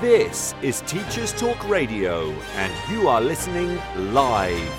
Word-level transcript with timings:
This 0.00 0.54
is 0.62 0.82
Teachers 0.82 1.32
Talk 1.32 1.68
Radio, 1.68 2.30
and 2.54 2.72
you 2.92 3.08
are 3.08 3.20
listening 3.20 3.80
live. 4.12 4.72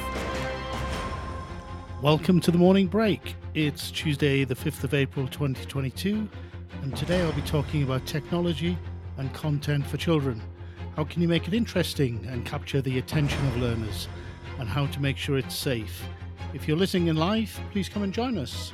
Welcome 2.02 2.39
to 2.39 2.52
the 2.52 2.57
morning 2.57 2.88
break. 2.88 3.36
It's 3.54 3.92
Tuesday, 3.92 4.46
the 4.46 4.55
5th 4.55 4.86
of 4.86 4.94
April 4.94 5.28
2022, 5.28 6.26
and 6.84 6.96
today 6.96 7.21
I'll 7.21 7.34
be 7.34 7.42
talking 7.42 7.84
about 7.84 8.05
technology 8.05 8.78
and 9.18 9.34
content 9.34 9.86
for 9.86 9.97
children. 9.97 10.42
How 10.96 11.04
can 11.04 11.21
you 11.21 11.28
make 11.28 11.50
it 11.50 11.54
interesting 11.54 12.25
and 12.29 12.46
capture 12.46 12.79
the 12.79 12.97
attention 12.97 13.46
of 13.47 13.57
learners, 13.57 14.07
and 14.57 14.70
how 14.70 14.86
to 14.86 15.01
make 15.01 15.18
sure 15.18 15.38
it's 15.38 15.54
safe? 15.54 16.01
If 16.54 16.65
you're 16.65 16.78
listening 16.78 17.07
in 17.07 17.18
live, 17.18 17.60
please 17.74 17.89
come 17.89 18.04
and 18.04 18.14
join 18.14 18.38
us. 18.38 18.71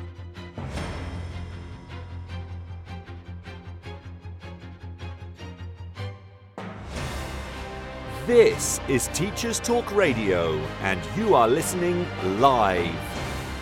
This 8.25 8.79
is 8.87 9.07
Teachers 9.09 9.59
Talk 9.59 9.95
Radio, 9.95 10.55
and 10.81 10.99
you 11.15 11.35
are 11.35 11.47
listening 11.47 12.07
live. 12.39 12.91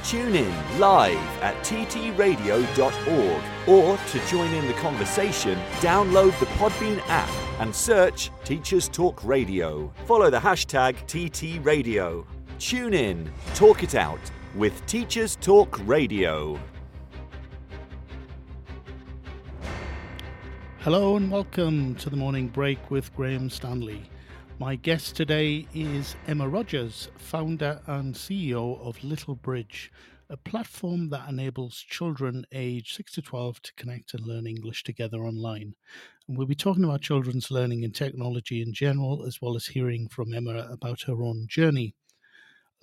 Tune 0.06 0.36
in 0.36 0.80
live 0.80 1.18
at 1.42 1.54
ttradio.org 1.66 3.44
or 3.68 3.98
to 3.98 4.28
join 4.28 4.50
in 4.54 4.66
the 4.66 4.74
conversation, 4.76 5.60
download 5.82 6.40
the 6.40 6.46
Podbean 6.46 7.02
app 7.10 7.30
and 7.60 7.76
search 7.76 8.32
Teachers 8.46 8.88
Talk 8.88 9.22
Radio. 9.26 9.92
Follow 10.06 10.30
the 10.30 10.40
hashtag 10.40 10.96
TTRadio. 11.08 12.26
Tune 12.58 12.94
in, 12.94 13.30
talk 13.56 13.84
it 13.84 13.96
out 13.96 14.32
with 14.56 14.86
Teachers 14.86 15.36
Talk 15.36 15.78
Radio. 15.86 16.58
Hello 20.80 21.18
and 21.18 21.30
welcome 21.30 21.96
to 21.96 22.10
the 22.10 22.16
morning 22.16 22.48
break 22.48 22.90
with 22.90 23.14
Graham 23.14 23.50
Stanley. 23.50 24.10
My 24.64 24.78
guest 24.78 25.18
today 25.18 25.68
is 25.74 26.16
Emma 26.26 26.48
Rogers, 26.48 27.10
founder 27.18 27.82
and 27.86 28.16
CEO 28.16 28.80
of 28.80 29.04
Little 29.04 29.36
Bridge, 29.36 29.92
a 30.30 30.38
platform 30.38 31.10
that 31.10 31.28
enables 31.28 31.82
children 31.82 32.46
aged 32.54 32.96
6 32.96 33.12
to 33.16 33.22
12 33.22 33.62
to 33.62 33.74
connect 33.74 34.14
and 34.14 34.26
learn 34.26 34.48
English 34.48 34.84
together 34.86 35.18
online. 35.18 35.76
And 36.30 36.38
we'll 36.38 36.48
be 36.48 36.56
talking 36.56 36.86
about 36.86 37.02
children's 37.02 37.52
learning 37.52 37.84
and 37.84 37.94
technology 37.94 38.62
in 38.62 38.72
general, 38.74 39.26
as 39.26 39.42
well 39.42 39.58
as 39.58 39.66
hearing 39.66 40.08
from 40.08 40.34
Emma 40.34 40.70
about 40.72 41.02
her 41.08 41.22
own 41.22 41.46
journey. 41.50 41.94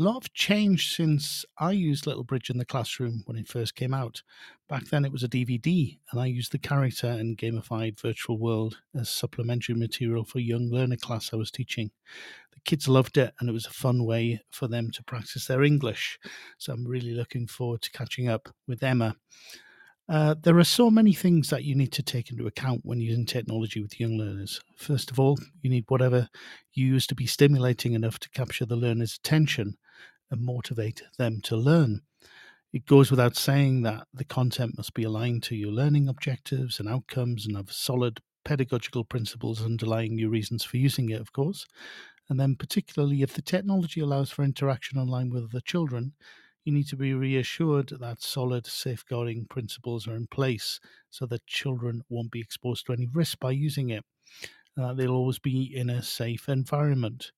A 0.00 0.02
lot 0.02 0.16
of 0.16 0.32
change 0.32 0.96
since 0.96 1.44
I 1.58 1.72
used 1.72 2.06
Little 2.06 2.24
Bridge 2.24 2.48
in 2.48 2.56
the 2.56 2.64
classroom 2.64 3.22
when 3.26 3.36
it 3.36 3.46
first 3.46 3.74
came 3.74 3.92
out. 3.92 4.22
Back 4.66 4.86
then 4.86 5.04
it 5.04 5.12
was 5.12 5.22
a 5.22 5.28
DVD, 5.28 5.98
and 6.10 6.18
I 6.18 6.24
used 6.24 6.52
the 6.52 6.58
character 6.58 7.06
and 7.06 7.36
gamified 7.36 8.00
virtual 8.00 8.38
world 8.38 8.78
as 8.98 9.10
supplementary 9.10 9.74
material 9.74 10.24
for 10.24 10.38
young 10.38 10.70
learner 10.70 10.96
class 10.96 11.34
I 11.34 11.36
was 11.36 11.50
teaching. 11.50 11.90
The 12.54 12.60
kids 12.60 12.88
loved 12.88 13.18
it, 13.18 13.34
and 13.38 13.50
it 13.50 13.52
was 13.52 13.66
a 13.66 13.70
fun 13.70 14.06
way 14.06 14.40
for 14.48 14.68
them 14.68 14.90
to 14.92 15.04
practice 15.04 15.46
their 15.46 15.62
English. 15.62 16.18
So 16.56 16.72
I'm 16.72 16.86
really 16.86 17.12
looking 17.12 17.46
forward 17.46 17.82
to 17.82 17.90
catching 17.90 18.26
up 18.26 18.48
with 18.66 18.82
Emma. 18.82 19.16
Uh, 20.08 20.34
there 20.42 20.58
are 20.58 20.64
so 20.64 20.90
many 20.90 21.12
things 21.12 21.50
that 21.50 21.64
you 21.64 21.74
need 21.74 21.92
to 21.92 22.02
take 22.02 22.30
into 22.30 22.46
account 22.46 22.80
when 22.84 23.02
using 23.02 23.26
technology 23.26 23.82
with 23.82 24.00
young 24.00 24.16
learners. 24.16 24.62
First 24.76 25.10
of 25.10 25.20
all, 25.20 25.38
you 25.60 25.68
need 25.68 25.84
whatever 25.88 26.30
you 26.72 26.86
use 26.86 27.06
to 27.08 27.14
be 27.14 27.26
stimulating 27.26 27.92
enough 27.92 28.18
to 28.20 28.30
capture 28.30 28.64
the 28.64 28.76
learner's 28.76 29.16
attention 29.16 29.76
and 30.30 30.42
motivate 30.42 31.02
them 31.18 31.40
to 31.42 31.56
learn. 31.56 32.02
It 32.72 32.86
goes 32.86 33.10
without 33.10 33.36
saying 33.36 33.82
that 33.82 34.08
the 34.14 34.24
content 34.24 34.76
must 34.76 34.94
be 34.94 35.04
aligned 35.04 35.42
to 35.44 35.56
your 35.56 35.72
learning 35.72 36.08
objectives 36.08 36.80
and 36.80 36.88
outcomes 36.88 37.46
and 37.46 37.56
have 37.56 37.72
solid 37.72 38.20
pedagogical 38.44 39.04
principles 39.04 39.62
underlying 39.64 40.18
your 40.18 40.30
reasons 40.30 40.64
for 40.64 40.76
using 40.76 41.10
it, 41.10 41.20
of 41.20 41.32
course. 41.32 41.66
And 42.28 42.38
then, 42.38 42.56
particularly 42.56 43.22
if 43.22 43.34
the 43.34 43.42
technology 43.42 44.00
allows 44.00 44.30
for 44.30 44.44
interaction 44.44 44.98
online 44.98 45.30
with 45.30 45.44
other 45.44 45.60
children, 45.60 46.14
you 46.64 46.72
need 46.72 46.86
to 46.88 46.96
be 46.96 47.14
reassured 47.14 47.88
that 48.00 48.22
solid 48.22 48.66
safeguarding 48.66 49.46
principles 49.46 50.06
are 50.06 50.14
in 50.16 50.26
place 50.28 50.78
so 51.10 51.26
that 51.26 51.46
children 51.46 52.02
won't 52.08 52.30
be 52.30 52.40
exposed 52.40 52.86
to 52.86 52.92
any 52.92 53.06
risk 53.06 53.38
by 53.40 53.50
using 53.50 53.90
it. 53.90 54.04
and 54.76 54.84
that 54.84 54.96
they'll 54.96 55.12
always 55.14 55.38
be 55.38 55.74
in 55.74 55.90
a 55.90 56.02
safe 56.02 56.48
environment. 56.48 57.32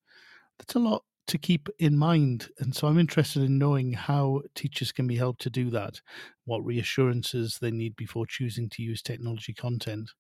That's 0.59 0.75
a 0.75 0.81
lot 0.81 1.05
to 1.27 1.39
keep 1.39 1.69
in 1.79 1.97
mind. 1.97 2.49
And 2.59 2.75
so 2.75 2.89
I'm 2.89 2.99
interested 2.99 3.43
in 3.43 3.59
knowing 3.59 3.93
how 3.93 4.43
teachers 4.55 4.93
can 4.93 5.07
be 5.07 5.17
helped 5.17 5.43
to 5.43 5.51
do 5.51 5.71
that, 5.71 6.01
what 6.45 6.65
reassurances 6.65 7.59
they 7.59 7.71
need 7.71 7.97
before 7.97 8.27
choosing 8.27 8.69
to 8.71 8.83
use 8.83 9.03
technology 9.03 9.53
content. 9.53 10.11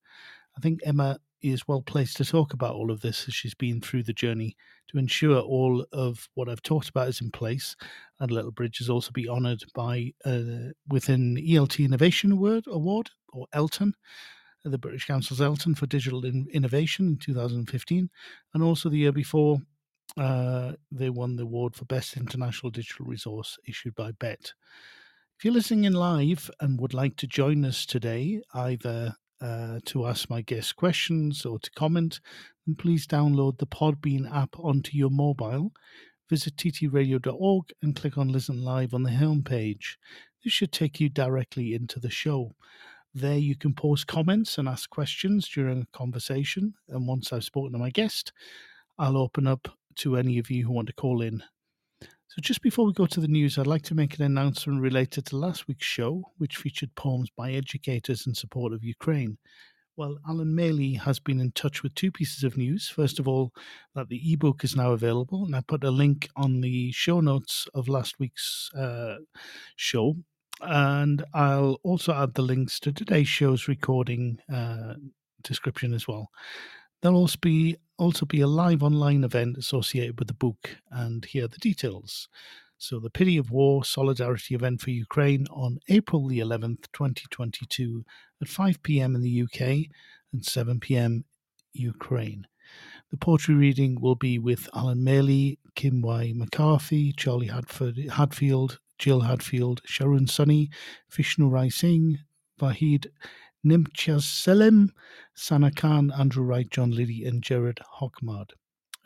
I 0.56 0.60
think 0.60 0.80
Emma 0.84 1.18
is 1.42 1.66
well 1.66 1.82
placed 1.82 2.16
to 2.18 2.24
talk 2.24 2.52
about 2.52 2.74
all 2.74 2.90
of 2.90 3.00
this 3.00 3.26
as 3.26 3.34
she's 3.34 3.54
been 3.54 3.80
through 3.80 4.04
the 4.04 4.12
journey 4.12 4.56
to 4.88 4.98
ensure 4.98 5.40
all 5.40 5.84
of 5.92 6.28
what 6.34 6.48
I've 6.48 6.62
talked 6.62 6.88
about 6.88 7.08
is 7.08 7.20
in 7.20 7.30
place. 7.30 7.74
And 8.20 8.30
Little 8.30 8.52
Bridge 8.52 8.78
has 8.78 8.88
also 8.88 9.10
been 9.10 9.28
honoured 9.28 9.64
by 9.74 10.12
uh, 10.24 10.70
within 10.88 11.36
ELT 11.36 11.84
Innovation 11.84 12.30
Award, 12.32 12.64
Award 12.68 13.10
or 13.32 13.46
Elton 13.52 13.94
the 14.64 14.78
British 14.78 15.06
Council's 15.06 15.40
Elton 15.40 15.74
for 15.74 15.86
Digital 15.86 16.24
Innovation 16.24 17.08
in 17.08 17.16
2015, 17.16 18.10
and 18.54 18.62
also 18.62 18.88
the 18.88 18.98
year 18.98 19.12
before 19.12 19.58
uh, 20.16 20.72
they 20.90 21.10
won 21.10 21.36
the 21.36 21.44
award 21.44 21.74
for 21.74 21.84
Best 21.84 22.16
International 22.16 22.70
Digital 22.70 23.06
Resource 23.06 23.58
issued 23.66 23.94
by 23.94 24.12
Bett. 24.12 24.52
If 25.38 25.44
you're 25.44 25.54
listening 25.54 25.84
in 25.84 25.94
live 25.94 26.50
and 26.60 26.80
would 26.80 26.94
like 26.94 27.16
to 27.16 27.26
join 27.26 27.64
us 27.64 27.86
today, 27.86 28.42
either 28.54 29.16
uh, 29.40 29.80
to 29.86 30.06
ask 30.06 30.30
my 30.30 30.40
guest 30.40 30.76
questions 30.76 31.44
or 31.44 31.58
to 31.58 31.70
comment, 31.72 32.20
then 32.66 32.76
please 32.76 33.06
download 33.06 33.58
the 33.58 33.66
Podbean 33.66 34.32
app 34.32 34.58
onto 34.58 34.96
your 34.96 35.10
mobile. 35.10 35.72
Visit 36.30 36.56
ttradio.org 36.56 37.72
and 37.82 37.96
click 37.96 38.16
on 38.16 38.28
Listen 38.28 38.62
Live 38.62 38.94
on 38.94 39.02
the 39.02 39.10
homepage. 39.10 39.96
This 40.44 40.52
should 40.52 40.72
take 40.72 41.00
you 41.00 41.08
directly 41.08 41.74
into 41.74 41.98
the 41.98 42.10
show. 42.10 42.54
There, 43.14 43.36
you 43.36 43.56
can 43.56 43.74
post 43.74 44.06
comments 44.06 44.58
and 44.58 44.68
ask 44.68 44.88
questions 44.88 45.48
during 45.48 45.82
a 45.82 45.96
conversation. 45.96 46.74
And 46.88 47.06
once 47.06 47.32
I've 47.32 47.44
spoken 47.44 47.72
to 47.72 47.78
my 47.78 47.90
guest, 47.90 48.32
I'll 48.98 49.18
open 49.18 49.46
up 49.46 49.68
to 49.96 50.16
any 50.16 50.38
of 50.38 50.50
you 50.50 50.66
who 50.66 50.72
want 50.72 50.88
to 50.88 50.94
call 50.94 51.22
in. 51.22 51.42
So, 52.00 52.40
just 52.40 52.62
before 52.62 52.86
we 52.86 52.94
go 52.94 53.06
to 53.06 53.20
the 53.20 53.28
news, 53.28 53.58
I'd 53.58 53.66
like 53.66 53.82
to 53.82 53.94
make 53.94 54.16
an 54.16 54.24
announcement 54.24 54.80
related 54.80 55.26
to 55.26 55.36
last 55.36 55.68
week's 55.68 55.86
show, 55.86 56.22
which 56.38 56.56
featured 56.56 56.94
poems 56.94 57.28
by 57.36 57.52
educators 57.52 58.26
in 58.26 58.34
support 58.34 58.72
of 58.72 58.82
Ukraine. 58.82 59.36
Well, 59.96 60.16
Alan 60.26 60.56
Maley 60.56 60.98
has 60.98 61.18
been 61.18 61.38
in 61.38 61.52
touch 61.52 61.82
with 61.82 61.94
two 61.94 62.10
pieces 62.10 62.44
of 62.44 62.56
news. 62.56 62.88
First 62.88 63.18
of 63.18 63.28
all, 63.28 63.52
that 63.94 64.08
the 64.08 64.32
ebook 64.32 64.64
is 64.64 64.74
now 64.74 64.92
available, 64.92 65.44
and 65.44 65.54
I 65.54 65.60
put 65.60 65.84
a 65.84 65.90
link 65.90 66.30
on 66.34 66.62
the 66.62 66.90
show 66.92 67.20
notes 67.20 67.68
of 67.74 67.88
last 67.88 68.18
week's 68.18 68.70
uh, 68.74 69.16
show. 69.76 70.16
And 70.62 71.22
I'll 71.34 71.78
also 71.82 72.14
add 72.14 72.32
the 72.32 72.42
links 72.42 72.80
to 72.80 72.92
today's 72.92 73.28
show's 73.28 73.68
recording 73.68 74.38
uh, 74.50 74.94
description 75.42 75.92
as 75.92 76.08
well. 76.08 76.30
There'll 77.02 77.18
also 77.18 77.38
be 77.42 77.76
also 78.02 78.26
be 78.26 78.40
a 78.40 78.46
live 78.46 78.82
online 78.82 79.22
event 79.22 79.56
associated 79.56 80.18
with 80.18 80.28
the 80.28 80.34
book, 80.34 80.76
and 80.90 81.24
here 81.24 81.44
are 81.44 81.48
the 81.48 81.58
details. 81.58 82.28
So, 82.76 82.98
the 82.98 83.10
Pity 83.10 83.36
of 83.36 83.52
War 83.52 83.84
Solidarity 83.84 84.56
event 84.56 84.80
for 84.80 84.90
Ukraine 84.90 85.46
on 85.52 85.78
April 85.88 86.26
the 86.26 86.40
11th, 86.40 86.90
2022, 86.92 88.04
at 88.42 88.48
5 88.48 88.82
pm 88.82 89.14
in 89.14 89.22
the 89.22 89.42
UK 89.42 89.86
and 90.32 90.44
7 90.44 90.80
pm 90.80 91.24
Ukraine. 91.72 92.46
The 93.12 93.18
poetry 93.18 93.54
reading 93.54 94.00
will 94.00 94.16
be 94.16 94.36
with 94.38 94.68
Alan 94.74 95.04
Maley, 95.04 95.58
Kim 95.76 96.02
Y. 96.02 96.32
McCarthy, 96.34 97.12
Charlie 97.12 97.46
Hadford, 97.46 97.98
Hadfield, 98.14 98.80
Jill 98.98 99.20
Hadfield, 99.20 99.80
Sharon 99.84 100.26
Sunny, 100.26 100.70
Vishnu 101.08 101.48
Rai 101.48 101.70
Singh, 101.70 102.18
Vahid 102.60 103.06
Nimchas 103.64 104.22
Selim, 104.22 104.92
Sana 105.34 105.70
Khan, 105.70 106.10
Andrew 106.10 106.42
Wright, 106.42 106.68
John 106.70 106.90
Liddy, 106.90 107.24
and 107.24 107.42
Jared 107.42 107.80
Hockmard. 108.00 108.50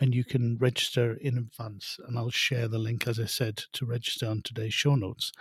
And 0.01 0.15
you 0.15 0.25
can 0.25 0.59
register 0.59 1.15
in 1.15 1.39
advance, 1.39 1.99
and 2.07 2.19
I'll 2.19 2.31
share 2.31 2.69
the 2.69 2.79
link, 2.79 3.07
as 3.07 3.19
I 3.19 3.27
said, 3.27 3.63
to 3.73 3.87
register 3.87 4.27
on 4.27 4.43
today's 4.43 4.75
show 4.75 4.95
notes. 4.95 5.33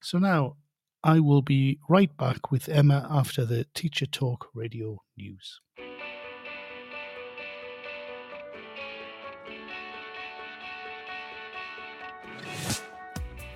So 0.00 0.18
now 0.18 0.56
I 1.02 1.20
will 1.20 1.42
be 1.42 1.78
right 1.88 2.14
back 2.16 2.50
with 2.50 2.68
Emma 2.68 3.06
after 3.10 3.44
the 3.44 3.66
Teacher 3.74 4.06
Talk 4.06 4.48
radio 4.54 5.02
news. 5.16 5.60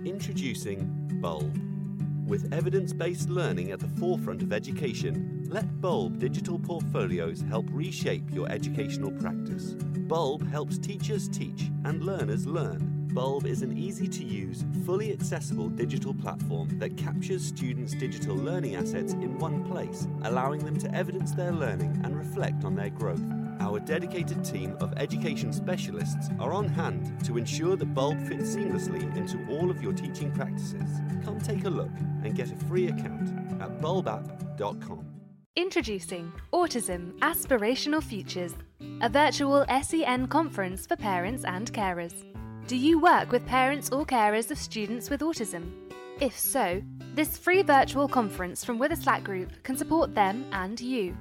Introducing 0.05 1.09
Bulb. 1.21 1.61
With 2.25 2.53
evidence 2.53 2.93
based 2.93 3.27
learning 3.27 3.71
at 3.71 3.81
the 3.81 3.89
forefront 3.99 4.41
of 4.41 4.53
education, 4.53 5.45
let 5.49 5.81
Bulb 5.81 6.19
digital 6.19 6.57
portfolios 6.57 7.43
help 7.49 7.65
reshape 7.69 8.31
your 8.31 8.49
educational 8.49 9.11
practice. 9.11 9.75
Bulb 10.07 10.49
helps 10.49 10.77
teachers 10.77 11.27
teach 11.27 11.69
and 11.83 12.01
learners 12.01 12.47
learn. 12.47 13.09
Bulb 13.13 13.45
is 13.45 13.61
an 13.61 13.77
easy 13.77 14.07
to 14.07 14.23
use, 14.23 14.63
fully 14.85 15.11
accessible 15.11 15.67
digital 15.67 16.13
platform 16.13 16.79
that 16.79 16.95
captures 16.95 17.43
students' 17.43 17.93
digital 17.93 18.35
learning 18.35 18.75
assets 18.75 19.13
in 19.13 19.37
one 19.37 19.65
place, 19.65 20.07
allowing 20.23 20.63
them 20.63 20.77
to 20.77 20.93
evidence 20.95 21.31
their 21.31 21.51
learning 21.51 21.99
and 22.05 22.17
reflect 22.17 22.63
on 22.63 22.73
their 22.73 22.89
growth. 22.89 23.21
Our 23.59 23.81
dedicated 23.81 24.45
team 24.45 24.77
of 24.79 24.93
education 24.97 25.51
specialists 25.51 26.29
are 26.39 26.53
on 26.53 26.69
hand 26.69 27.25
to 27.25 27.37
ensure 27.37 27.75
that 27.75 27.93
Bulb 27.93 28.17
fits 28.27 28.55
seamlessly 28.55 29.13
into 29.17 29.45
all 29.49 29.69
of 29.69 29.81
your 29.81 29.93
teaching 29.93 30.31
practices. 30.31 30.89
Come 31.25 31.41
take 31.41 31.65
a 31.65 31.69
look 31.69 31.91
and 32.23 32.33
get 32.33 32.51
a 32.51 32.55
free 32.67 32.87
account 32.87 33.29
at 33.61 33.81
bulbapp.com. 33.81 35.05
Introducing 35.57 36.31
Autism 36.53 37.17
Aspirational 37.17 38.03
Futures, 38.03 38.53
a 39.01 39.09
virtual 39.09 39.65
SEN 39.81 40.27
conference 40.27 40.85
for 40.85 40.95
parents 40.95 41.43
and 41.43 41.71
carers. 41.73 42.13
Do 42.67 42.75
you 42.75 42.99
work 42.99 43.31
with 43.31 43.45
parents 43.45 43.89
or 43.91 44.05
carers 44.05 44.51
of 44.51 44.57
students 44.57 45.09
with 45.09 45.21
autism? 45.21 45.71
If 46.19 46.37
so, 46.37 46.81
this 47.13 47.37
free 47.37 47.61
virtual 47.61 48.07
conference 48.07 48.63
from 48.65 48.79
Witherslack 48.79 49.23
Group 49.23 49.51
can 49.63 49.77
support 49.77 50.13
them 50.13 50.45
and 50.51 50.79
you 50.79 51.15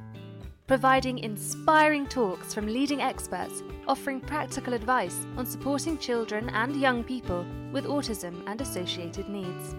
providing 0.66 1.20
inspiring 1.20 2.06
talks 2.06 2.52
from 2.52 2.66
leading 2.66 3.00
experts 3.00 3.62
offering 3.86 4.20
practical 4.20 4.74
advice 4.74 5.26
on 5.36 5.46
supporting 5.46 5.96
children 5.96 6.48
and 6.50 6.74
young 6.74 7.04
people 7.04 7.46
with 7.72 7.84
autism 7.84 8.42
and 8.48 8.60
associated 8.60 9.28
needs. 9.28 9.76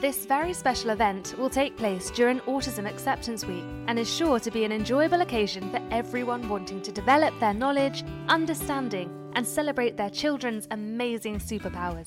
This 0.00 0.24
very 0.24 0.54
special 0.54 0.88
event 0.90 1.34
will 1.36 1.50
take 1.50 1.76
place 1.76 2.10
during 2.10 2.40
Autism 2.40 2.88
Acceptance 2.88 3.44
Week 3.44 3.62
and 3.86 3.98
is 3.98 4.10
sure 4.10 4.40
to 4.40 4.50
be 4.50 4.64
an 4.64 4.72
enjoyable 4.72 5.20
occasion 5.20 5.70
for 5.70 5.82
everyone 5.90 6.48
wanting 6.48 6.80
to 6.80 6.90
develop 6.90 7.38
their 7.38 7.52
knowledge, 7.52 8.02
understanding, 8.26 9.10
and 9.34 9.46
celebrate 9.46 9.98
their 9.98 10.08
children's 10.08 10.66
amazing 10.70 11.38
superpowers. 11.38 12.06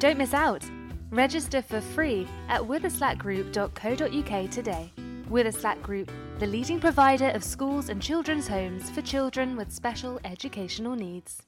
Don't 0.00 0.18
miss 0.18 0.34
out! 0.34 0.68
Register 1.10 1.62
for 1.62 1.80
free 1.80 2.26
at 2.48 2.60
witherslackgroup.co.uk 2.60 4.50
today. 4.50 4.92
Witherslack 5.30 5.80
Group, 5.80 6.10
the 6.40 6.46
leading 6.46 6.80
provider 6.80 7.28
of 7.28 7.44
schools 7.44 7.88
and 7.88 8.02
children's 8.02 8.48
homes 8.48 8.90
for 8.90 9.00
children 9.00 9.56
with 9.56 9.70
special 9.70 10.18
educational 10.24 10.96
needs. 10.96 11.47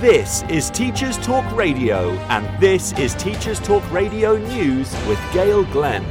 This 0.00 0.42
is 0.50 0.68
Teachers 0.68 1.16
Talk 1.16 1.50
Radio, 1.56 2.10
and 2.28 2.60
this 2.60 2.92
is 2.98 3.14
Teachers 3.14 3.58
Talk 3.58 3.82
Radio 3.90 4.36
News 4.36 4.94
with 5.08 5.18
Gail 5.32 5.64
Glenn. 5.64 6.04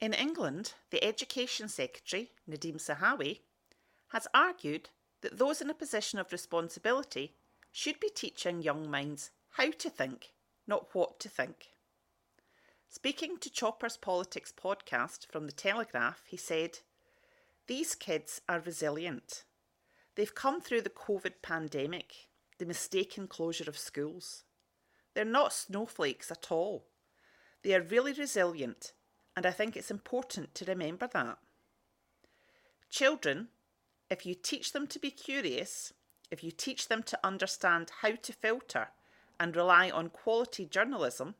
In 0.00 0.14
England, 0.14 0.72
the 0.90 1.04
Education 1.04 1.68
Secretary, 1.68 2.30
Nadhim 2.48 2.76
Zahawi, 2.76 3.40
has 4.08 4.26
argued 4.32 4.88
that 5.20 5.36
those 5.36 5.60
in 5.60 5.68
a 5.68 5.74
position 5.74 6.18
of 6.18 6.32
responsibility 6.32 7.34
should 7.70 8.00
be 8.00 8.08
teaching 8.08 8.62
young 8.62 8.90
minds 8.90 9.32
how 9.50 9.70
to 9.72 9.90
think, 9.90 10.32
not 10.66 10.94
what 10.94 11.20
to 11.20 11.28
think. 11.28 11.74
Speaking 12.92 13.38
to 13.38 13.48
Chopper's 13.48 13.96
Politics 13.96 14.52
podcast 14.52 15.30
from 15.30 15.46
The 15.46 15.52
Telegraph, 15.52 16.24
he 16.26 16.36
said, 16.36 16.80
These 17.68 17.94
kids 17.94 18.40
are 18.48 18.58
resilient. 18.58 19.44
They've 20.16 20.34
come 20.34 20.60
through 20.60 20.82
the 20.82 20.90
COVID 20.90 21.34
pandemic, 21.40 22.26
the 22.58 22.66
mistaken 22.66 23.28
closure 23.28 23.70
of 23.70 23.78
schools. 23.78 24.42
They're 25.14 25.24
not 25.24 25.52
snowflakes 25.52 26.32
at 26.32 26.50
all. 26.50 26.84
They 27.62 27.76
are 27.76 27.80
really 27.80 28.12
resilient, 28.12 28.92
and 29.36 29.46
I 29.46 29.52
think 29.52 29.76
it's 29.76 29.92
important 29.92 30.52
to 30.56 30.64
remember 30.64 31.08
that. 31.12 31.38
Children, 32.90 33.50
if 34.10 34.26
you 34.26 34.34
teach 34.34 34.72
them 34.72 34.88
to 34.88 34.98
be 34.98 35.12
curious, 35.12 35.92
if 36.28 36.42
you 36.42 36.50
teach 36.50 36.88
them 36.88 37.04
to 37.04 37.20
understand 37.22 37.92
how 38.00 38.16
to 38.16 38.32
filter 38.32 38.88
and 39.38 39.54
rely 39.54 39.90
on 39.90 40.10
quality 40.10 40.66
journalism 40.66 41.36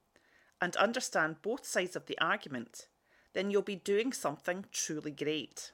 and 0.60 0.76
understand 0.76 1.42
both 1.42 1.64
sides 1.64 1.96
of 1.96 2.06
the 2.06 2.18
argument, 2.18 2.88
then 3.32 3.50
you'll 3.50 3.62
be 3.62 3.76
doing 3.76 4.12
something 4.12 4.64
truly 4.72 5.10
great. 5.10 5.72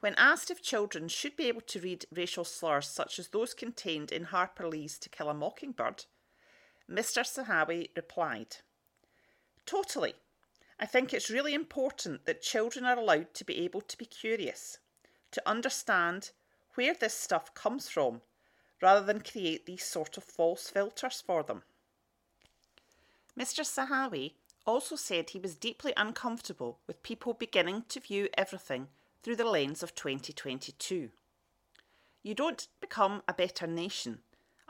When 0.00 0.14
asked 0.16 0.50
if 0.50 0.62
children 0.62 1.08
should 1.08 1.36
be 1.36 1.48
able 1.48 1.62
to 1.62 1.80
read 1.80 2.06
racial 2.14 2.44
slurs 2.44 2.88
such 2.88 3.18
as 3.18 3.28
those 3.28 3.54
contained 3.54 4.12
in 4.12 4.24
Harper 4.24 4.68
Lee's 4.68 4.98
To 4.98 5.08
Kill 5.08 5.30
a 5.30 5.34
Mockingbird, 5.34 6.04
Mr. 6.90 7.24
Zahawi 7.24 7.88
replied, 7.96 8.58
Totally. 9.64 10.14
I 10.78 10.86
think 10.86 11.14
it's 11.14 11.30
really 11.30 11.54
important 11.54 12.26
that 12.26 12.42
children 12.42 12.84
are 12.84 12.98
allowed 12.98 13.32
to 13.34 13.44
be 13.44 13.64
able 13.64 13.80
to 13.80 13.96
be 13.96 14.04
curious, 14.04 14.78
to 15.30 15.42
understand 15.48 16.32
where 16.74 16.92
this 16.92 17.14
stuff 17.14 17.54
comes 17.54 17.88
from, 17.88 18.20
rather 18.82 19.06
than 19.06 19.20
create 19.20 19.64
these 19.64 19.84
sort 19.84 20.18
of 20.18 20.24
false 20.24 20.68
filters 20.68 21.22
for 21.26 21.42
them. 21.42 21.62
Mr. 23.38 23.64
Zahawi 23.64 24.34
also 24.66 24.96
said 24.96 25.30
he 25.30 25.38
was 25.38 25.56
deeply 25.56 25.92
uncomfortable 25.96 26.78
with 26.86 27.02
people 27.02 27.34
beginning 27.34 27.84
to 27.88 28.00
view 28.00 28.28
everything 28.38 28.88
through 29.22 29.36
the 29.36 29.44
lens 29.44 29.82
of 29.82 29.94
2022. 29.94 31.10
You 32.22 32.34
don't 32.34 32.68
become 32.80 33.22
a 33.28 33.34
better 33.34 33.66
nation, 33.66 34.20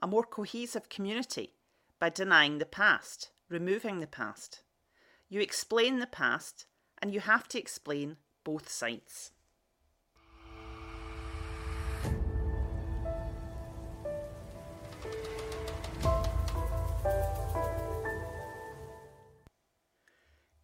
a 0.02 0.06
more 0.06 0.24
cohesive 0.24 0.88
community, 0.88 1.52
by 1.98 2.08
denying 2.08 2.58
the 2.58 2.66
past, 2.66 3.30
removing 3.48 4.00
the 4.00 4.06
past. 4.06 4.62
You 5.28 5.40
explain 5.40 5.98
the 5.98 6.06
past, 6.06 6.66
and 7.00 7.12
you 7.12 7.20
have 7.20 7.46
to 7.48 7.58
explain 7.58 8.16
both 8.44 8.68
sides. 8.68 9.30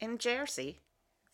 In 0.01 0.17
Jersey, 0.17 0.81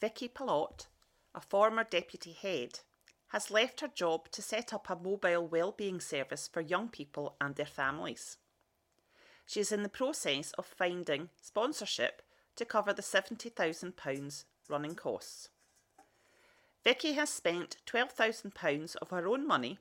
Vicky 0.00 0.28
Palotte, 0.28 0.88
a 1.32 1.40
former 1.40 1.84
deputy 1.84 2.32
head, 2.32 2.80
has 3.28 3.50
left 3.50 3.80
her 3.80 3.86
job 3.88 4.28
to 4.32 4.42
set 4.42 4.74
up 4.74 4.90
a 4.90 4.96
mobile 4.96 5.46
wellbeing 5.46 6.00
service 6.00 6.48
for 6.52 6.60
young 6.60 6.88
people 6.88 7.36
and 7.40 7.54
their 7.54 7.64
families. 7.64 8.38
She 9.46 9.60
is 9.60 9.70
in 9.70 9.84
the 9.84 9.88
process 9.88 10.50
of 10.58 10.66
finding 10.66 11.28
sponsorship 11.40 12.22
to 12.56 12.64
cover 12.64 12.92
the 12.92 13.02
£70,000 13.02 14.44
running 14.68 14.94
costs. 14.96 15.48
Vicky 16.82 17.12
has 17.12 17.30
spent 17.30 17.76
£12,000 17.86 18.96
of 18.96 19.10
her 19.10 19.28
own 19.28 19.46
money 19.46 19.78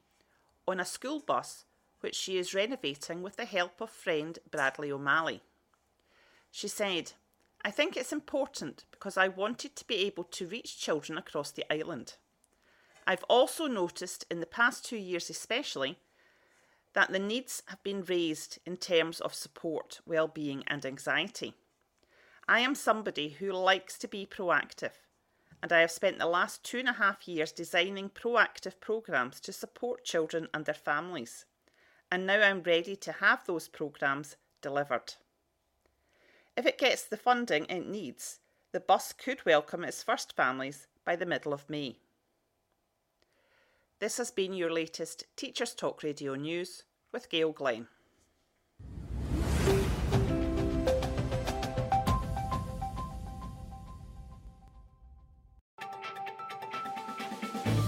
on 0.68 0.80
a 0.80 0.86
school 0.86 1.22
bus 1.22 1.66
which 2.02 2.16
she 2.16 2.38
is 2.38 2.54
renovating 2.54 3.24
with 3.24 3.36
the 3.36 3.46
help 3.46 3.82
of 3.82 3.90
friend 3.90 4.38
Bradley 4.52 4.92
O'Malley. 4.92 5.42
She 6.52 6.68
said, 6.68 7.14
I 7.66 7.72
think 7.72 7.98
it's 7.98 8.14
important 8.14 8.86
because 8.92 9.18
I 9.18 9.28
wanted 9.28 9.76
to 9.76 9.88
be 9.88 9.96
able 10.06 10.26
to 10.26 10.46
reach 10.46 10.78
children 10.78 11.18
across 11.18 11.50
the 11.50 11.66
island. 11.74 12.14
I've 13.08 13.24
also 13.24 13.66
noticed 13.66 14.24
in 14.30 14.40
the 14.40 14.46
past 14.46 14.86
two 14.86 14.98
years, 14.98 15.32
especially, 15.32 15.98
that 16.94 17.12
the 17.12 17.18
needs 17.18 17.64
have 17.70 17.82
been 17.82 18.04
raised 18.04 18.60
in 18.68 18.78
terms 18.78 19.20
of 19.20 19.34
support, 19.34 20.00
well-being, 20.06 20.64
and 20.68 20.86
anxiety. 20.86 21.56
I 22.48 22.60
am 22.60 22.76
somebody 22.76 23.30
who 23.30 23.52
likes 23.52 23.98
to 23.98 24.08
be 24.08 24.28
proactive, 24.28 25.02
and 25.64 25.74
I 25.74 25.80
have 25.80 25.92
spent 25.92 26.20
the 26.20 26.28
last 26.28 26.64
two 26.64 26.78
and 26.78 26.90
a 26.90 26.94
half 26.94 27.28
years 27.28 27.52
designing 27.52 28.10
proactive 28.10 28.80
programs 28.80 29.40
to 29.40 29.52
support 29.52 30.06
children 30.06 30.50
and 30.54 30.66
their 30.66 30.76
families. 30.76 31.46
And 32.12 32.28
now 32.28 32.42
I'm 32.42 32.62
ready 32.62 32.96
to 32.98 33.12
have 33.14 33.44
those 33.48 33.68
programs 33.68 34.36
delivered. 34.62 35.16
If 36.58 36.66
it 36.66 36.78
gets 36.78 37.04
the 37.04 37.18
funding 37.18 37.66
it 37.66 37.86
needs, 37.86 38.40
the 38.72 38.80
bus 38.80 39.12
could 39.12 39.46
welcome 39.46 39.84
its 39.84 40.02
first 40.02 40.36
families 40.36 40.88
by 41.04 41.18
the 41.18 41.26
middle 41.26 41.54
of 41.54 41.70
May. 41.70 41.98
This 44.00 44.18
has 44.18 44.32
been 44.32 44.54
your 44.54 44.72
latest 44.72 45.26
Teachers 45.36 45.74
Talk 45.74 46.02
Radio 46.02 46.36
news 46.36 46.84
with 47.12 47.30
Gail 47.30 47.52
Glenn. 47.52 47.88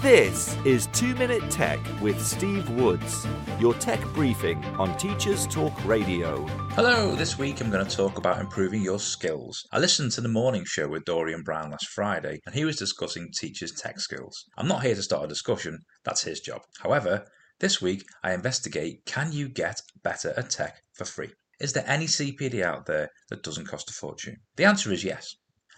This 0.09 0.55
is 0.63 0.87
2 0.93 1.15
Minute 1.15 1.51
Tech 1.51 1.81
with 2.01 2.25
Steve 2.25 2.69
Woods, 2.69 3.27
your 3.59 3.73
tech 3.73 4.01
briefing 4.13 4.63
on 4.79 4.97
Teachers 4.97 5.45
Talk 5.47 5.83
Radio. 5.83 6.45
Hello, 6.77 7.13
this 7.13 7.37
week 7.37 7.59
I'm 7.59 7.69
going 7.69 7.85
to 7.85 7.95
talk 7.95 8.17
about 8.17 8.39
improving 8.39 8.81
your 8.81 8.99
skills. 8.99 9.67
I 9.73 9.79
listened 9.79 10.13
to 10.13 10.21
the 10.21 10.29
morning 10.29 10.63
show 10.65 10.87
with 10.87 11.03
Dorian 11.03 11.43
Brown 11.43 11.71
last 11.71 11.89
Friday, 11.89 12.39
and 12.45 12.55
he 12.55 12.63
was 12.63 12.77
discussing 12.77 13.33
teachers' 13.33 13.73
tech 13.73 13.99
skills. 13.99 14.45
I'm 14.57 14.69
not 14.69 14.81
here 14.81 14.95
to 14.95 15.03
start 15.03 15.25
a 15.25 15.27
discussion, 15.27 15.79
that's 16.05 16.23
his 16.23 16.39
job. 16.39 16.61
However, 16.79 17.25
this 17.59 17.81
week 17.81 18.05
I 18.23 18.33
investigate 18.33 19.01
can 19.05 19.33
you 19.33 19.49
get 19.49 19.81
better 20.05 20.33
at 20.37 20.49
tech 20.49 20.77
for 20.93 21.03
free? 21.03 21.33
Is 21.59 21.73
there 21.73 21.83
any 21.85 22.05
CPD 22.05 22.63
out 22.63 22.85
there 22.85 23.09
that 23.29 23.43
doesn't 23.43 23.67
cost 23.67 23.89
a 23.89 23.93
fortune? 23.93 24.37
The 24.55 24.63
answer 24.63 24.93
is 24.93 25.03
yes. 25.03 25.35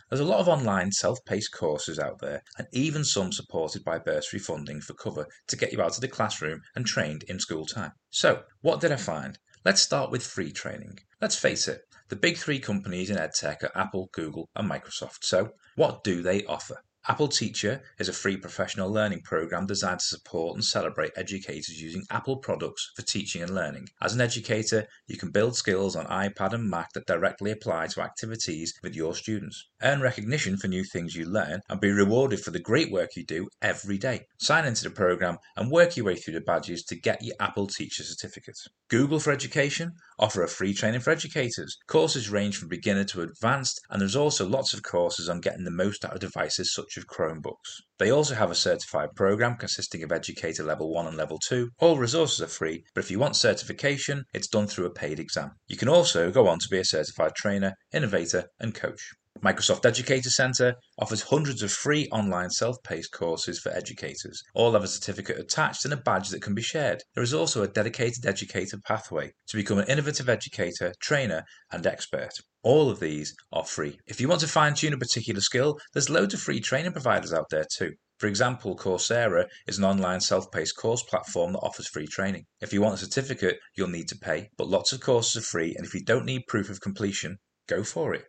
There's 0.09 0.19
a 0.19 0.25
lot 0.25 0.39
of 0.39 0.47
online 0.47 0.91
self-paced 0.91 1.53
courses 1.53 1.99
out 1.99 2.19
there 2.19 2.41
and 2.57 2.67
even 2.71 3.03
some 3.03 3.31
supported 3.31 3.83
by 3.83 3.99
bursary 3.99 4.39
funding 4.39 4.81
for 4.81 4.95
cover 4.95 5.27
to 5.47 5.55
get 5.55 5.71
you 5.71 5.81
out 5.81 5.95
of 5.95 6.01
the 6.01 6.07
classroom 6.07 6.61
and 6.75 6.85
trained 6.85 7.23
in 7.27 7.39
school 7.39 7.65
time. 7.65 7.91
So, 8.09 8.43
what 8.61 8.81
did 8.81 8.91
I 8.91 8.95
find? 8.95 9.37
Let's 9.63 9.81
start 9.81 10.09
with 10.09 10.25
free 10.25 10.51
training. 10.51 10.97
Let's 11.21 11.35
face 11.35 11.67
it, 11.67 11.81
the 12.07 12.15
big 12.15 12.37
three 12.37 12.59
companies 12.59 13.11
in 13.11 13.17
EdTech 13.17 13.61
are 13.61 13.77
Apple, 13.77 14.09
Google, 14.11 14.49
and 14.55 14.67
Microsoft. 14.67 15.23
So, 15.23 15.51
what 15.75 16.03
do 16.03 16.23
they 16.23 16.43
offer? 16.45 16.81
Apple 17.07 17.29
Teacher 17.29 17.81
is 17.97 18.09
a 18.09 18.13
free 18.13 18.35
professional 18.35 18.91
learning 18.91 19.21
program 19.21 19.65
designed 19.65 19.99
to 19.99 20.05
support 20.05 20.55
and 20.55 20.65
celebrate 20.65 21.13
educators 21.15 21.81
using 21.81 22.03
Apple 22.11 22.37
products 22.37 22.91
for 22.93 23.03
teaching 23.03 23.41
and 23.41 23.55
learning. 23.55 23.87
As 24.01 24.13
an 24.13 24.19
educator, 24.19 24.85
you 25.07 25.17
can 25.17 25.31
build 25.31 25.55
skills 25.55 25.95
on 25.95 26.05
iPad 26.07 26.53
and 26.53 26.69
Mac 26.69 26.91
that 26.93 27.07
directly 27.07 27.51
apply 27.51 27.87
to 27.87 28.01
activities 28.01 28.73
with 28.83 28.95
your 28.95 29.15
students. 29.15 29.65
Earn 29.81 30.01
recognition 30.01 30.57
for 30.57 30.67
new 30.67 30.83
things 30.83 31.15
you 31.15 31.25
learn 31.25 31.61
and 31.69 31.79
be 31.79 31.89
rewarded 31.89 32.41
for 32.41 32.51
the 32.51 32.59
great 32.59 32.91
work 32.91 33.15
you 33.15 33.25
do 33.25 33.47
every 33.61 33.97
day. 33.97 34.25
Sign 34.37 34.65
into 34.65 34.83
the 34.83 34.89
program 34.89 35.37
and 35.55 35.71
work 35.71 35.95
your 35.95 36.05
way 36.05 36.15
through 36.15 36.33
the 36.33 36.41
badges 36.41 36.83
to 36.83 36.99
get 36.99 37.23
your 37.23 37.35
Apple 37.39 37.67
Teacher 37.67 38.03
certificate. 38.03 38.59
Google 38.89 39.21
for 39.21 39.31
Education 39.31 39.93
offer 40.19 40.43
a 40.43 40.47
free 40.47 40.73
training 40.73 40.99
for 40.99 41.09
educators. 41.09 41.77
Courses 41.87 42.29
range 42.29 42.57
from 42.57 42.67
beginner 42.67 43.05
to 43.05 43.21
advanced, 43.21 43.81
and 43.89 44.01
there's 44.01 44.15
also 44.15 44.47
lots 44.47 44.73
of 44.73 44.83
courses 44.83 45.29
on 45.29 45.41
getting 45.41 45.63
the 45.63 45.71
most 45.71 46.05
out 46.05 46.13
of 46.13 46.19
devices 46.19 46.73
such 46.73 46.97
as 46.97 47.05
Chromebooks. 47.05 47.81
They 47.97 48.11
also 48.11 48.35
have 48.35 48.51
a 48.51 48.55
certified 48.55 49.15
program 49.15 49.55
consisting 49.55 50.03
of 50.03 50.11
Educator 50.11 50.63
Level 50.63 50.93
1 50.93 51.07
and 51.07 51.17
Level 51.17 51.39
2. 51.39 51.69
All 51.79 51.97
resources 51.97 52.41
are 52.41 52.47
free, 52.47 52.83
but 52.93 53.03
if 53.03 53.09
you 53.09 53.17
want 53.17 53.35
certification, 53.35 54.25
it's 54.33 54.47
done 54.47 54.67
through 54.67 54.85
a 54.85 54.93
paid 54.93 55.19
exam. 55.19 55.51
You 55.67 55.77
can 55.77 55.89
also 55.89 56.29
go 56.31 56.47
on 56.47 56.59
to 56.59 56.69
be 56.69 56.79
a 56.79 56.85
certified 56.85 57.35
trainer, 57.35 57.73
innovator, 57.93 58.45
and 58.59 58.75
coach. 58.75 59.13
Microsoft 59.41 59.85
Educator 59.85 60.29
Center 60.29 60.75
offers 60.97 61.21
hundreds 61.21 61.63
of 61.63 61.71
free 61.71 62.09
online 62.11 62.49
self-paced 62.49 63.13
courses 63.13 63.57
for 63.57 63.71
educators. 63.71 64.43
All 64.53 64.73
have 64.73 64.83
a 64.83 64.87
certificate 64.87 65.39
attached 65.39 65.85
and 65.85 65.93
a 65.93 65.97
badge 65.97 66.27
that 66.29 66.41
can 66.41 66.53
be 66.53 66.61
shared. 66.61 67.01
There 67.15 67.23
is 67.23 67.33
also 67.33 67.63
a 67.63 67.67
dedicated 67.69 68.25
educator 68.25 68.77
pathway 68.77 69.31
to 69.47 69.55
become 69.55 69.79
an 69.79 69.87
innovative 69.87 70.27
educator, 70.27 70.93
trainer, 70.99 71.43
and 71.71 71.87
expert. 71.87 72.33
All 72.63 72.89
of 72.89 72.99
these 72.99 73.33
are 73.53 73.63
free. 73.63 73.97
If 74.05 74.19
you 74.19 74.27
want 74.27 74.41
to 74.41 74.47
fine 74.47 74.73
tune 74.73 74.91
a 74.91 74.97
particular 74.97 75.39
skill, 75.39 75.79
there's 75.93 76.09
loads 76.09 76.33
of 76.33 76.41
free 76.41 76.59
training 76.59 76.91
providers 76.91 77.31
out 77.31 77.49
there 77.49 77.65
too. 77.71 77.93
For 78.17 78.27
example, 78.27 78.75
Coursera 78.75 79.47
is 79.65 79.77
an 79.77 79.85
online 79.85 80.19
self 80.19 80.51
paced 80.51 80.75
course 80.75 81.03
platform 81.03 81.53
that 81.53 81.59
offers 81.59 81.87
free 81.87 82.07
training. 82.07 82.45
If 82.59 82.73
you 82.73 82.81
want 82.81 82.95
a 82.95 83.05
certificate, 83.05 83.59
you'll 83.77 83.87
need 83.87 84.09
to 84.09 84.17
pay, 84.17 84.49
but 84.57 84.67
lots 84.67 84.91
of 84.91 84.99
courses 84.99 85.37
are 85.41 85.47
free, 85.47 85.73
and 85.77 85.85
if 85.85 85.93
you 85.93 86.03
don't 86.03 86.25
need 86.25 86.41
proof 86.49 86.69
of 86.69 86.81
completion, 86.81 87.37
go 87.67 87.85
for 87.85 88.13
it. 88.13 88.25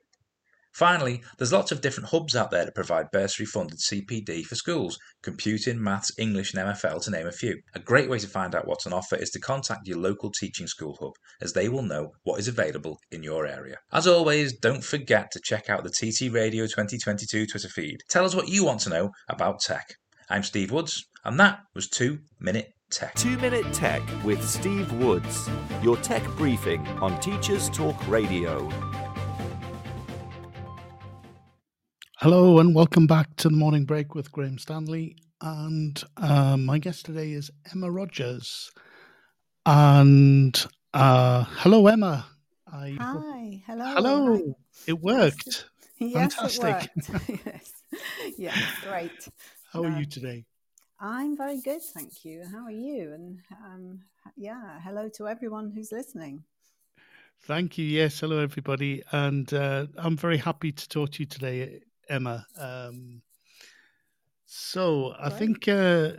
Finally, 0.73 1.23
there's 1.37 1.53
lots 1.53 1.73
of 1.73 1.81
different 1.81 2.09
hubs 2.11 2.37
out 2.37 2.51
there 2.51 2.65
that 2.65 2.75
provide 2.75 3.11
bursary 3.11 3.47
funded 3.47 3.79
CPD 3.79 4.45
for 4.45 4.55
schools, 4.55 4.99
computing, 5.23 5.83
maths, 5.83 6.13
English, 6.19 6.55
and 6.55 6.67
MFL 6.67 7.03
to 7.05 7.11
name 7.11 7.27
a 7.27 7.33
few. 7.33 7.61
A 7.75 7.81
great 7.81 8.09
way 8.09 8.19
to 8.19 8.29
find 8.29 8.55
out 8.55 8.67
what's 8.67 8.87
on 8.87 8.93
offer 8.93 9.17
is 9.17 9.31
to 9.31 9.41
contact 9.41 9.87
your 9.87 9.99
local 9.99 10.31
teaching 10.31 10.67
school 10.67 10.97
hub, 11.01 11.13
as 11.41 11.53
they 11.53 11.69
will 11.69 11.83
know 11.83 12.13
what 12.23 12.39
is 12.39 12.49
available 12.49 12.99
in 13.11 13.23
your 13.23 13.47
area. 13.47 13.77
As 13.93 14.07
always, 14.07 14.57
don't 14.57 14.85
forget 14.85 15.31
to 15.33 15.41
check 15.43 15.69
out 15.69 15.85
the 15.85 15.91
TT 15.91 16.33
Radio 16.33 16.65
2022 16.65 17.47
Twitter 17.47 17.69
feed. 17.69 17.99
Tell 18.09 18.25
us 18.25 18.35
what 18.35 18.49
you 18.49 18.65
want 18.65 18.81
to 18.81 18.91
know 18.91 19.11
about 19.29 19.61
tech. 19.61 19.87
I'm 20.29 20.45
Steve 20.45 20.71
Woods, 20.71 21.05
and 21.25 21.39
that 21.41 21.61
was 21.75 21.89
2 21.89 22.19
Minute 22.39 22.73
Tech. 22.91 23.15
2 23.17 23.39
Minute 23.39 23.73
Tech 23.73 24.03
with 24.25 24.49
Steve 24.49 24.93
Woods, 24.93 25.49
your 25.83 25.97
tech 25.97 26.25
briefing 26.37 26.87
on 27.01 27.19
Teachers 27.21 27.69
Talk 27.71 28.07
Radio. 28.07 29.10
Hello 32.23 32.59
and 32.59 32.75
welcome 32.75 33.07
back 33.07 33.35
to 33.37 33.49
the 33.49 33.57
morning 33.57 33.87
break 33.87 34.15
with 34.15 34.31
Graham 34.31 34.59
Stanley. 34.59 35.17
And 35.41 36.05
uh, 36.19 36.59
my 36.59 36.77
guest 36.77 37.07
today 37.07 37.33
is 37.33 37.51
Emma 37.73 37.91
Rogers. 37.91 38.71
And 39.65 40.55
uh, 40.93 41.45
hello, 41.49 41.87
Emma. 41.87 42.27
I 42.71 42.95
Hi, 43.01 43.63
hello. 43.67 43.95
Hello. 43.95 44.37
Hi. 44.37 44.43
It 44.87 45.01
worked. 45.01 45.71
Yes, 45.99 46.35
Fantastic. 46.35 46.91
It 46.95 47.09
worked. 47.09 47.43
yes. 47.47 47.73
yes, 48.37 48.59
great. 48.87 49.29
How 49.73 49.85
are 49.85 49.99
you 49.99 50.05
today? 50.05 50.45
I'm 51.01 51.39
very 51.39 51.59
good, 51.63 51.81
thank 51.81 52.23
you. 52.27 52.45
How 52.53 52.65
are 52.65 52.71
you? 52.71 53.15
And 53.15 53.39
um, 53.65 54.01
yeah, 54.37 54.79
hello 54.85 55.09
to 55.15 55.27
everyone 55.27 55.73
who's 55.75 55.91
listening. 55.91 56.45
Thank 57.45 57.79
you. 57.79 57.87
Yes, 57.87 58.21
hello 58.21 58.41
everybody, 58.41 59.03
and 59.11 59.51
uh, 59.55 59.87
I'm 59.97 60.19
very 60.19 60.37
happy 60.37 60.71
to 60.71 60.89
talk 60.91 61.13
to 61.13 61.21
you 61.21 61.27
today. 61.27 61.81
Emma. 62.11 62.47
Um, 62.59 63.23
so 64.45 65.15
I 65.19 65.31
think 65.31 65.69
uh, 65.69 66.13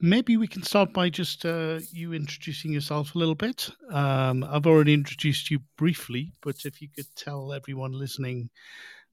maybe 0.00 0.36
we 0.36 0.46
can 0.46 0.62
start 0.62 0.92
by 0.92 1.08
just 1.08 1.46
uh, 1.46 1.80
you 1.90 2.12
introducing 2.12 2.72
yourself 2.72 3.14
a 3.14 3.18
little 3.18 3.34
bit. 3.34 3.70
Um, 3.90 4.44
I've 4.44 4.66
already 4.66 4.92
introduced 4.92 5.50
you 5.50 5.60
briefly, 5.78 6.32
but 6.42 6.64
if 6.64 6.82
you 6.82 6.88
could 6.94 7.06
tell 7.16 7.52
everyone 7.52 7.92
listening 7.92 8.50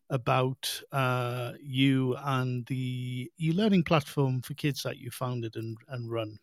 about 0.10 0.82
uh, 0.92 1.54
you 1.62 2.16
and 2.24 2.66
the 2.66 3.32
e-learning 3.40 3.84
platform 3.84 4.42
for 4.42 4.56
kids 4.56 4.84
that 4.84 4.98
you 4.98 5.12
founded 5.12 5.56
and, 5.56 5.78
and 5.90 6.12
run. 6.12 6.40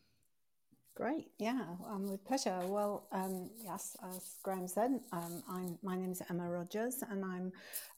Great, 0.96 1.28
yeah, 1.38 1.60
um, 1.90 2.10
with 2.10 2.24
pleasure. 2.24 2.58
Well, 2.62 3.06
um, 3.12 3.50
yes, 3.62 3.98
as 4.02 4.36
Graham 4.42 4.66
said, 4.66 4.98
um, 5.12 5.42
I'm, 5.46 5.78
my 5.82 5.94
name 5.94 6.10
is 6.10 6.22
Emma 6.30 6.48
Rogers, 6.48 7.04
and 7.10 7.22
I'm 7.22 7.52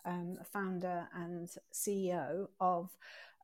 um, 0.05 0.37
a 0.41 0.45
founder 0.45 1.07
and 1.15 1.49
CEO 1.73 2.49
of 2.61 2.91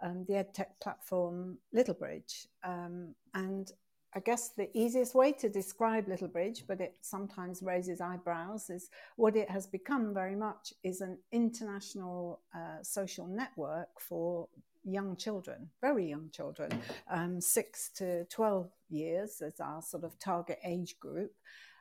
um, 0.02 0.24
the 0.26 0.34
EdTech 0.34 0.80
platform 0.82 1.58
Littlebridge. 1.72 2.48
Um, 2.64 3.14
and 3.34 3.70
I 4.12 4.18
guess 4.18 4.48
the 4.48 4.76
easiest 4.76 5.14
way 5.14 5.30
to 5.34 5.48
describe 5.48 6.08
Littlebridge, 6.08 6.62
but 6.66 6.80
it 6.80 6.96
sometimes 7.00 7.62
raises 7.62 8.00
eyebrows, 8.00 8.70
is 8.70 8.90
what 9.14 9.36
it 9.36 9.48
has 9.48 9.68
become 9.68 10.12
very 10.12 10.34
much 10.34 10.74
is 10.82 11.00
an 11.00 11.16
international 11.30 12.40
uh, 12.52 12.82
social 12.82 13.28
network 13.28 14.00
for 14.00 14.48
young 14.84 15.16
children, 15.16 15.70
very 15.80 16.08
young 16.08 16.30
children, 16.30 16.70
um, 17.10 17.40
six 17.40 17.90
to 17.96 18.24
12 18.26 18.70
years 18.90 19.42
as 19.42 19.60
our 19.60 19.82
sort 19.82 20.04
of 20.04 20.18
target 20.18 20.58
age 20.64 20.98
group. 21.00 21.32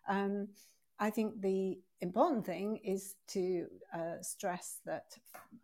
Um, 0.08 0.50
I 1.00 1.10
think 1.10 1.42
the 1.42 1.80
important 2.02 2.46
thing 2.46 2.80
is 2.84 3.16
to 3.30 3.68
uh, 3.94 4.22
stress 4.22 4.80
that, 4.86 5.18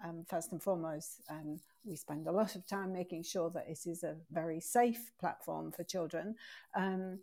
um, 0.04 0.26
first 0.28 0.52
and 0.52 0.62
foremost, 0.62 1.22
um, 1.30 1.60
we 1.86 1.96
spend 1.96 2.28
a 2.28 2.32
lot 2.32 2.56
of 2.56 2.66
time 2.68 2.92
making 2.92 3.24
sure 3.24 3.50
that 3.52 3.68
it 3.68 3.80
is 3.86 4.04
a 4.04 4.16
very 4.32 4.60
safe 4.60 5.12
platform 5.20 5.72
for 5.72 5.84
children, 5.84 6.36
um, 6.76 7.20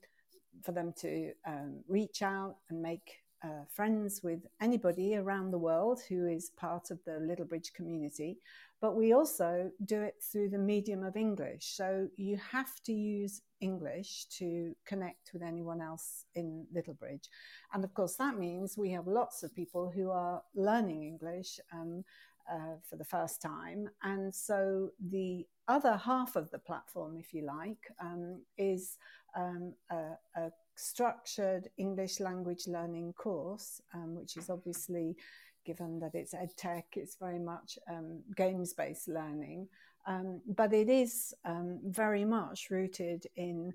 for 0.62 0.72
them 0.72 0.94
to 1.00 1.32
um, 1.46 1.82
reach 1.88 2.22
out 2.22 2.56
and 2.70 2.80
make 2.80 3.18
uh, 3.46 3.64
friends 3.72 4.20
with 4.22 4.46
anybody 4.60 5.16
around 5.16 5.50
the 5.50 5.58
world 5.58 6.00
who 6.08 6.26
is 6.26 6.50
part 6.56 6.90
of 6.90 6.98
the 7.04 7.18
Little 7.20 7.44
Bridge 7.44 7.72
community, 7.72 8.38
but 8.80 8.96
we 8.96 9.12
also 9.12 9.70
do 9.84 10.02
it 10.02 10.16
through 10.20 10.48
the 10.50 10.58
medium 10.58 11.04
of 11.04 11.16
English. 11.16 11.64
So 11.76 12.08
you 12.16 12.36
have 12.38 12.82
to 12.84 12.92
use 12.92 13.42
English 13.60 14.26
to 14.38 14.74
connect 14.84 15.32
with 15.32 15.42
anyone 15.42 15.80
else 15.80 16.24
in 16.34 16.66
Little 16.74 16.94
Bridge. 16.94 17.28
And 17.72 17.84
of 17.84 17.94
course, 17.94 18.16
that 18.16 18.36
means 18.36 18.76
we 18.76 18.90
have 18.90 19.06
lots 19.06 19.42
of 19.42 19.54
people 19.54 19.92
who 19.94 20.10
are 20.10 20.42
learning 20.54 21.04
English. 21.04 21.60
Um, 21.72 22.04
uh, 22.48 22.76
for 22.88 22.94
the 22.94 23.04
first 23.04 23.42
time. 23.42 23.88
And 24.04 24.32
so 24.32 24.90
the 25.10 25.44
other 25.66 25.96
half 25.96 26.36
of 26.36 26.48
the 26.52 26.60
platform, 26.60 27.16
if 27.16 27.34
you 27.34 27.44
like, 27.44 27.90
um, 28.00 28.40
is 28.56 28.98
um, 29.36 29.74
a, 29.90 30.12
a, 30.36 30.52
structured 30.76 31.68
English 31.76 32.20
language 32.20 32.66
learning 32.66 33.12
course, 33.14 33.80
um, 33.94 34.14
which 34.14 34.36
is 34.36 34.50
obviously, 34.50 35.16
given 35.64 35.98
that 36.00 36.14
it's 36.14 36.34
EdTech, 36.34 36.84
it's 36.94 37.16
very 37.16 37.38
much 37.38 37.78
um, 37.90 38.22
games 38.36 38.72
based 38.72 39.08
learning. 39.08 39.68
Um, 40.06 40.40
but 40.46 40.72
it 40.72 40.88
is 40.88 41.34
um, 41.44 41.80
very 41.84 42.24
much 42.24 42.70
rooted 42.70 43.26
in 43.34 43.74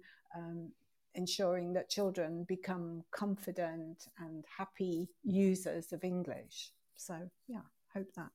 ensuring 1.16 1.74
that 1.74 1.90
children 1.90 2.46
become 2.48 3.04
confident 3.12 4.08
and 4.20 4.46
happy 4.58 5.10
users 5.24 5.92
of 5.92 6.04
English. 6.04 6.72
So, 6.96 7.30
yeah, 7.48 7.62
hope 7.94 8.14
that 8.16 8.30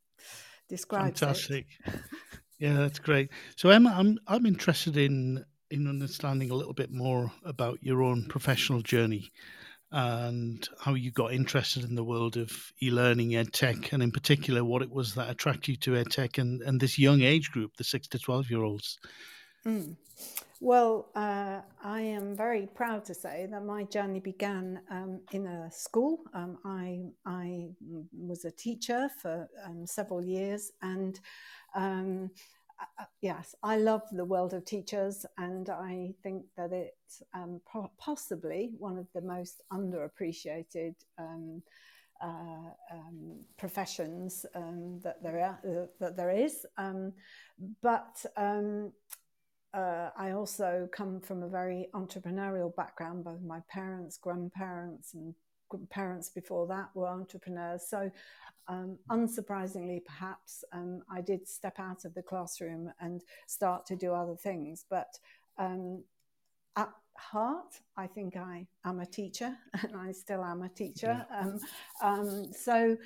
describes 0.68 1.22
it. 1.22 1.24
Fantastic. 1.24 1.66
yeah, 2.58 2.74
that's 2.74 2.98
great. 2.98 3.30
So 3.56 3.70
Emma, 3.70 3.94
I'm 3.96 4.18
I'm 4.26 4.46
interested 4.46 4.96
in 4.96 5.44
in 5.70 5.88
understanding 5.88 6.50
a 6.50 6.54
little 6.54 6.72
bit 6.72 6.90
more 6.90 7.32
about 7.44 7.78
your 7.82 8.02
own 8.02 8.24
professional 8.24 8.82
journey 8.82 9.30
and 9.92 10.68
how 10.80 10.94
you 10.94 11.10
got 11.10 11.32
interested 11.32 11.84
in 11.84 11.94
the 11.94 12.04
world 12.04 12.36
of 12.36 12.72
e-learning 12.82 13.30
edtech 13.30 13.92
and 13.92 14.02
in 14.02 14.10
particular 14.10 14.64
what 14.64 14.82
it 14.82 14.90
was 14.90 15.14
that 15.14 15.30
attracted 15.30 15.68
you 15.68 15.76
to 15.76 15.92
edtech 15.92 16.38
and, 16.38 16.60
and 16.62 16.80
this 16.80 16.98
young 16.98 17.22
age 17.22 17.50
group 17.52 17.76
the 17.76 17.84
6 17.84 18.08
to 18.08 18.18
12 18.18 18.50
year 18.50 18.62
olds 18.62 18.98
mm. 19.64 19.96
Well, 20.60 21.10
uh, 21.14 21.60
I 21.84 22.00
am 22.00 22.34
very 22.34 22.66
proud 22.66 23.04
to 23.06 23.14
say 23.14 23.46
that 23.50 23.62
my 23.62 23.84
journey 23.84 24.20
began 24.20 24.80
um, 24.90 25.20
in 25.32 25.46
a 25.46 25.70
school. 25.70 26.20
Um, 26.32 26.56
I, 26.64 27.02
I 27.26 27.68
was 28.16 28.46
a 28.46 28.50
teacher 28.50 29.10
for 29.20 29.48
um, 29.66 29.86
several 29.86 30.24
years, 30.24 30.72
and 30.80 31.20
um, 31.74 32.30
yes, 33.20 33.54
I 33.62 33.76
love 33.78 34.02
the 34.12 34.24
world 34.24 34.54
of 34.54 34.64
teachers, 34.64 35.26
and 35.38 35.68
I 35.68 36.14
think 36.22 36.44
that 36.56 36.72
it's 36.72 37.22
um, 37.34 37.60
possibly 37.98 38.72
one 38.78 38.98
of 38.98 39.06
the 39.14 39.22
most 39.22 39.62
underappreciated. 39.72 40.94
Um, 41.18 41.62
uh, 42.22 42.70
um, 42.92 43.40
professions 43.58 44.46
um, 44.54 44.98
that 45.04 45.22
there 45.22 45.38
are, 45.38 45.60
uh, 45.70 45.86
that 46.00 46.16
there 46.16 46.30
is, 46.30 46.64
um, 46.78 47.12
but 47.82 48.24
uh, 49.76 50.08
I 50.16 50.30
also 50.30 50.88
come 50.92 51.20
from 51.20 51.42
a 51.42 51.48
very 51.48 51.88
entrepreneurial 51.94 52.74
background. 52.74 53.24
Both 53.24 53.42
my 53.42 53.60
parents, 53.68 54.16
grandparents, 54.16 55.12
and 55.12 55.34
parents 55.90 56.28
before 56.28 56.66
that 56.68 56.88
were 56.94 57.08
entrepreneurs. 57.08 57.86
So, 57.88 58.10
um, 58.68 58.98
unsurprisingly, 59.10 60.04
perhaps, 60.04 60.64
um, 60.72 61.02
I 61.10 61.20
did 61.20 61.46
step 61.48 61.78
out 61.78 62.04
of 62.04 62.14
the 62.14 62.22
classroom 62.22 62.92
and 63.00 63.22
start 63.46 63.86
to 63.86 63.96
do 63.96 64.12
other 64.12 64.36
things. 64.36 64.84
But 64.88 65.18
um, 65.58 66.02
at 66.76 66.90
heart, 67.16 67.80
I 67.96 68.06
think 68.06 68.36
I 68.36 68.66
am 68.84 69.00
a 69.00 69.06
teacher, 69.06 69.56
and 69.82 69.96
I 69.96 70.12
still 70.12 70.44
am 70.44 70.62
a 70.62 70.68
teacher. 70.68 71.24
Um, 71.30 71.60
um, 72.02 72.52
so, 72.52 72.96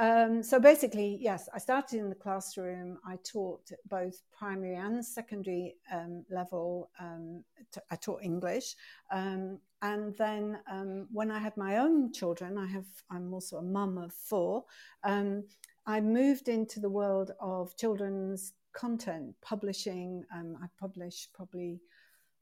um, 0.00 0.42
so 0.42 0.58
basically, 0.58 1.18
yes, 1.20 1.46
I 1.54 1.58
started 1.58 1.98
in 1.98 2.08
the 2.08 2.14
classroom. 2.14 2.98
I 3.06 3.18
taught 3.22 3.70
both 3.86 4.22
primary 4.32 4.76
and 4.76 5.04
secondary 5.04 5.76
um, 5.92 6.24
level. 6.30 6.90
Um, 6.98 7.44
t- 7.70 7.82
I 7.90 7.96
taught 7.96 8.22
English, 8.22 8.76
um, 9.12 9.58
and 9.82 10.16
then 10.16 10.58
um, 10.72 11.06
when 11.12 11.30
I 11.30 11.38
had 11.38 11.54
my 11.58 11.76
own 11.76 12.14
children, 12.14 12.56
I 12.56 12.66
have. 12.68 12.86
I'm 13.10 13.34
also 13.34 13.58
a 13.58 13.62
mum 13.62 13.98
of 13.98 14.14
four. 14.14 14.64
Um, 15.04 15.44
I 15.86 16.00
moved 16.00 16.48
into 16.48 16.80
the 16.80 16.88
world 16.88 17.32
of 17.38 17.76
children's 17.76 18.54
content 18.72 19.34
publishing. 19.42 20.24
I 20.32 20.66
published 20.78 21.34
probably 21.34 21.82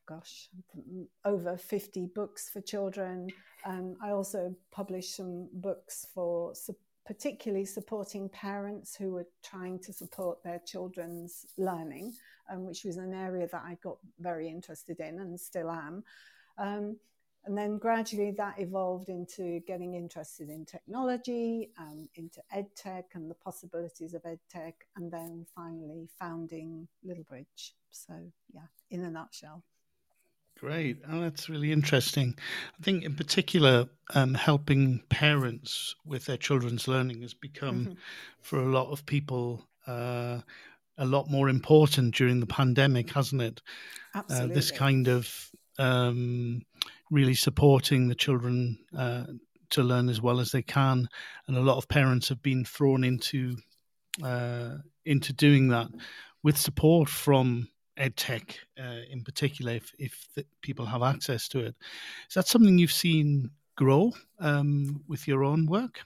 gosh, 0.09 0.49
over 1.25 1.59
50 1.59 2.07
books 2.15 2.49
for 2.49 2.63
children. 2.63 3.29
Um, 3.67 3.97
I 4.03 4.11
also 4.11 4.55
published 4.71 5.17
some 5.17 5.49
books 5.53 6.07
for 6.15 6.55
particularly 7.09 7.65
supporting 7.65 8.29
parents 8.29 8.95
who 8.95 9.13
were 9.13 9.27
trying 9.43 9.79
to 9.79 9.95
support 9.95 10.45
their 10.45 10.61
children's 10.67 11.47
learning, 11.57 12.13
um, 12.53 12.67
which 12.67 12.85
was 12.85 12.99
an 12.99 13.15
area 13.15 13.49
that 13.51 13.63
I 13.65 13.79
got 13.83 13.97
very 14.21 14.47
interested 14.47 15.01
in 15.01 15.19
and 15.19 15.41
still 15.41 15.71
am. 15.71 16.05
Um, 16.59 16.99
and 17.47 17.57
then 17.57 17.79
gradually 17.79 18.33
that 18.33 18.59
evolved 18.59 19.09
into 19.09 19.61
getting 19.61 19.95
interested 19.95 20.51
in 20.51 20.67
technology, 20.67 21.71
um, 21.79 22.11
into 22.17 22.43
edtech 22.55 23.05
and 23.15 23.31
the 23.31 23.37
possibilities 23.37 24.13
of 24.13 24.23
edtech, 24.25 24.75
and 24.97 25.11
then 25.11 25.47
finally 25.57 26.11
founding 26.19 26.89
Little 27.03 27.25
Bridge. 27.25 27.75
So, 27.91 28.13
yeah, 28.53 28.67
in 28.91 29.03
a 29.05 29.11
nutshell. 29.11 29.65
Great. 30.61 30.99
Oh, 31.09 31.21
that's 31.21 31.49
really 31.49 31.71
interesting. 31.71 32.35
I 32.79 32.83
think, 32.83 33.05
in 33.05 33.15
particular, 33.15 33.89
um, 34.15 34.35
helping 34.35 35.01
parents 35.09 35.95
with 36.05 36.25
their 36.27 36.37
children's 36.37 36.89
learning 36.89 37.23
has 37.23 37.33
become, 37.33 37.81
mm-hmm. 37.81 37.93
for 38.43 38.59
a 38.59 38.69
lot 38.69 38.91
of 38.91 39.07
people, 39.07 39.65
uh, 39.87 40.41
a 40.97 41.07
lot 41.07 41.31
more 41.31 41.49
important 41.49 42.17
during 42.17 42.41
the 42.41 42.47
pandemic, 42.47 43.13
hasn't 43.13 43.41
it? 43.41 43.63
Absolutely. 44.17 44.51
Uh, 44.51 44.55
this 44.55 44.71
kind 44.73 45.07
of 45.07 45.51
um, 45.79 46.63
really 47.11 47.35
supporting 47.35 48.09
the 48.09 48.17
children 48.17 48.79
uh, 48.97 49.25
to 49.71 49.83
learn 49.83 50.09
as 50.09 50.21
well 50.21 50.41
as 50.41 50.51
they 50.51 50.63
can, 50.63 51.09
and 51.47 51.57
a 51.57 51.63
lot 51.63 51.77
of 51.77 51.89
parents 51.89 52.29
have 52.29 52.43
been 52.43 52.65
thrown 52.65 53.05
into 53.05 53.57
uh, 54.25 54.71
into 55.05 55.33
doing 55.33 55.69
that 55.69 55.89
with 56.43 56.57
support 56.57 57.09
from 57.09 57.69
edtech 57.99 58.55
uh, 58.81 59.03
in 59.11 59.23
particular, 59.25 59.73
if, 59.73 59.93
if 59.99 60.29
people 60.63 60.87
have 60.87 61.03
access 61.03 61.49
to 61.49 61.61
it. 61.61 61.75
Is 62.29 62.35
that 62.35 62.49
something 62.49 62.79
you've 62.79 62.93
seen 62.93 63.51
grow 63.77 64.13
um, 64.41 65.03
with 65.09 65.29
your 65.29 65.45
own 65.45 65.67
work? 65.67 66.01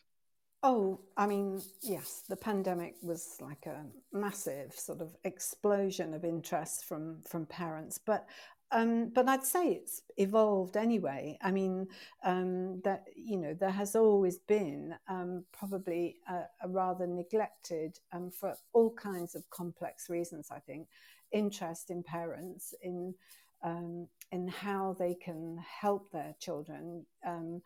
Oh, 0.65 1.01
I 1.17 1.27
mean, 1.27 1.61
yes, 1.81 2.23
the 2.29 2.37
pandemic 2.37 2.95
was 3.03 3.37
like 3.41 3.67
a 3.67 3.85
massive 4.13 4.73
sort 4.75 5.01
of 5.01 5.17
explosion 5.25 6.15
of 6.15 6.25
interest 6.25 6.85
from 6.85 7.21
from 7.29 7.47
parents, 7.47 7.99
but 7.99 8.29
um, 8.71 9.11
but 9.11 9.29
I'd 9.29 9.45
say 9.45 9.73
it's 9.73 10.03
evolved 10.17 10.77
anyway. 10.77 11.37
I 11.43 11.51
mean, 11.51 11.89
um, 12.25 12.81
that 12.85 13.05
you 13.17 13.39
know, 13.39 13.55
there 13.55 13.71
has 13.71 13.97
always 13.97 14.39
been 14.39 14.95
um, 15.09 15.45
probably 15.53 16.17
a, 16.29 16.43
a, 16.63 16.69
rather 16.69 17.07
neglected, 17.07 17.99
um, 18.13 18.31
for 18.31 18.55
all 18.73 18.95
kinds 18.95 19.35
of 19.35 19.49
complex 19.51 20.09
reasons. 20.09 20.49
I 20.51 20.61
think 20.61 20.87
interest 21.33 21.91
in 21.91 22.03
parents 22.03 22.75
in 22.83 23.15
um, 23.63 24.09
in 24.33 24.49
how 24.49 24.97
they 24.99 25.15
can 25.15 25.59
help 25.59 26.11
their 26.11 26.35
children. 26.41 27.07
Um, 27.25 27.63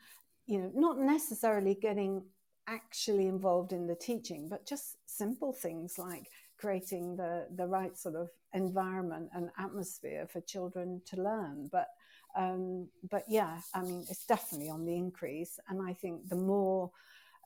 you 0.46 0.59
know, 0.59 0.70
not 0.74 0.98
necessarily 0.98 1.74
getting 1.74 2.22
actually 2.68 3.26
involved 3.26 3.72
in 3.72 3.87
the 3.87 3.94
teaching, 3.94 4.48
but 4.48 4.66
just 4.66 4.96
simple 5.07 5.52
things 5.52 5.98
like 5.98 6.31
creating 6.59 7.16
the 7.16 7.46
the 7.57 7.66
right 7.66 7.96
sort 7.96 8.14
of 8.14 8.31
environment 8.52 9.29
and 9.35 9.50
atmosphere 9.59 10.26
for 10.26 10.40
children 10.42 11.00
to 11.07 11.22
learn. 11.22 11.68
But 11.70 11.88
um, 12.37 12.88
but 13.11 13.24
yeah, 13.29 13.61
I 13.74 13.83
mean, 13.83 14.05
it's 14.11 14.26
definitely 14.26 14.68
on 14.68 14.85
the 14.85 14.94
increase, 14.94 15.59
and 15.68 15.81
I 15.81 15.94
think 15.94 16.29
the 16.29 16.37
more 16.37 16.90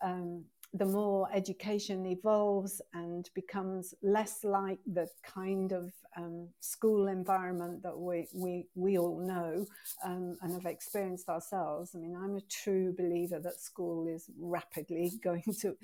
um, 0.02 0.44
the 0.72 0.86
more 0.86 1.28
education 1.34 2.06
evolves 2.06 2.80
and 2.92 3.28
becomes 3.34 3.92
less 4.02 4.44
like 4.44 4.78
the 4.86 5.08
kind 5.24 5.72
of 5.72 5.92
um, 6.16 6.48
school 6.60 7.08
environment 7.08 7.82
that 7.82 7.98
we, 7.98 8.28
we, 8.32 8.66
we 8.76 8.96
all 8.96 9.18
know 9.18 9.66
um, 10.04 10.36
and 10.42 10.52
have 10.52 10.66
experienced 10.66 11.28
ourselves. 11.28 11.90
I 11.94 11.98
mean, 11.98 12.14
I'm 12.16 12.36
a 12.36 12.40
true 12.42 12.94
believer 12.96 13.40
that 13.40 13.60
school 13.60 14.06
is 14.06 14.30
rapidly 14.38 15.12
going 15.24 15.42
to, 15.60 15.76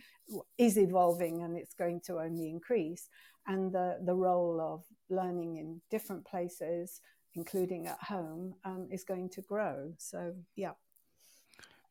is 0.56 0.78
evolving 0.78 1.42
and 1.42 1.56
it's 1.56 1.74
going 1.74 2.00
to 2.06 2.18
only 2.20 2.48
increase. 2.48 3.08
And 3.48 3.72
the, 3.72 3.98
the 4.04 4.14
role 4.14 4.60
of 4.60 4.84
learning 5.10 5.56
in 5.56 5.80
different 5.90 6.24
places, 6.24 7.00
including 7.34 7.88
at 7.88 7.98
home, 8.00 8.54
um, 8.64 8.88
is 8.92 9.02
going 9.02 9.30
to 9.30 9.42
grow. 9.42 9.92
So, 9.98 10.34
yeah. 10.54 10.72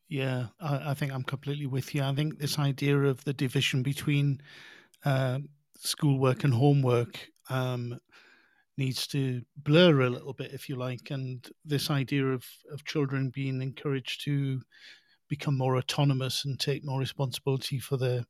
Yeah, 0.08 0.46
I, 0.60 0.90
I, 0.90 0.94
think 0.94 1.12
I'm 1.12 1.24
completely 1.24 1.66
with 1.66 1.94
you. 1.94 2.02
I 2.02 2.14
think 2.14 2.38
this 2.38 2.58
idea 2.58 2.96
of 2.96 3.24
the 3.24 3.32
division 3.32 3.82
between 3.82 4.40
uh, 5.04 5.40
schoolwork 5.76 6.44
and 6.44 6.54
homework 6.54 7.28
um, 7.50 7.98
needs 8.78 9.06
to 9.08 9.42
blur 9.56 10.02
a 10.02 10.10
little 10.10 10.32
bit, 10.32 10.52
if 10.52 10.68
you 10.68 10.76
like. 10.76 11.10
And 11.10 11.44
this 11.64 11.90
idea 11.90 12.26
of, 12.26 12.44
of 12.72 12.84
children 12.84 13.30
being 13.34 13.60
encouraged 13.60 14.24
to 14.24 14.60
become 15.28 15.58
more 15.58 15.76
autonomous 15.76 16.44
and 16.44 16.58
take 16.58 16.84
more 16.84 17.00
responsibility 17.00 17.78
for 17.78 17.96
their 17.96 18.24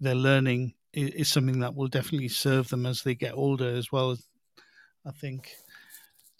their 0.00 0.16
learning 0.16 0.74
is, 0.92 1.10
is 1.10 1.28
something 1.28 1.60
that 1.60 1.76
will 1.76 1.86
definitely 1.86 2.28
serve 2.28 2.68
them 2.68 2.84
as 2.86 3.02
they 3.02 3.14
get 3.14 3.34
older 3.34 3.68
as 3.68 3.92
well. 3.92 4.16
I 5.06 5.12
think. 5.12 5.52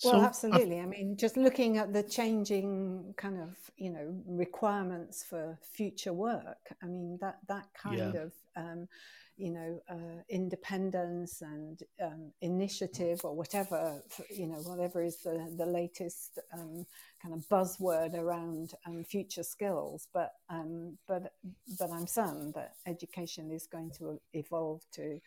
Well, 0.04 0.14
so, 0.14 0.20
absolutely. 0.20 0.80
I, 0.80 0.82
I, 0.82 0.86
mean, 0.86 1.16
just 1.16 1.36
looking 1.36 1.78
at 1.78 1.92
the 1.92 2.02
changing 2.02 3.14
kind 3.16 3.38
of 3.38 3.56
you 3.76 3.90
know 3.90 4.14
requirements 4.26 5.22
for 5.22 5.58
future 5.62 6.12
work. 6.12 6.74
I 6.82 6.86
mean 6.86 7.18
that 7.20 7.38
that 7.48 7.66
kind 7.74 7.98
yeah. 8.14 8.22
of 8.22 8.32
um, 8.56 8.88
you 9.36 9.50
know, 9.50 9.82
uh, 9.90 10.22
independence 10.28 11.42
and 11.42 11.82
um, 12.02 12.30
initiative 12.42 13.20
or 13.24 13.34
whatever, 13.34 14.00
you 14.30 14.46
know, 14.46 14.58
whatever 14.58 15.02
is 15.02 15.18
the, 15.22 15.52
the 15.56 15.66
latest 15.66 16.38
um, 16.52 16.86
kind 17.20 17.34
of 17.34 17.48
buzzword 17.48 18.14
around 18.14 18.74
um, 18.86 19.02
future 19.04 19.42
skills. 19.42 20.06
But, 20.12 20.32
um, 20.50 20.98
but, 21.08 21.32
but 21.78 21.90
I'm 21.90 22.06
certain 22.06 22.52
that 22.54 22.74
education 22.86 23.50
is 23.50 23.66
going 23.66 23.90
to 23.98 24.20
evolve 24.34 24.82
to, 24.92 25.18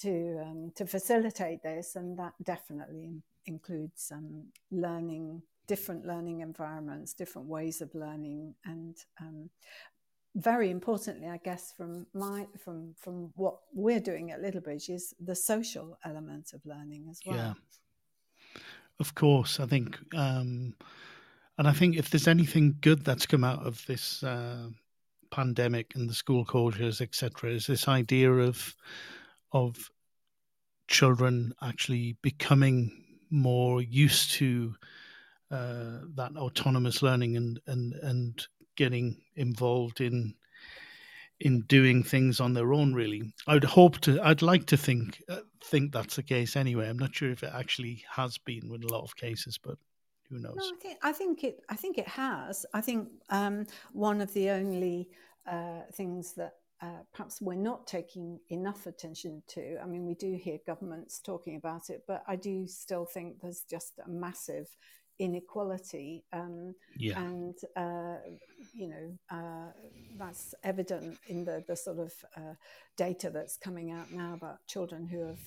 to, 0.00 0.40
um, 0.42 0.72
to 0.76 0.86
facilitate 0.86 1.62
this. 1.62 1.96
And 1.96 2.18
that 2.18 2.32
definitely 2.42 3.22
includes 3.46 4.10
um, 4.12 4.44
learning 4.70 5.42
different 5.66 6.06
learning 6.06 6.40
environments, 6.40 7.14
different 7.14 7.48
ways 7.48 7.80
of 7.80 7.94
learning, 7.94 8.54
and 8.64 8.96
um, 9.20 9.50
very 10.34 10.70
importantly, 10.70 11.28
I 11.28 11.38
guess, 11.38 11.72
from 11.76 12.06
my 12.12 12.46
from 12.58 12.94
from 12.98 13.32
what 13.36 13.58
we're 13.72 14.00
doing 14.00 14.30
at 14.30 14.42
Littlebridge 14.42 14.90
is 14.90 15.14
the 15.20 15.34
social 15.34 15.98
element 16.04 16.52
of 16.52 16.60
learning 16.66 17.06
as 17.10 17.20
well. 17.24 17.36
Yeah, 17.36 17.54
of 19.00 19.14
course. 19.14 19.60
I 19.60 19.66
think, 19.66 19.98
um, 20.14 20.74
and 21.58 21.68
I 21.68 21.72
think 21.72 21.96
if 21.96 22.10
there's 22.10 22.28
anything 22.28 22.76
good 22.80 23.04
that's 23.04 23.26
come 23.26 23.44
out 23.44 23.64
of 23.64 23.84
this 23.86 24.22
uh, 24.22 24.68
pandemic 25.30 25.94
and 25.94 26.08
the 26.08 26.14
school 26.14 26.44
closures, 26.44 27.00
etc., 27.00 27.50
is 27.50 27.66
this 27.66 27.88
idea 27.88 28.30
of 28.32 28.74
of 29.52 29.90
children 30.88 31.54
actually 31.62 32.16
becoming 32.22 33.03
more 33.34 33.82
used 33.82 34.30
to 34.32 34.74
uh, 35.50 35.98
that 36.14 36.32
autonomous 36.36 37.02
learning 37.02 37.36
and 37.36 37.60
and 37.66 37.94
and 37.94 38.46
getting 38.76 39.20
involved 39.36 40.00
in 40.00 40.34
in 41.40 41.60
doing 41.62 42.02
things 42.02 42.40
on 42.40 42.54
their 42.54 42.72
own 42.72 42.94
really. 42.94 43.22
I'd 43.46 43.64
hope 43.64 44.00
to 44.00 44.20
i'd 44.22 44.42
like 44.42 44.66
to 44.66 44.76
think 44.76 45.22
uh, 45.28 45.40
think 45.62 45.92
that's 45.92 46.16
the 46.16 46.22
case 46.22 46.56
anyway. 46.56 46.88
I'm 46.88 46.98
not 46.98 47.14
sure 47.14 47.30
if 47.30 47.42
it 47.42 47.52
actually 47.52 48.04
has 48.08 48.38
been 48.38 48.72
in 48.72 48.82
a 48.82 48.92
lot 48.92 49.04
of 49.04 49.16
cases 49.16 49.58
but 49.58 49.76
who 50.30 50.38
knows? 50.38 50.56
No, 50.56 50.64
I, 50.64 50.80
think, 50.80 50.98
I 51.02 51.12
think 51.12 51.44
it 51.44 51.60
i 51.68 51.76
think 51.76 51.98
it 51.98 52.08
has. 52.08 52.64
I 52.72 52.80
think 52.80 53.08
um, 53.30 53.66
one 53.92 54.20
of 54.20 54.32
the 54.32 54.50
only 54.50 55.08
uh, 55.46 55.82
things 55.92 56.32
that 56.34 56.54
uh, 56.82 57.02
perhaps 57.12 57.40
we're 57.40 57.54
not 57.54 57.86
taking 57.86 58.38
enough 58.50 58.86
attention 58.86 59.42
to. 59.48 59.78
I 59.82 59.86
mean, 59.86 60.04
we 60.04 60.14
do 60.14 60.34
hear 60.34 60.58
governments 60.66 61.20
talking 61.20 61.56
about 61.56 61.90
it, 61.90 62.02
but 62.06 62.22
I 62.26 62.36
do 62.36 62.66
still 62.66 63.04
think 63.04 63.40
there's 63.40 63.64
just 63.68 63.98
a 64.04 64.08
massive 64.08 64.68
inequality 65.18 66.24
um, 66.32 66.74
yeah. 66.96 67.20
and 67.20 67.54
uh, 67.76 68.16
you 68.72 68.88
know 68.88 69.18
uh, 69.30 69.70
that's 70.18 70.54
evident 70.64 71.18
in 71.28 71.44
the, 71.44 71.62
the 71.68 71.76
sort 71.76 71.98
of 71.98 72.12
uh, 72.36 72.54
data 72.96 73.30
that's 73.30 73.56
coming 73.56 73.92
out 73.92 74.10
now 74.10 74.34
about 74.34 74.66
children 74.66 75.06
who 75.06 75.24
have 75.26 75.38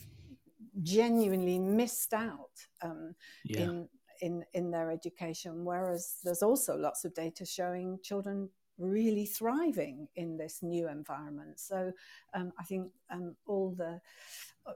genuinely 0.84 1.60
missed 1.60 2.14
out 2.14 2.52
um, 2.82 3.14
yeah. 3.44 3.62
in, 3.62 3.90
in 4.22 4.46
in 4.54 4.72
their 4.72 4.90
education 4.90 5.66
whereas 5.66 6.18
there's 6.24 6.44
also 6.44 6.76
lots 6.78 7.04
of 7.04 7.14
data 7.14 7.46
showing 7.46 8.00
children 8.02 8.50
really 8.78 9.26
thriving 9.26 10.08
in 10.16 10.38
this 10.38 10.60
new 10.62 10.88
environment 10.88 11.60
so 11.60 11.92
um, 12.34 12.52
I 12.60 12.64
think 12.64 12.92
um, 13.10 13.36
all 13.48 13.74
the 13.78 14.00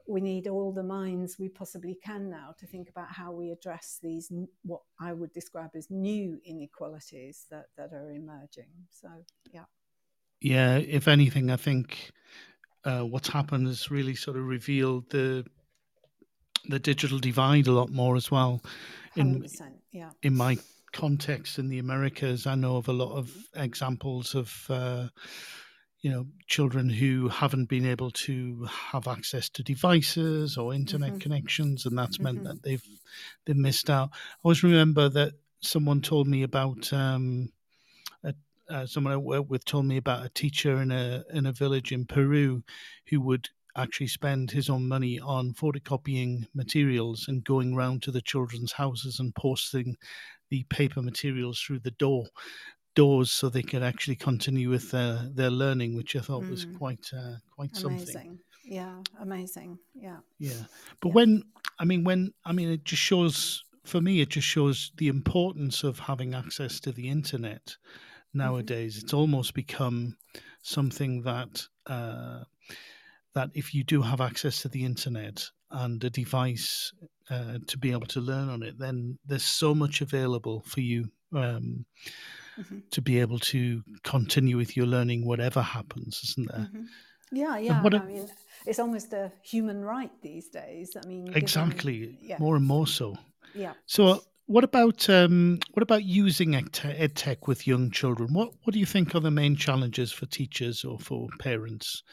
we 0.07 0.21
need 0.21 0.47
all 0.47 0.71
the 0.71 0.83
minds 0.83 1.37
we 1.39 1.49
possibly 1.49 1.97
can 2.03 2.29
now 2.29 2.53
to 2.59 2.65
think 2.65 2.89
about 2.89 3.11
how 3.11 3.31
we 3.31 3.51
address 3.51 3.99
these 4.01 4.31
what 4.63 4.81
I 4.99 5.13
would 5.13 5.33
describe 5.33 5.71
as 5.75 5.89
new 5.89 6.39
inequalities 6.45 7.45
that, 7.49 7.65
that 7.77 7.93
are 7.93 8.11
emerging. 8.11 8.71
So 8.89 9.09
yeah. 9.51 9.65
Yeah, 10.39 10.77
if 10.77 11.07
anything, 11.07 11.51
I 11.51 11.55
think 11.55 12.11
uh, 12.83 13.01
what's 13.01 13.29
happened 13.29 13.67
has 13.67 13.91
really 13.91 14.15
sort 14.15 14.37
of 14.37 14.45
revealed 14.45 15.09
the 15.09 15.45
the 16.67 16.79
digital 16.79 17.19
divide 17.19 17.67
a 17.67 17.71
lot 17.71 17.89
more 17.89 18.15
as 18.15 18.29
well. 18.31 18.61
In 19.15 19.45
yeah. 19.91 20.11
in 20.23 20.35
my 20.35 20.57
context 20.91 21.59
in 21.59 21.69
the 21.69 21.79
Americas, 21.79 22.47
I 22.47 22.55
know 22.55 22.77
of 22.77 22.87
a 22.87 22.93
lot 22.93 23.17
of 23.17 23.31
examples 23.55 24.35
of 24.35 24.65
uh, 24.69 25.07
you 26.01 26.09
know 26.09 26.25
children 26.47 26.89
who 26.89 27.27
haven't 27.27 27.69
been 27.69 27.85
able 27.85 28.11
to 28.11 28.65
have 28.65 29.07
access 29.07 29.49
to 29.49 29.63
devices 29.63 30.57
or 30.57 30.73
internet 30.73 31.11
mm-hmm. 31.11 31.19
connections 31.19 31.85
and 31.85 31.97
that's 31.97 32.17
mm-hmm. 32.17 32.23
meant 32.23 32.43
that 32.43 32.63
they've 32.63 32.85
they've 33.45 33.55
missed 33.55 33.89
out 33.89 34.09
i 34.13 34.17
always 34.43 34.63
remember 34.63 35.09
that 35.09 35.33
someone 35.61 36.01
told 36.01 36.27
me 36.27 36.41
about 36.41 36.91
um, 36.91 37.49
a, 38.23 38.33
uh, 38.69 38.85
someone 38.85 39.13
i 39.13 39.17
worked 39.17 39.49
with 39.49 39.63
told 39.63 39.85
me 39.85 39.97
about 39.97 40.25
a 40.25 40.29
teacher 40.29 40.81
in 40.81 40.91
a 40.91 41.23
in 41.33 41.45
a 41.45 41.51
village 41.51 41.91
in 41.91 42.05
peru 42.05 42.63
who 43.07 43.21
would 43.21 43.49
actually 43.77 44.07
spend 44.07 44.51
his 44.51 44.69
own 44.69 44.87
money 44.87 45.19
on 45.19 45.53
photocopying 45.53 46.45
materials 46.53 47.27
and 47.27 47.43
going 47.43 47.75
round 47.75 48.03
to 48.03 48.11
the 48.11 48.21
children's 48.21 48.73
houses 48.73 49.19
and 49.19 49.33
posting 49.35 49.95
the 50.51 50.63
paper 50.69 51.01
materials 51.01 51.59
through 51.59 51.79
the 51.79 51.91
door 51.91 52.27
doors 52.93 53.31
so 53.31 53.49
they 53.49 53.63
could 53.63 53.81
actually 53.81 54.17
continue 54.17 54.69
with 54.69 54.91
their, 54.91 55.29
their 55.33 55.49
learning, 55.49 55.95
which 55.95 56.15
I 56.15 56.19
thought 56.19 56.43
mm. 56.43 56.49
was 56.49 56.67
quite 56.77 57.09
uh, 57.17 57.35
quite 57.49 57.71
amazing. 57.83 58.05
something. 58.05 58.39
Yeah, 58.63 58.95
amazing. 59.19 59.79
Yeah. 59.95 60.17
Yeah. 60.37 60.63
But 60.99 61.09
yeah. 61.09 61.13
when 61.13 61.43
I 61.79 61.85
mean 61.85 62.03
when 62.03 62.33
I 62.45 62.51
mean 62.51 62.69
it 62.69 62.83
just 62.83 63.01
shows 63.01 63.63
for 63.85 64.01
me 64.01 64.21
it 64.21 64.29
just 64.29 64.47
shows 64.47 64.91
the 64.97 65.07
importance 65.07 65.83
of 65.83 65.99
having 65.99 66.35
access 66.35 66.79
to 66.81 66.91
the 66.91 67.09
internet 67.09 67.65
mm-hmm. 67.65 68.39
nowadays. 68.39 68.97
Mm-hmm. 68.97 69.05
It's 69.05 69.13
almost 69.13 69.53
become 69.53 70.17
something 70.61 71.23
that 71.23 71.65
uh, 71.87 72.43
that 73.33 73.49
if 73.53 73.73
you 73.73 73.83
do 73.83 74.01
have 74.01 74.21
access 74.21 74.61
to 74.61 74.69
the 74.69 74.85
internet 74.85 75.49
and 75.71 76.03
a 76.03 76.09
device 76.09 76.91
uh, 77.31 77.57
to 77.65 77.77
be 77.77 77.91
able 77.91 78.07
to 78.07 78.19
learn 78.19 78.49
on 78.49 78.61
it, 78.61 78.77
then 78.77 79.17
there's 79.25 79.45
so 79.45 79.73
much 79.73 80.01
available 80.01 80.61
for 80.65 80.81
you 80.81 81.09
um, 81.33 81.85
mm-hmm. 82.59 82.79
to 82.91 83.01
be 83.01 83.19
able 83.19 83.39
to 83.39 83.81
continue 84.03 84.57
with 84.57 84.75
your 84.75 84.85
learning, 84.85 85.25
whatever 85.25 85.61
happens, 85.61 86.21
isn't 86.23 86.51
there? 86.51 86.67
Mm-hmm. 86.67 86.83
Yeah, 87.31 87.57
yeah. 87.57 87.81
I 87.81 87.99
mean, 87.99 88.27
it's 88.65 88.79
almost 88.79 89.13
a 89.13 89.31
human 89.41 89.81
right 89.83 90.11
these 90.21 90.49
days. 90.49 90.97
I 91.01 91.07
mean, 91.07 91.31
exactly, 91.33 91.99
given, 91.99 92.17
yeah. 92.21 92.37
more 92.39 92.57
and 92.57 92.65
more 92.65 92.85
so. 92.85 93.15
Yeah. 93.55 93.73
So, 93.85 94.21
what 94.47 94.65
about 94.65 95.09
um, 95.09 95.59
what 95.71 95.81
about 95.81 96.03
using 96.03 96.55
ed 96.55 97.15
tech 97.15 97.47
with 97.47 97.65
young 97.65 97.89
children? 97.91 98.33
What 98.33 98.51
what 98.63 98.73
do 98.73 98.79
you 98.79 98.85
think 98.85 99.15
are 99.15 99.21
the 99.21 99.31
main 99.31 99.55
challenges 99.55 100.11
for 100.11 100.25
teachers 100.25 100.83
or 100.83 100.99
for 100.99 101.29
parents 101.39 102.03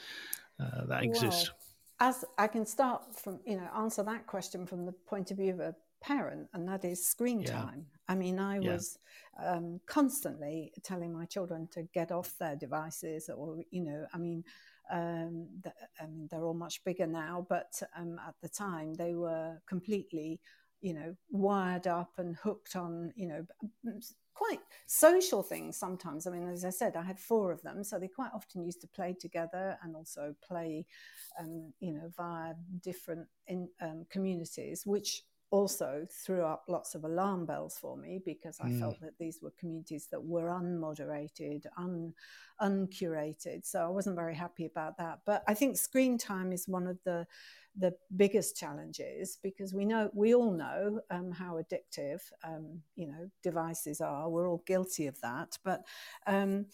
uh, 0.61 0.87
that 0.87 1.03
exist? 1.03 1.51
Well, 1.51 1.58
as 2.01 2.25
I 2.37 2.47
can 2.47 2.65
start 2.65 3.03
from, 3.15 3.41
you 3.45 3.57
know, 3.57 3.69
answer 3.77 4.03
that 4.05 4.27
question 4.27 4.67
from 4.67 4.87
the 4.87 4.93
point 4.93 5.31
of 5.31 5.39
view 5.39 5.53
of 5.53 5.61
a 5.61 5.75
parent, 6.01 6.49
and 6.53 6.69
that 6.69 6.85
is 6.85 7.07
screen 7.07 7.41
yeah. 7.41 7.53
time. 7.53 7.87
I 8.09 8.15
mean, 8.15 8.39
I 8.39 8.59
yeah. 8.59 8.73
was 8.73 8.99
um, 9.43 9.81
constantly 9.87 10.73
telling 10.83 11.13
my 11.13 11.25
children 11.25 11.69
to 11.73 11.83
get 11.95 12.13
off 12.13 12.35
their 12.39 12.57
devices, 12.57 13.29
or 13.29 13.59
you 13.71 13.83
know, 13.83 14.07
I 14.15 14.19
mean, 14.19 14.45
um, 14.91 15.49
the, 15.63 15.73
I 16.01 16.07
mean 16.07 16.29
they're 16.31 16.45
all 16.45 16.55
much 16.55 16.85
bigger 16.85 17.07
now, 17.07 17.47
but 17.49 17.83
um, 17.97 18.21
at 18.27 18.35
the 18.43 18.49
time 18.49 18.95
they 18.95 19.15
were 19.15 19.61
completely, 19.67 20.41
you 20.81 20.95
know, 20.95 21.17
wired 21.31 21.87
up 21.87 22.13
and 22.19 22.37
hooked 22.37 22.77
on, 22.77 23.13
you 23.17 23.29
know, 23.29 23.47
quite 24.39 24.61
social 24.87 25.43
things 25.43 25.77
sometimes. 25.77 26.27
I 26.27 26.31
mean, 26.31 26.49
as 26.49 26.65
I 26.65 26.71
said, 26.71 26.97
I 26.97 27.03
had 27.03 27.19
four 27.19 27.51
of 27.51 27.61
them, 27.63 27.83
so 27.83 27.99
they 27.99 28.09
quite 28.09 28.31
often 28.33 28.65
used 28.65 28.81
to 28.83 28.87
play 28.87 29.15
together 29.19 29.77
and 29.83 29.97
also 29.97 30.35
play, 30.47 30.87
um, 31.41 31.73
you 31.81 31.93
know, 31.93 32.09
via 32.17 32.55
different 32.81 33.27
in, 33.49 33.69
um, 33.81 34.07
communities, 34.11 34.87
which 34.87 35.25
also 35.51 36.07
threw 36.11 36.43
up 36.43 36.65
lots 36.69 36.95
of 36.95 37.05
alarm 37.05 37.47
bells 37.47 37.79
for 37.79 37.97
me 37.97 38.21
because 38.25 38.59
I 38.61 38.69
mm. 38.69 38.79
felt 38.79 39.01
that 39.01 39.19
these 39.19 39.39
were 39.43 39.53
communities 39.59 40.07
that 40.11 40.23
were 40.23 40.49
unmoderated, 40.49 41.65
un, 41.77 42.13
uncurated. 42.61 43.65
So 43.65 43.85
I 43.85 43.89
wasn't 43.89 44.17
very 44.17 44.35
happy 44.35 44.67
about 44.67 44.99
that. 44.99 45.21
But 45.25 45.43
I 45.49 45.55
think 45.55 45.77
screen 45.77 46.19
time 46.19 46.53
is 46.53 46.69
one 46.69 46.87
of 46.87 46.99
the 47.05 47.27
the 47.77 47.95
biggest 48.17 48.57
challenges 48.57 49.39
because 49.41 49.73
we 49.73 49.85
know 49.85 50.11
we 50.13 50.35
all 50.35 50.51
know 50.51 51.01
um, 51.11 51.31
how 51.31 51.61
addictive 51.63 52.21
um, 52.45 52.83
you 52.97 53.07
know 53.07 53.31
devices 53.43 54.01
are. 54.01 54.29
We're 54.29 54.51
all 54.51 54.63
guilty 54.67 55.07
of 55.07 55.21
that. 55.21 55.57
But 55.65 55.85
um, 56.27 56.67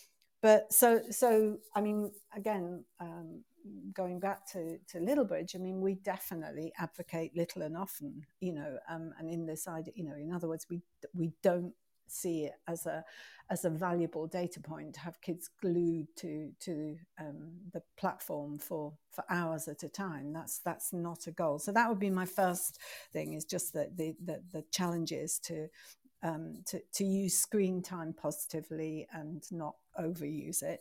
but 0.42 0.72
so 0.72 1.00
so 1.10 1.58
I 1.74 1.80
mean 1.80 2.10
again 2.34 2.84
um, 3.00 3.44
going 3.92 4.20
back 4.20 4.46
to, 4.52 4.78
to 4.88 4.98
Littlebridge, 4.98 5.54
I 5.54 5.58
mean, 5.58 5.80
we 5.80 5.94
definitely 5.94 6.72
advocate 6.78 7.36
little 7.36 7.62
and 7.62 7.76
often, 7.76 8.24
you 8.40 8.52
know, 8.52 8.78
um, 8.88 9.12
and 9.18 9.30
in 9.30 9.46
this 9.46 9.66
idea, 9.68 9.94
you 9.96 10.04
know, 10.04 10.16
in 10.16 10.32
other 10.32 10.48
words, 10.48 10.66
we 10.70 10.82
we 11.14 11.32
don't 11.42 11.72
see 12.06 12.44
it 12.44 12.54
as 12.68 12.86
a 12.86 13.04
as 13.50 13.64
a 13.64 13.70
valuable 13.70 14.26
data 14.26 14.60
point 14.60 14.94
to 14.94 15.00
have 15.00 15.20
kids 15.20 15.50
glued 15.60 16.06
to 16.16 16.50
to 16.60 16.96
um, 17.20 17.52
the 17.72 17.82
platform 17.96 18.58
for 18.58 18.92
for 19.10 19.24
hours 19.30 19.68
at 19.68 19.82
a 19.82 19.88
time. 19.88 20.32
That's 20.32 20.60
that's 20.60 20.92
not 20.92 21.26
a 21.26 21.32
goal. 21.32 21.58
So 21.58 21.72
that 21.72 21.88
would 21.88 21.98
be 21.98 22.10
my 22.10 22.26
first 22.26 22.78
thing. 23.12 23.34
Is 23.34 23.44
just 23.44 23.72
that 23.74 23.96
the 23.96 24.14
the, 24.24 24.42
the 24.52 24.64
challenges 24.70 25.38
to 25.44 25.68
um, 26.22 26.62
to, 26.66 26.80
to 26.94 27.04
use 27.04 27.34
screen 27.34 27.82
time 27.82 28.14
positively 28.14 29.06
and 29.12 29.42
not 29.50 29.74
overuse 30.00 30.62
it. 30.62 30.80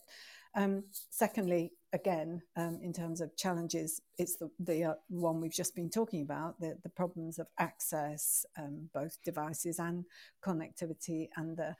Um, 0.56 0.84
secondly, 1.10 1.72
again, 1.94 2.42
um, 2.56 2.80
in 2.84 2.94
terms 2.94 3.22
of 3.22 3.36
challenges, 3.36 4.02
it's 4.18 4.36
the, 4.38 4.50
the 4.60 4.84
uh, 4.84 4.94
one 5.10 5.42
we've 5.42 5.54
just 5.54 5.76
been 5.76 5.90
talking 5.90 6.22
about 6.22 6.60
the, 6.60 6.78
the 6.84 6.90
problems 6.90 7.40
of 7.40 7.48
access, 7.60 8.46
um, 8.58 8.90
both 8.94 9.18
devices 9.24 9.80
and 9.80 10.06
connectivity, 10.44 11.30
and 11.38 11.58
the 11.58 11.76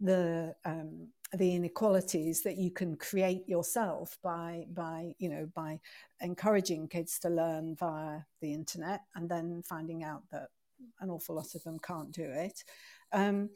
the 0.00 0.54
um, 0.64 1.08
the 1.32 1.54
inequalities 1.54 2.42
that 2.42 2.58
you 2.58 2.70
can 2.70 2.96
create 2.96 3.48
yourself 3.48 4.18
by 4.22 4.66
by 4.72 5.12
you 5.18 5.28
know 5.28 5.48
by 5.54 5.78
encouraging 6.20 6.88
kids 6.88 7.18
to 7.20 7.28
learn 7.28 7.76
via 7.76 8.18
the 8.40 8.52
internet 8.52 9.02
and 9.14 9.28
then 9.28 9.62
finding 9.62 10.02
out 10.02 10.22
that 10.32 10.48
an 11.00 11.10
awful 11.10 11.36
lot 11.36 11.54
of 11.54 11.62
them 11.62 11.78
can't 11.78 12.12
do 12.12 12.24
it. 12.24 12.64
Um, 13.12 13.50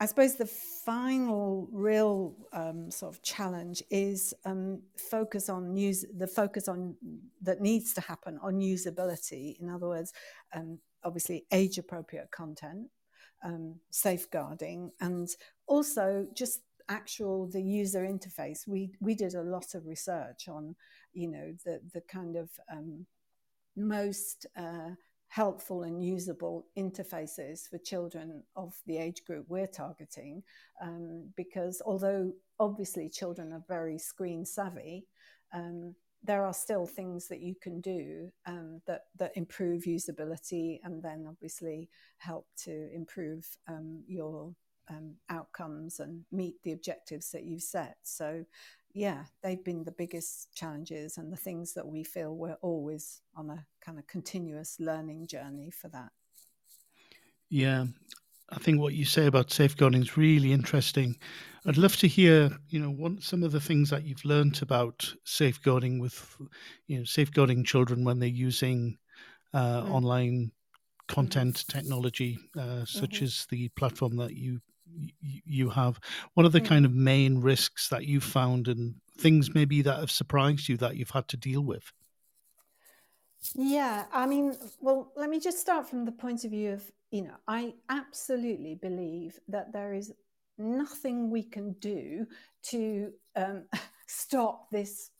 I 0.00 0.06
suppose 0.06 0.34
the 0.34 0.46
final 0.84 1.68
real 1.72 2.34
um, 2.52 2.90
sort 2.90 3.14
of 3.14 3.22
challenge 3.22 3.82
is 3.90 4.34
um, 4.44 4.82
focus 5.10 5.48
on 5.48 5.76
use 5.76 6.04
the 6.16 6.26
focus 6.26 6.66
on 6.68 6.96
that 7.42 7.60
needs 7.60 7.94
to 7.94 8.00
happen 8.00 8.38
on 8.42 8.54
usability. 8.54 9.58
In 9.60 9.70
other 9.70 9.86
words, 9.86 10.12
um, 10.52 10.78
obviously 11.04 11.46
age 11.52 11.78
appropriate 11.78 12.30
content, 12.32 12.88
um, 13.44 13.76
safeguarding, 13.90 14.90
and 15.00 15.28
also 15.68 16.26
just 16.34 16.60
actual 16.88 17.46
the 17.46 17.62
user 17.62 18.02
interface. 18.02 18.66
We 18.66 18.90
we 19.00 19.14
did 19.14 19.34
a 19.34 19.42
lot 19.42 19.74
of 19.74 19.86
research 19.86 20.48
on 20.48 20.74
you 21.12 21.28
know 21.28 21.54
the 21.64 21.80
the 21.92 22.00
kind 22.00 22.36
of 22.36 22.50
um, 22.70 23.06
most 23.76 24.46
uh, 24.56 24.90
helpful 25.34 25.82
and 25.82 26.04
usable 26.04 26.64
interfaces 26.78 27.68
for 27.68 27.76
children 27.78 28.40
of 28.54 28.72
the 28.86 28.96
age 28.96 29.24
group 29.26 29.44
we're 29.48 29.66
targeting. 29.66 30.40
Um, 30.80 31.28
because 31.36 31.82
although 31.84 32.30
obviously 32.60 33.08
children 33.08 33.52
are 33.52 33.64
very 33.66 33.98
screen 33.98 34.46
savvy, 34.46 35.08
um, 35.52 35.96
there 36.22 36.44
are 36.44 36.54
still 36.54 36.86
things 36.86 37.26
that 37.26 37.40
you 37.40 37.56
can 37.60 37.80
do 37.80 38.30
um, 38.46 38.80
that, 38.86 39.06
that 39.18 39.36
improve 39.36 39.82
usability 39.82 40.78
and 40.84 41.02
then 41.02 41.26
obviously 41.28 41.88
help 42.18 42.46
to 42.58 42.88
improve 42.94 43.44
um, 43.66 44.04
your 44.06 44.54
um, 44.88 45.14
outcomes 45.28 46.00
and 46.00 46.24
meet 46.30 46.62
the 46.62 46.72
objectives 46.72 47.30
that 47.32 47.44
you've 47.44 47.62
set. 47.62 47.96
So 48.02 48.44
yeah, 48.92 49.24
they've 49.42 49.62
been 49.62 49.84
the 49.84 49.90
biggest 49.90 50.54
challenges 50.54 51.18
and 51.18 51.32
the 51.32 51.36
things 51.36 51.74
that 51.74 51.86
we 51.86 52.04
feel 52.04 52.34
we're 52.34 52.58
always 52.62 53.20
on 53.36 53.50
a 53.50 53.66
kind 53.84 53.98
of 53.98 54.06
continuous 54.06 54.76
learning 54.78 55.26
journey 55.26 55.70
for 55.70 55.88
that. 55.88 56.10
Yeah, 57.50 57.86
I 58.50 58.58
think 58.58 58.80
what 58.80 58.94
you 58.94 59.04
say 59.04 59.26
about 59.26 59.50
safeguarding 59.50 60.02
is 60.02 60.16
really 60.16 60.52
interesting. 60.52 61.16
I'd 61.66 61.76
love 61.76 61.96
to 61.98 62.06
hear, 62.06 62.50
you 62.68 62.78
know, 62.78 62.90
what 62.90 63.22
some 63.22 63.42
of 63.42 63.52
the 63.52 63.60
things 63.60 63.90
that 63.90 64.04
you've 64.04 64.24
learned 64.24 64.62
about 64.62 65.12
safeguarding 65.24 65.98
with, 65.98 66.36
you 66.86 66.98
know, 66.98 67.04
safeguarding 67.04 67.64
children 67.64 68.04
when 68.04 68.18
they're 68.18 68.28
using 68.28 68.98
uh, 69.54 69.82
mm. 69.82 69.90
online 69.90 70.52
content 71.08 71.56
mm-hmm. 71.56 71.78
technology, 71.78 72.38
uh, 72.58 72.84
such 72.84 73.16
mm-hmm. 73.16 73.24
as 73.24 73.46
the 73.50 73.68
platform 73.70 74.16
that 74.16 74.34
you 74.34 74.60
you 75.20 75.70
have. 75.70 76.00
What 76.34 76.46
are 76.46 76.50
the 76.50 76.60
mm. 76.60 76.66
kind 76.66 76.84
of 76.84 76.92
main 76.92 77.40
risks 77.40 77.88
that 77.88 78.06
you've 78.06 78.24
found 78.24 78.68
and 78.68 78.94
things 79.18 79.54
maybe 79.54 79.82
that 79.82 79.98
have 79.98 80.10
surprised 80.10 80.68
you 80.68 80.76
that 80.78 80.96
you've 80.96 81.10
had 81.10 81.28
to 81.28 81.36
deal 81.36 81.62
with? 81.62 81.92
Yeah, 83.54 84.04
I 84.12 84.26
mean, 84.26 84.56
well, 84.80 85.12
let 85.16 85.28
me 85.28 85.38
just 85.38 85.60
start 85.60 85.88
from 85.88 86.04
the 86.04 86.12
point 86.12 86.44
of 86.44 86.50
view 86.50 86.72
of, 86.72 86.90
you 87.10 87.22
know, 87.22 87.34
I 87.46 87.74
absolutely 87.90 88.74
believe 88.74 89.38
that 89.48 89.72
there 89.72 89.92
is 89.92 90.12
nothing 90.56 91.30
we 91.30 91.42
can 91.42 91.72
do 91.74 92.26
to 92.64 93.12
um, 93.36 93.64
stop 94.06 94.70
this 94.70 95.10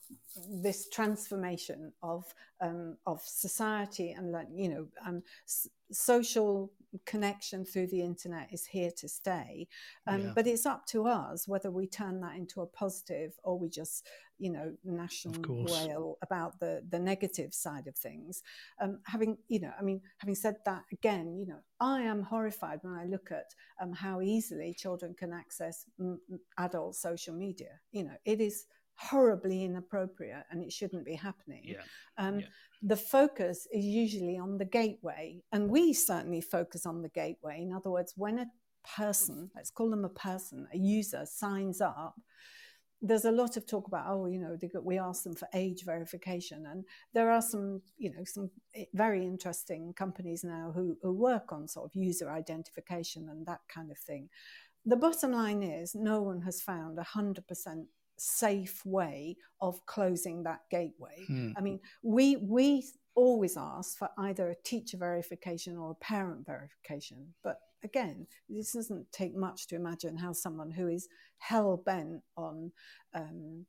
this 0.62 0.88
transformation 0.88 1.92
of 2.02 2.24
um, 2.60 2.96
of 3.06 3.20
society 3.22 4.12
and 4.12 4.32
like 4.32 4.48
you 4.54 4.68
know 4.68 4.86
um, 5.06 5.22
s- 5.46 5.68
social 5.92 6.72
connection 7.06 7.64
through 7.64 7.88
the 7.88 8.00
internet 8.00 8.52
is 8.52 8.66
here 8.66 8.90
to 8.96 9.08
stay. 9.08 9.66
Um, 10.06 10.20
yeah. 10.22 10.32
but 10.34 10.46
it's 10.46 10.66
up 10.66 10.86
to 10.86 11.06
us 11.06 11.48
whether 11.48 11.70
we 11.70 11.86
turn 11.86 12.20
that 12.20 12.36
into 12.36 12.60
a 12.62 12.66
positive 12.66 13.32
or 13.42 13.58
we 13.58 13.68
just 13.68 14.06
you 14.38 14.50
know 14.50 14.72
national 14.84 15.34
wail 15.64 16.18
about 16.22 16.58
the 16.58 16.82
the 16.90 16.98
negative 16.98 17.54
side 17.54 17.86
of 17.86 17.96
things. 17.96 18.42
Um, 18.80 18.98
having 19.04 19.38
you 19.48 19.60
know 19.60 19.72
i 19.78 19.82
mean 19.82 20.00
having 20.18 20.34
said 20.34 20.56
that 20.66 20.82
again 20.92 21.36
you 21.38 21.46
know 21.46 21.60
i 21.80 22.00
am 22.00 22.22
horrified 22.22 22.80
when 22.82 22.94
i 22.94 23.04
look 23.04 23.30
at 23.30 23.54
um, 23.80 23.92
how 23.92 24.20
easily 24.20 24.74
children 24.74 25.14
can 25.14 25.32
access 25.32 25.86
m- 26.00 26.20
adult 26.58 26.96
social 26.96 27.34
media. 27.34 27.80
You 27.92 28.04
know 28.04 28.16
it 28.24 28.40
is 28.40 28.66
horribly 28.96 29.64
inappropriate 29.64 30.44
and 30.50 30.62
it 30.62 30.72
shouldn't 30.72 31.04
be 31.04 31.14
happening. 31.14 31.62
Yeah. 31.64 31.82
Um, 32.18 32.40
yeah. 32.40 32.46
The 32.82 32.96
focus 32.96 33.66
is 33.72 33.84
usually 33.84 34.36
on 34.36 34.58
the 34.58 34.66
gateway, 34.66 35.42
and 35.52 35.70
we 35.70 35.94
certainly 35.94 36.42
focus 36.42 36.84
on 36.84 37.00
the 37.00 37.08
gateway. 37.08 37.62
In 37.62 37.72
other 37.72 37.90
words, 37.90 38.12
when 38.16 38.38
a 38.40 38.46
person, 38.96 39.50
let's 39.54 39.70
call 39.70 39.88
them 39.88 40.04
a 40.04 40.10
person, 40.10 40.68
a 40.74 40.76
user 40.76 41.24
signs 41.24 41.80
up, 41.80 42.14
there's 43.00 43.26
a 43.26 43.32
lot 43.32 43.58
of 43.58 43.66
talk 43.66 43.86
about 43.86 44.06
oh 44.08 44.24
you 44.26 44.38
know 44.38 44.56
we 44.82 44.98
ask 44.98 45.24
them 45.24 45.34
for 45.34 45.46
age 45.52 45.84
verification 45.84 46.64
and 46.70 46.84
there 47.12 47.30
are 47.30 47.42
some 47.42 47.82
you 47.98 48.10
know 48.10 48.24
some 48.24 48.50
very 48.94 49.26
interesting 49.26 49.92
companies 49.92 50.42
now 50.42 50.72
who, 50.74 50.96
who 51.02 51.12
work 51.12 51.52
on 51.52 51.68
sort 51.68 51.84
of 51.84 51.94
user 51.94 52.30
identification 52.30 53.28
and 53.28 53.44
that 53.44 53.60
kind 53.68 53.90
of 53.90 53.98
thing 53.98 54.28
the 54.86 54.96
bottom 54.96 55.32
line 55.32 55.62
is 55.62 55.94
no 55.94 56.22
one 56.22 56.40
has 56.40 56.62
found 56.62 56.98
100% 56.98 57.84
safe 58.16 58.84
way 58.84 59.36
of 59.60 59.84
closing 59.86 60.42
that 60.44 60.60
gateway. 60.70 61.24
Hmm. 61.26 61.52
I 61.56 61.60
mean, 61.60 61.80
we 62.02 62.36
we 62.36 62.84
always 63.14 63.56
ask 63.56 63.96
for 63.96 64.08
either 64.18 64.50
a 64.50 64.62
teacher 64.64 64.96
verification 64.96 65.76
or 65.76 65.92
a 65.92 66.04
parent 66.04 66.44
verification, 66.46 67.32
but 67.42 67.58
again, 67.84 68.26
this 68.48 68.72
doesn't 68.72 69.10
take 69.12 69.36
much 69.36 69.68
to 69.68 69.76
imagine 69.76 70.16
how 70.16 70.32
someone 70.32 70.70
who 70.70 70.88
is 70.88 71.08
hell 71.38 71.76
bent 71.84 72.22
on 72.36 72.72
um, 73.14 73.64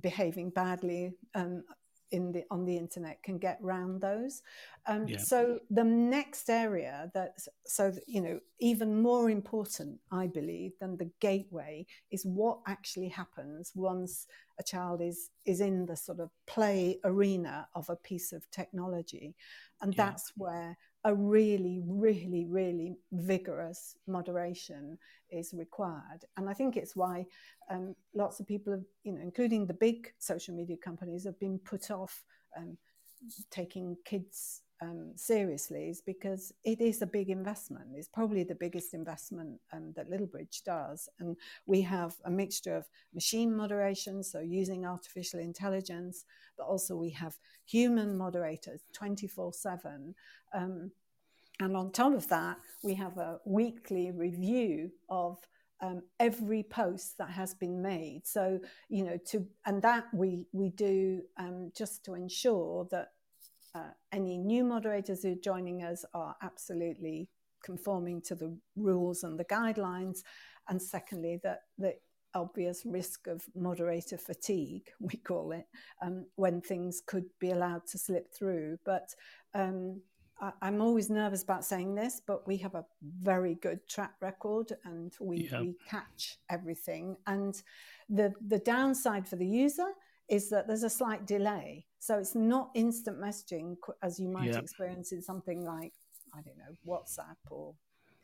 behaving 0.00 0.50
badly 0.50 1.12
um, 1.34 1.64
in 2.10 2.32
the 2.32 2.44
on 2.50 2.64
the 2.64 2.76
internet 2.76 3.22
can 3.22 3.38
get 3.38 3.58
around 3.62 4.00
those. 4.00 4.42
Um, 4.86 5.06
yeah. 5.06 5.18
So 5.18 5.60
the 5.70 5.84
next 5.84 6.48
area 6.48 7.10
that 7.14 7.38
so 7.66 7.92
you 8.06 8.20
know 8.20 8.40
even 8.60 9.02
more 9.02 9.30
important, 9.30 10.00
I 10.10 10.26
believe, 10.26 10.72
than 10.80 10.96
the 10.96 11.10
gateway 11.20 11.86
is 12.10 12.24
what 12.24 12.58
actually 12.66 13.08
happens 13.08 13.72
once 13.74 14.26
a 14.58 14.62
child 14.62 15.00
is 15.02 15.30
is 15.44 15.60
in 15.60 15.86
the 15.86 15.96
sort 15.96 16.20
of 16.20 16.30
play 16.46 16.98
arena 17.04 17.68
of 17.74 17.88
a 17.88 17.96
piece 17.96 18.32
of 18.32 18.48
technology, 18.50 19.34
and 19.80 19.94
yeah. 19.94 20.04
that's 20.04 20.32
where 20.36 20.76
a 21.04 21.14
really, 21.14 21.82
really, 21.86 22.46
really 22.46 22.96
vigorous 23.12 23.96
moderation 24.06 24.98
is 25.30 25.52
required. 25.52 26.24
And 26.36 26.48
I 26.48 26.54
think 26.54 26.76
it's 26.76 26.96
why 26.96 27.26
um, 27.70 27.94
lots 28.14 28.40
of 28.40 28.46
people, 28.46 28.72
have, 28.72 28.84
you 29.02 29.12
know, 29.12 29.20
including 29.20 29.66
the 29.66 29.74
big 29.74 30.12
social 30.18 30.54
media 30.54 30.76
companies, 30.76 31.24
have 31.24 31.38
been 31.38 31.58
put 31.58 31.90
off 31.90 32.24
um, 32.56 32.78
taking 33.50 33.96
kids 34.04 34.62
um, 34.84 35.12
seriously 35.16 35.88
is 35.88 36.00
because 36.00 36.52
it 36.64 36.80
is 36.80 37.02
a 37.02 37.06
big 37.06 37.30
investment. 37.30 37.86
It's 37.94 38.08
probably 38.08 38.44
the 38.44 38.54
biggest 38.54 38.94
investment 38.94 39.60
um, 39.72 39.92
that 39.96 40.10
Littlebridge 40.10 40.62
does. 40.64 41.08
And 41.18 41.36
we 41.66 41.80
have 41.82 42.14
a 42.24 42.30
mixture 42.30 42.76
of 42.76 42.86
machine 43.14 43.56
moderation, 43.56 44.22
so 44.22 44.40
using 44.40 44.84
artificial 44.84 45.40
intelligence, 45.40 46.24
but 46.58 46.66
also 46.66 46.96
we 46.96 47.10
have 47.10 47.36
human 47.64 48.16
moderators 48.16 48.82
24 48.92 49.52
7. 49.52 50.14
Um, 50.52 50.90
and 51.60 51.76
on 51.76 51.92
top 51.92 52.14
of 52.14 52.28
that, 52.28 52.58
we 52.82 52.94
have 52.94 53.16
a 53.16 53.38
weekly 53.44 54.10
review 54.10 54.90
of 55.08 55.38
um, 55.80 56.02
every 56.18 56.62
post 56.62 57.18
that 57.18 57.30
has 57.30 57.54
been 57.54 57.80
made. 57.80 58.22
So, 58.24 58.60
you 58.88 59.04
know, 59.04 59.18
to 59.26 59.46
and 59.66 59.82
that 59.82 60.04
we 60.12 60.46
we 60.52 60.70
do 60.70 61.22
um, 61.36 61.72
just 61.76 62.04
to 62.06 62.14
ensure 62.14 62.86
that 62.90 63.12
uh, 63.74 63.90
any 64.12 64.38
new 64.38 64.64
moderators 64.64 65.22
who 65.22 65.32
are 65.32 65.42
joining 65.42 65.82
us 65.82 66.04
are 66.14 66.36
absolutely 66.42 67.28
conforming 67.62 68.20
to 68.22 68.34
the 68.34 68.56
rules 68.76 69.24
and 69.24 69.38
the 69.38 69.44
guidelines, 69.44 70.18
and 70.68 70.80
secondly 70.80 71.40
that 71.42 71.62
the 71.78 71.94
obvious 72.34 72.82
risk 72.84 73.26
of 73.26 73.44
moderator 73.54 74.18
fatigue, 74.18 74.88
we 75.00 75.16
call 75.16 75.52
it, 75.52 75.66
um, 76.02 76.26
when 76.36 76.60
things 76.60 77.02
could 77.06 77.26
be 77.38 77.50
allowed 77.50 77.86
to 77.86 77.98
slip 77.98 78.32
through. 78.32 78.78
But 78.84 79.14
um, 79.54 80.00
I, 80.40 80.52
am 80.62 80.80
always 80.80 81.10
nervous 81.10 81.42
about 81.42 81.64
saying 81.64 81.94
this, 81.94 82.20
but 82.26 82.46
we 82.46 82.56
have 82.58 82.74
a 82.74 82.84
very 83.02 83.54
good 83.54 83.86
track 83.88 84.14
record 84.20 84.72
and 84.84 85.12
we, 85.20 85.48
yeah. 85.50 85.60
we 85.60 85.76
catch 85.88 86.38
everything. 86.50 87.16
And 87.26 87.60
the, 88.08 88.32
the 88.46 88.58
downside 88.58 89.28
for 89.28 89.36
the 89.36 89.46
user 89.46 89.88
is 90.28 90.48
that 90.50 90.66
there's 90.66 90.82
a 90.82 90.90
slight 90.90 91.26
delay. 91.26 91.86
So 92.04 92.18
it's 92.18 92.34
not 92.34 92.68
instant 92.74 93.18
messaging 93.18 93.76
as 94.02 94.20
you 94.20 94.28
might 94.28 94.54
experience 94.54 95.12
in 95.12 95.22
something 95.22 95.64
like, 95.64 95.94
I 96.34 96.42
don't 96.42 96.58
know, 96.58 96.76
WhatsApp 96.86 97.38
or 97.50 97.72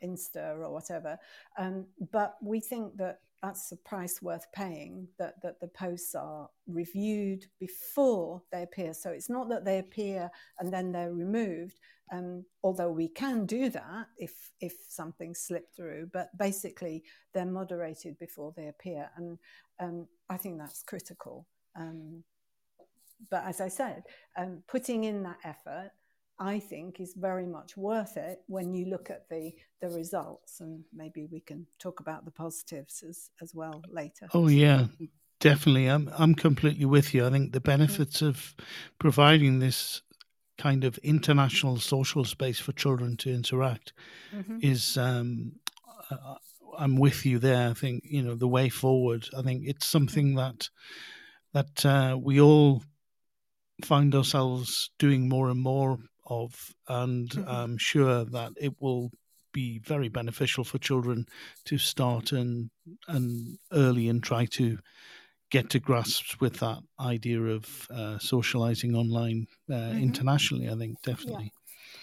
Insta 0.03 0.59
or 0.59 0.69
whatever. 0.71 1.17
Um, 1.57 1.87
but 2.11 2.35
we 2.43 2.59
think 2.59 2.95
that 2.97 3.21
that's 3.41 3.71
a 3.71 3.77
price 3.77 4.21
worth 4.21 4.45
paying 4.53 5.07
that, 5.17 5.41
that 5.41 5.59
the 5.59 5.67
posts 5.67 6.13
are 6.13 6.47
reviewed 6.67 7.47
before 7.59 8.43
they 8.51 8.61
appear. 8.61 8.93
So 8.93 9.09
it's 9.09 9.31
not 9.31 9.49
that 9.49 9.65
they 9.65 9.79
appear 9.79 10.29
and 10.59 10.71
then 10.71 10.91
they're 10.91 11.11
removed, 11.11 11.79
um, 12.13 12.45
although 12.61 12.91
we 12.91 13.07
can 13.07 13.47
do 13.47 13.71
that 13.71 14.05
if, 14.19 14.51
if 14.59 14.73
something 14.89 15.33
slipped 15.33 15.75
through, 15.75 16.11
but 16.13 16.29
basically 16.37 17.03
they're 17.33 17.45
moderated 17.45 18.19
before 18.19 18.53
they 18.55 18.67
appear. 18.67 19.09
And 19.17 19.39
um, 19.79 20.07
I 20.29 20.37
think 20.37 20.59
that's 20.59 20.83
critical. 20.83 21.47
Um, 21.75 22.23
but 23.29 23.45
as 23.45 23.61
I 23.61 23.67
said, 23.67 24.03
um, 24.37 24.63
putting 24.67 25.03
in 25.03 25.23
that 25.23 25.37
effort 25.43 25.91
I 26.41 26.59
think 26.59 26.99
is 26.99 27.13
very 27.13 27.45
much 27.45 27.77
worth 27.77 28.17
it 28.17 28.41
when 28.47 28.73
you 28.73 28.85
look 28.87 29.11
at 29.11 29.29
the 29.29 29.53
the 29.79 29.89
results, 29.89 30.59
and 30.59 30.83
maybe 30.91 31.27
we 31.31 31.39
can 31.39 31.67
talk 31.77 31.99
about 31.99 32.25
the 32.25 32.31
positives 32.31 33.03
as 33.07 33.29
as 33.43 33.53
well 33.53 33.83
later. 33.87 34.27
Oh 34.33 34.47
yeah, 34.47 34.87
definitely. 35.39 35.85
I'm 35.85 36.09
I'm 36.17 36.33
completely 36.33 36.85
with 36.85 37.13
you. 37.13 37.27
I 37.27 37.29
think 37.29 37.53
the 37.53 37.59
mm-hmm. 37.59 37.69
benefits 37.69 38.17
mm-hmm. 38.17 38.29
of 38.29 38.55
providing 38.97 39.59
this 39.59 40.01
kind 40.57 40.83
of 40.83 40.97
international 40.99 41.77
social 41.77 42.25
space 42.25 42.59
for 42.59 42.71
children 42.71 43.17
to 43.17 43.29
interact 43.29 43.93
mm-hmm. 44.33 44.57
is 44.61 44.97
um, 44.97 45.51
uh, 46.09 46.35
I'm 46.75 46.95
with 46.95 47.23
you 47.23 47.37
there. 47.37 47.69
I 47.69 47.73
think 47.75 48.03
you 48.03 48.23
know 48.23 48.33
the 48.33 48.47
way 48.47 48.69
forward. 48.69 49.27
I 49.37 49.43
think 49.43 49.67
it's 49.67 49.85
something 49.85 50.33
that 50.35 50.69
that 51.53 51.85
uh, 51.85 52.17
we 52.19 52.41
all 52.41 52.81
find 53.85 54.13
ourselves 54.15 54.91
doing 54.99 55.29
more 55.29 55.49
and 55.49 55.61
more 55.61 55.99
of, 56.25 56.73
and 56.87 57.29
mm-hmm. 57.29 57.49
I'm 57.49 57.77
sure 57.77 58.25
that 58.25 58.53
it 58.57 58.73
will 58.79 59.11
be 59.53 59.79
very 59.79 60.07
beneficial 60.07 60.63
for 60.63 60.77
children 60.77 61.25
to 61.65 61.77
start 61.77 62.31
and 62.31 62.69
and 63.07 63.57
early 63.73 64.07
and 64.07 64.23
try 64.23 64.45
to 64.45 64.77
get 65.49 65.69
to 65.69 65.79
grasps 65.79 66.39
with 66.39 66.59
that 66.59 66.79
idea 66.99 67.41
of 67.41 67.87
uh, 67.91 68.17
socializing 68.17 68.95
online 68.95 69.47
uh, 69.69 69.73
mm-hmm. 69.73 69.99
internationally. 69.99 70.69
I 70.69 70.75
think 70.75 71.01
definitely. 71.01 71.51
Yeah. 71.53 71.57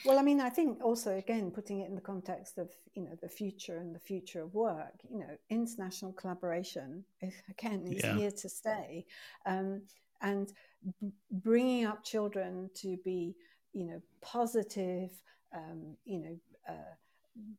Well, 0.05 0.19
I 0.19 0.23
mean, 0.23 0.41
I 0.41 0.49
think 0.49 0.85
also 0.85 1.17
again 1.17 1.51
putting 1.51 1.81
it 1.81 1.89
in 1.89 1.95
the 1.95 2.01
context 2.01 2.59
of 2.59 2.69
you 2.95 3.03
know 3.03 3.17
the 3.21 3.29
future 3.29 3.79
and 3.79 3.95
the 3.95 4.01
future 4.01 4.43
of 4.43 4.55
work. 4.55 4.95
You 5.11 5.21
know, 5.21 5.37
international 5.51 6.13
collaboration 6.13 7.05
again 7.51 7.87
is 7.87 8.05
yeah. 8.05 8.17
here 8.17 8.31
to 8.31 8.49
stay, 8.49 9.05
um, 9.47 9.83
and 10.21 10.53
b- 11.01 11.13
bringing 11.31 11.85
up 11.85 12.05
children 12.05 12.71
to 12.77 12.97
be 13.05 13.35
you 13.73 13.87
know, 13.87 14.03
positive, 14.21 15.11
um, 15.55 15.97
you 16.05 16.19
know, 16.19 16.37
uh, 16.69 16.95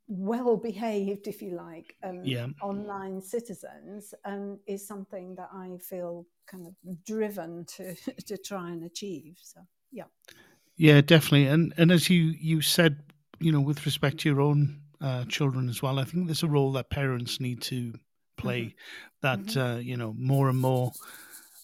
well 0.07 0.57
behaved, 0.57 1.27
if 1.27 1.41
you 1.41 1.55
like, 1.55 1.95
um, 2.03 2.21
yeah. 2.23 2.47
online 2.61 3.21
citizens 3.21 4.13
um, 4.25 4.59
is 4.67 4.85
something 4.85 5.35
that 5.35 5.49
I 5.53 5.77
feel 5.77 6.25
kind 6.45 6.67
of 6.67 6.73
driven 7.05 7.65
to 7.77 7.95
to 8.25 8.37
try 8.37 8.71
and 8.71 8.83
achieve. 8.83 9.37
So, 9.41 9.61
yeah. 9.91 10.03
Yeah, 10.75 11.01
definitely. 11.01 11.47
And 11.47 11.73
and 11.77 11.91
as 11.91 12.09
you 12.09 12.33
you 12.39 12.61
said, 12.61 12.99
you 13.39 13.51
know, 13.51 13.61
with 13.61 13.85
respect 13.85 14.19
to 14.19 14.29
your 14.29 14.41
own 14.41 14.81
uh, 15.01 15.25
children 15.25 15.69
as 15.69 15.81
well, 15.81 15.99
I 15.99 16.03
think 16.03 16.25
there's 16.25 16.43
a 16.43 16.47
role 16.47 16.73
that 16.73 16.89
parents 16.89 17.39
need 17.39 17.61
to 17.63 17.93
play. 18.37 18.61
Mm-hmm. 18.61 18.75
That 19.21 19.39
mm-hmm. 19.39 19.59
Uh, 19.59 19.77
you 19.77 19.95
know, 19.95 20.13
more 20.17 20.49
and 20.49 20.59
more. 20.59 20.91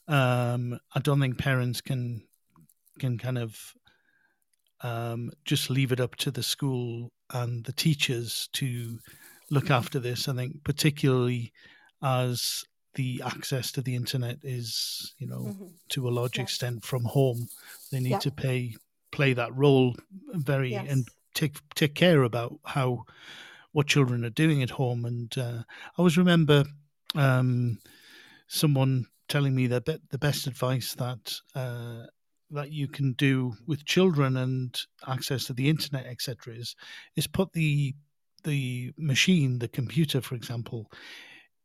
Um, 0.07 0.79
I 0.93 0.99
don't 0.99 1.19
think 1.19 1.37
parents 1.37 1.81
can 1.81 2.23
can 2.99 3.17
kind 3.17 3.37
of 3.37 3.73
um, 4.81 5.31
just 5.43 5.69
leave 5.69 5.91
it 5.91 5.99
up 5.99 6.15
to 6.17 6.31
the 6.31 6.43
school 6.43 7.11
and 7.33 7.65
the 7.65 7.73
teachers 7.73 8.49
to 8.53 8.99
look 9.49 9.69
after 9.69 9.99
this. 9.99 10.27
I 10.27 10.33
think 10.33 10.63
particularly 10.63 11.51
as 12.03 12.63
the 12.95 13.21
access 13.25 13.71
to 13.73 13.81
the 13.81 13.95
internet 13.95 14.37
is, 14.43 15.13
you 15.17 15.27
know, 15.27 15.41
mm-hmm. 15.41 15.65
to 15.89 16.07
a 16.07 16.11
large 16.11 16.37
yes. 16.37 16.45
extent 16.45 16.83
from 16.83 17.03
home, 17.03 17.47
they 17.91 17.99
need 17.99 18.21
to 18.21 18.31
pay 18.31 18.75
play 19.11 19.33
that 19.33 19.55
role 19.55 19.95
very 20.33 20.71
yes. 20.71 20.85
and 20.89 21.07
take 21.33 21.57
take 21.75 21.95
care 21.95 22.23
about 22.23 22.59
how 22.65 23.05
what 23.71 23.87
children 23.87 24.23
are 24.23 24.29
doing 24.29 24.63
at 24.63 24.69
home. 24.69 25.05
And 25.05 25.37
uh, 25.37 25.63
I 25.67 25.97
always 25.97 26.17
remember 26.17 26.63
um, 27.15 27.79
someone 28.47 29.07
telling 29.27 29.55
me 29.55 29.67
that 29.67 29.85
the 29.85 30.17
best 30.17 30.47
advice 30.47 30.93
that 30.95 31.33
uh, 31.55 32.05
that 32.51 32.71
you 32.71 32.87
can 32.87 33.13
do 33.13 33.53
with 33.67 33.85
children 33.85 34.37
and 34.37 34.79
access 35.07 35.45
to 35.45 35.53
the 35.53 35.69
internet, 35.69 36.05
etc., 36.05 36.53
is 36.55 36.75
is 37.15 37.27
put 37.27 37.51
the 37.53 37.93
the 38.43 38.93
machine, 38.97 39.59
the 39.59 39.67
computer, 39.67 40.21
for 40.21 40.35
example, 40.35 40.91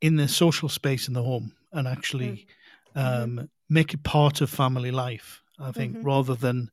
in 0.00 0.16
the 0.16 0.28
social 0.28 0.68
space 0.68 1.08
in 1.08 1.14
the 1.14 1.22
home 1.22 1.52
and 1.72 1.86
actually 1.86 2.46
mm. 2.96 3.00
um, 3.00 3.30
mm-hmm. 3.30 3.44
make 3.68 3.94
it 3.94 4.02
part 4.02 4.40
of 4.40 4.50
family 4.50 4.90
life. 4.90 5.42
I 5.58 5.72
think 5.72 5.96
mm-hmm. 5.96 6.06
rather 6.06 6.34
than 6.34 6.70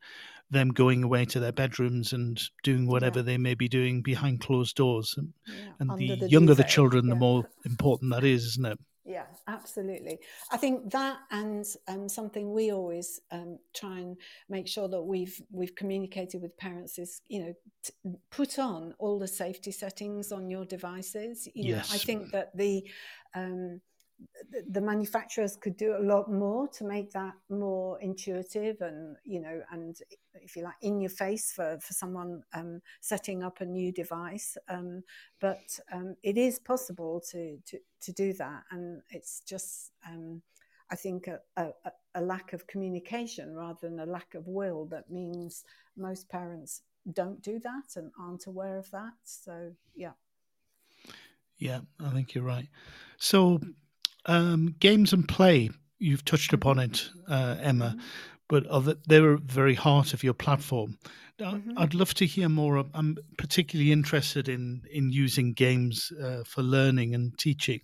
them 0.49 0.69
going 0.69 1.03
away 1.03 1.25
to 1.25 1.39
their 1.39 1.51
bedrooms 1.51 2.13
and 2.13 2.41
doing 2.63 2.87
whatever 2.87 3.19
yeah. 3.19 3.25
they 3.25 3.37
may 3.37 3.53
be 3.53 3.67
doing 3.67 4.01
behind 4.01 4.39
closed 4.39 4.75
doors. 4.75 5.13
And, 5.17 5.33
yeah. 5.45 5.71
and 5.79 5.97
the, 5.97 6.15
the, 6.15 6.29
younger 6.29 6.53
the 6.53 6.63
children, 6.63 7.05
yeah. 7.05 7.13
the 7.13 7.19
more 7.19 7.49
important 7.65 8.13
that 8.13 8.23
is, 8.23 8.45
isn't 8.45 8.65
it? 8.65 8.79
Yeah, 9.05 9.25
absolutely. 9.47 10.19
I 10.51 10.57
think 10.57 10.91
that 10.91 11.17
and 11.31 11.65
um, 11.87 12.09
something 12.09 12.53
we 12.53 12.71
always 12.71 13.19
um, 13.31 13.59
try 13.75 13.99
and 13.99 14.17
make 14.49 14.67
sure 14.67 14.87
that 14.87 15.01
we've 15.01 15.41
we've 15.51 15.75
communicated 15.75 16.41
with 16.41 16.57
parents 16.57 16.99
is 16.99 17.21
you 17.27 17.39
know 17.39 17.53
t- 17.83 17.93
put 18.31 18.59
on 18.59 18.93
all 18.99 19.19
the 19.19 19.27
safety 19.27 19.71
settings 19.71 20.31
on 20.31 20.49
your 20.49 20.65
devices. 20.65 21.47
You 21.53 21.75
yes. 21.75 21.89
know, 21.89 21.95
I 21.95 21.97
think 21.99 22.31
that 22.31 22.55
the 22.55 22.83
um, 23.35 23.81
the 24.69 24.81
manufacturers 24.81 25.55
could 25.55 25.77
do 25.77 25.95
a 25.95 26.01
lot 26.01 26.31
more 26.31 26.67
to 26.67 26.83
make 26.83 27.11
that 27.11 27.33
more 27.49 27.99
intuitive 28.01 28.81
and 28.81 29.15
you 29.23 29.39
know 29.39 29.61
and 29.71 30.01
if 30.41 30.55
you 30.55 30.63
like 30.63 30.75
in 30.81 30.99
your 31.01 31.09
face 31.09 31.51
for 31.51 31.77
for 31.79 31.93
someone 31.93 32.41
um, 32.53 32.81
setting 33.01 33.43
up 33.43 33.61
a 33.61 33.65
new 33.65 33.91
device. 33.91 34.57
Um, 34.69 35.03
but 35.39 35.79
um, 35.91 36.15
it 36.23 36.37
is 36.37 36.59
possible 36.59 37.21
to, 37.31 37.57
to 37.65 37.79
to 38.01 38.11
do 38.11 38.33
that. 38.33 38.63
And 38.71 39.01
it's 39.09 39.41
just 39.41 39.91
um, 40.07 40.41
I 40.89 40.95
think 40.95 41.27
a, 41.27 41.39
a, 41.57 41.71
a, 42.15 42.21
lack 42.21 42.53
of 42.53 42.65
communication 42.67 43.53
rather 43.53 43.79
than 43.81 43.99
a 43.99 44.05
lack 44.05 44.35
of 44.35 44.47
will 44.47 44.85
that 44.85 45.09
means 45.11 45.65
most 45.97 46.29
parents 46.29 46.81
don't 47.11 47.41
do 47.41 47.59
that 47.59 47.95
and 47.95 48.11
aren't 48.19 48.47
aware 48.47 48.77
of 48.77 48.89
that. 48.91 49.13
So 49.23 49.73
yeah. 49.95 50.13
Yeah 51.57 51.81
I 51.99 52.09
think 52.09 52.35
you're 52.35 52.43
right. 52.43 52.69
So 53.17 53.59
um, 54.27 54.75
games 54.79 55.13
and 55.13 55.27
play, 55.27 55.69
you've 55.99 56.25
touched 56.25 56.53
upon 56.53 56.79
it, 56.79 57.09
uh, 57.27 57.55
Emma, 57.59 57.89
mm-hmm. 57.89 58.05
but 58.47 58.69
are 58.69 58.81
the, 58.81 58.97
they're 59.07 59.37
very 59.37 59.73
heart 59.73 60.13
of 60.13 60.23
your 60.23 60.33
platform. 60.33 60.97
Mm-hmm. 61.39 61.77
I'd 61.77 61.93
love 61.93 62.13
to 62.15 62.25
hear 62.25 62.49
more. 62.49 62.83
I'm 62.93 63.17
particularly 63.37 63.91
interested 63.91 64.49
in 64.49 64.81
in 64.91 65.11
using 65.11 65.53
games 65.53 66.11
uh, 66.23 66.43
for 66.45 66.63
learning 66.63 67.13
and 67.13 67.37
teaching. 67.37 67.81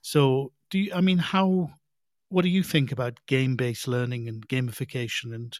So, 0.00 0.52
do 0.70 0.78
you? 0.78 0.92
I 0.94 1.00
mean, 1.02 1.18
how? 1.18 1.70
What 2.28 2.42
do 2.42 2.48
you 2.48 2.62
think 2.62 2.90
about 2.90 3.24
game 3.26 3.54
based 3.54 3.86
learning 3.86 4.28
and 4.28 4.48
gamification, 4.48 5.34
and 5.34 5.58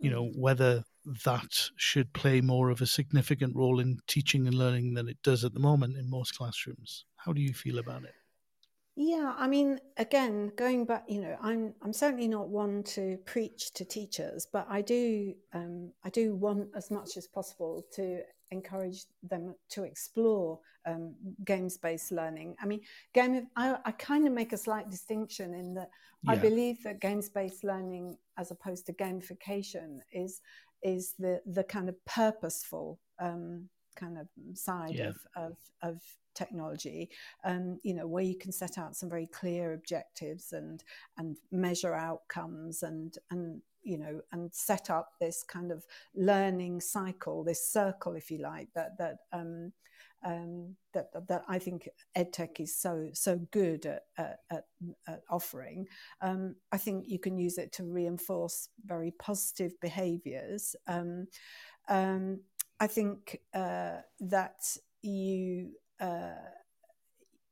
you 0.00 0.10
know 0.10 0.24
mm-hmm. 0.24 0.40
whether 0.40 0.84
that 1.24 1.70
should 1.76 2.12
play 2.12 2.40
more 2.40 2.70
of 2.70 2.80
a 2.80 2.86
significant 2.86 3.54
role 3.54 3.78
in 3.78 4.00
teaching 4.08 4.48
and 4.48 4.54
learning 4.58 4.94
than 4.94 5.08
it 5.08 5.22
does 5.22 5.44
at 5.44 5.54
the 5.54 5.60
moment 5.60 5.96
in 5.96 6.10
most 6.10 6.36
classrooms? 6.36 7.04
How 7.14 7.32
do 7.32 7.40
you 7.40 7.54
feel 7.54 7.78
about 7.78 8.02
it? 8.02 8.14
Yeah, 8.98 9.34
I 9.36 9.46
mean, 9.46 9.78
again, 9.98 10.52
going 10.56 10.86
back, 10.86 11.04
you 11.06 11.20
know, 11.20 11.36
I'm 11.42 11.74
I'm 11.82 11.92
certainly 11.92 12.28
not 12.28 12.48
one 12.48 12.82
to 12.94 13.18
preach 13.26 13.74
to 13.74 13.84
teachers, 13.84 14.46
but 14.50 14.66
I 14.70 14.80
do 14.80 15.34
um, 15.52 15.92
I 16.02 16.08
do 16.08 16.34
want 16.34 16.68
as 16.74 16.90
much 16.90 17.18
as 17.18 17.26
possible 17.28 17.84
to 17.92 18.22
encourage 18.50 19.04
them 19.22 19.54
to 19.70 19.84
explore 19.84 20.60
um, 20.86 21.14
games 21.44 21.76
based 21.76 22.10
learning. 22.10 22.56
I 22.58 22.64
mean, 22.64 22.80
game 23.12 23.48
I, 23.54 23.76
I 23.84 23.90
kind 23.92 24.26
of 24.26 24.32
make 24.32 24.54
a 24.54 24.56
slight 24.56 24.88
distinction 24.88 25.52
in 25.52 25.74
that 25.74 25.90
yeah. 26.22 26.32
I 26.32 26.36
believe 26.36 26.82
that 26.84 27.02
games 27.02 27.28
based 27.28 27.64
learning, 27.64 28.16
as 28.38 28.50
opposed 28.50 28.86
to 28.86 28.94
gamification, 28.94 29.98
is 30.10 30.40
is 30.82 31.12
the 31.18 31.42
the 31.44 31.64
kind 31.64 31.90
of 31.90 32.02
purposeful 32.06 32.98
um, 33.20 33.68
kind 33.96 34.18
of 34.18 34.28
side 34.54 34.94
Yeah. 34.94 35.08
of, 35.08 35.16
of 35.36 35.56
of 35.82 36.02
technology 36.34 37.08
um, 37.44 37.78
you 37.82 37.94
know 37.94 38.06
where 38.06 38.22
you 38.22 38.36
can 38.36 38.52
set 38.52 38.76
out 38.78 38.94
some 38.94 39.08
very 39.08 39.26
clear 39.26 39.72
objectives 39.72 40.52
and 40.52 40.84
and 41.16 41.36
measure 41.50 41.94
outcomes 41.94 42.82
and 42.82 43.16
and 43.30 43.62
you 43.82 43.96
know 43.98 44.20
and 44.32 44.52
set 44.54 44.90
up 44.90 45.12
this 45.20 45.42
kind 45.42 45.72
of 45.72 45.84
learning 46.14 46.80
cycle 46.80 47.42
this 47.42 47.72
circle 47.72 48.14
if 48.14 48.30
you 48.30 48.38
like 48.38 48.68
that 48.74 48.98
that 48.98 49.16
um, 49.32 49.72
um, 50.24 50.74
that 50.92 51.06
that 51.28 51.42
I 51.48 51.58
think 51.58 51.88
EdTech 52.16 52.58
is 52.60 52.76
so 52.76 53.10
so 53.12 53.38
good 53.52 53.86
at, 53.86 54.02
at, 54.18 54.38
at, 54.50 54.64
at 55.06 55.20
offering. 55.30 55.86
Um, 56.20 56.56
I 56.72 56.78
think 56.78 57.04
you 57.06 57.18
can 57.18 57.38
use 57.38 57.58
it 57.58 57.72
to 57.74 57.84
reinforce 57.84 58.68
very 58.84 59.12
positive 59.18 59.72
behaviours. 59.80 60.74
Um, 60.88 61.28
um, 61.88 62.40
I 62.80 62.86
think 62.86 63.40
uh, 63.54 63.98
that 64.20 64.76
you. 65.02 65.72
Uh, 66.00 66.34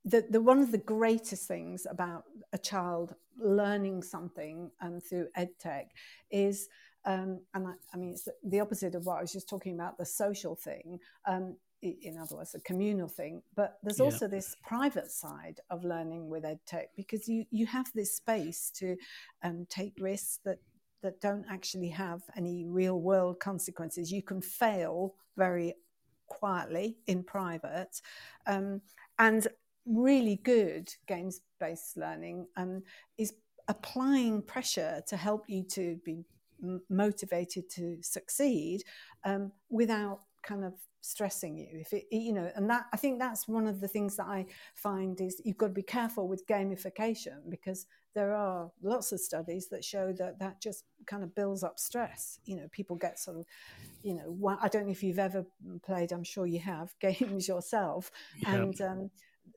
the, 0.06 0.22
the 0.28 0.42
one 0.42 0.58
of 0.58 0.70
the 0.70 0.76
greatest 0.76 1.48
things 1.48 1.86
about 1.90 2.24
a 2.52 2.58
child 2.58 3.14
learning 3.38 4.02
something 4.02 4.70
um, 4.82 5.00
through 5.00 5.28
edtech 5.38 5.86
is 6.30 6.68
um, 7.06 7.40
and 7.54 7.68
I, 7.68 7.72
I, 7.94 7.96
mean 7.96 8.10
it's 8.10 8.28
the 8.42 8.60
opposite 8.60 8.94
of 8.94 9.06
what 9.06 9.16
I 9.16 9.22
was 9.22 9.32
just 9.32 9.48
talking 9.48 9.74
about 9.74 9.96
the 9.96 10.04
social 10.04 10.56
thing 10.56 10.98
um, 11.26 11.56
in 11.84 12.18
other 12.18 12.36
words, 12.36 12.54
a 12.54 12.60
communal 12.60 13.08
thing. 13.08 13.42
But 13.54 13.78
there's 13.82 13.98
yeah. 13.98 14.06
also 14.06 14.28
this 14.28 14.56
private 14.66 15.10
side 15.10 15.60
of 15.70 15.84
learning 15.84 16.28
with 16.28 16.44
EdTech 16.44 16.86
because 16.96 17.28
you, 17.28 17.44
you 17.50 17.66
have 17.66 17.90
this 17.94 18.16
space 18.16 18.70
to 18.76 18.96
um, 19.42 19.66
take 19.68 19.94
risks 19.98 20.40
that, 20.44 20.58
that 21.04 21.20
don't 21.20 21.44
actually 21.48 21.90
have 21.90 22.22
any 22.36 22.64
real 22.64 23.00
world 23.00 23.38
consequences. 23.38 24.10
You 24.10 24.22
can 24.22 24.40
fail 24.40 25.14
very 25.36 25.74
quietly 26.26 26.96
in 27.06 27.22
private. 27.22 28.00
Um, 28.46 28.80
and 29.18 29.46
really 29.86 30.40
good 30.42 30.92
games 31.06 31.42
based 31.60 31.96
learning 31.96 32.46
um, 32.56 32.82
is 33.18 33.34
applying 33.68 34.42
pressure 34.42 35.02
to 35.06 35.16
help 35.16 35.44
you 35.48 35.62
to 35.62 36.00
be 36.04 36.24
motivated 36.88 37.68
to 37.68 37.98
succeed 38.00 38.82
um, 39.24 39.52
without 39.68 40.20
kind 40.42 40.64
of 40.64 40.72
stressing 41.02 41.58
you 41.58 41.68
if 41.72 41.92
it 41.92 42.06
you 42.10 42.32
know 42.32 42.50
and 42.56 42.68
that 42.70 42.86
i 42.94 42.96
think 42.96 43.18
that's 43.18 43.46
one 43.46 43.66
of 43.66 43.82
the 43.82 43.88
things 43.88 44.16
that 44.16 44.26
i 44.26 44.46
find 44.74 45.20
is 45.20 45.40
you've 45.44 45.58
got 45.58 45.66
to 45.66 45.72
be 45.74 45.82
careful 45.82 46.26
with 46.26 46.46
gamification 46.46 47.36
because 47.50 47.84
there 48.14 48.32
are 48.32 48.70
lots 48.82 49.12
of 49.12 49.20
studies 49.20 49.68
that 49.68 49.84
show 49.84 50.12
that 50.12 50.38
that 50.38 50.60
just 50.60 50.84
kind 51.06 51.22
of 51.22 51.34
builds 51.34 51.62
up 51.62 51.78
stress 51.78 52.38
you 52.44 52.56
know 52.56 52.68
people 52.70 52.96
get 52.96 53.18
sort 53.18 53.36
of 53.36 53.44
you 54.02 54.14
know 54.14 54.56
i 54.60 54.68
don't 54.68 54.86
know 54.86 54.92
if 54.92 55.02
you've 55.02 55.18
ever 55.18 55.44
played 55.84 56.12
i'm 56.12 56.24
sure 56.24 56.46
you 56.46 56.60
have 56.60 56.94
games 57.00 57.48
yourself 57.48 58.10
yeah. 58.38 58.54
and 58.54 58.80
um, 58.80 59.10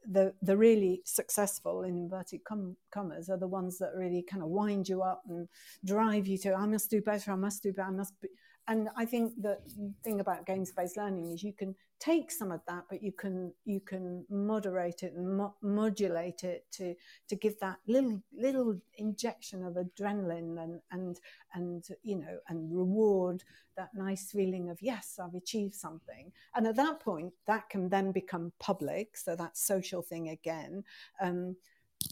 the 0.09 0.33
the 0.41 0.55
really 0.55 1.01
successful 1.05 1.83
in 1.83 1.97
inverted 1.97 2.43
com- 2.43 2.77
commas 2.91 3.29
are 3.29 3.37
the 3.37 3.47
ones 3.47 3.77
that 3.77 3.91
really 3.95 4.23
kind 4.29 4.41
of 4.41 4.49
wind 4.49 4.87
you 4.87 5.01
up 5.01 5.21
and 5.27 5.47
drive 5.85 6.27
you 6.27 6.37
to 6.37 6.53
I 6.53 6.65
must 6.65 6.89
do 6.89 7.01
better 7.01 7.31
I 7.31 7.35
must 7.35 7.63
do 7.63 7.73
better 7.73 7.89
I 7.89 7.91
must 7.91 8.19
be 8.21 8.29
and 8.67 8.89
I 8.97 9.05
think 9.05 9.41
the 9.41 9.57
thing 10.03 10.19
about 10.19 10.45
games 10.45 10.71
based 10.71 10.97
learning 10.97 11.31
is 11.31 11.43
you 11.43 11.53
can 11.53 11.73
take 11.99 12.31
some 12.31 12.51
of 12.51 12.61
that, 12.67 12.83
but 12.89 13.01
you 13.01 13.11
can 13.11 13.53
you 13.63 13.79
can 13.79 14.25
moderate 14.29 15.03
it 15.03 15.13
and 15.13 15.37
mo- 15.37 15.55
modulate 15.61 16.43
it 16.43 16.65
to 16.73 16.93
to 17.29 17.35
give 17.35 17.57
that 17.59 17.77
little 17.87 18.21
little 18.37 18.77
injection 18.97 19.63
of 19.63 19.75
adrenaline 19.75 20.61
and 20.61 20.81
and 20.91 21.19
and 21.53 21.85
you 22.03 22.17
know 22.17 22.39
and 22.49 22.75
reward 22.75 23.43
that 23.77 23.89
nice 23.93 24.31
feeling 24.31 24.69
of 24.69 24.81
yes 24.81 25.17
I've 25.21 25.35
achieved 25.35 25.75
something. 25.75 26.31
And 26.55 26.67
at 26.67 26.75
that 26.75 26.99
point, 26.99 27.33
that 27.45 27.69
can 27.69 27.87
then 27.87 28.11
become 28.11 28.51
public, 28.59 29.15
so 29.15 29.35
that 29.37 29.57
social 29.57 30.01
thing 30.01 30.29
again. 30.29 30.83
Um, 31.21 31.55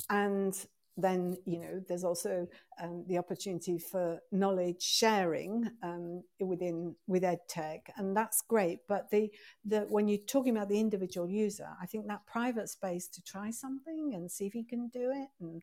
and 0.10 0.56
then 0.98 1.38
you 1.46 1.60
know 1.60 1.82
there's 1.88 2.04
also 2.04 2.48
um, 2.82 3.04
the 3.08 3.18
opportunity 3.18 3.78
for 3.78 4.20
knowledge 4.32 4.82
sharing 4.82 5.70
um, 5.84 6.24
within 6.40 6.96
with 7.08 7.24
edtech 7.24 7.82
and 7.98 8.16
that's 8.16 8.42
great. 8.42 8.80
But 8.88 9.10
the 9.10 9.32
the 9.64 9.82
when 9.90 10.08
you're 10.08 10.18
talking 10.28 10.56
about 10.56 10.70
the 10.70 10.80
individual 10.80 11.30
user 11.30 11.68
i 11.82 11.86
think 11.86 12.08
that 12.08 12.26
private 12.26 12.70
space 12.70 13.08
to 13.08 13.22
try 13.24 13.50
something 13.50 14.14
and 14.14 14.30
see 14.30 14.46
if 14.46 14.56
you 14.56 14.66
can 14.66 14.88
do 14.90 15.12
it 15.12 15.28
and 15.40 15.62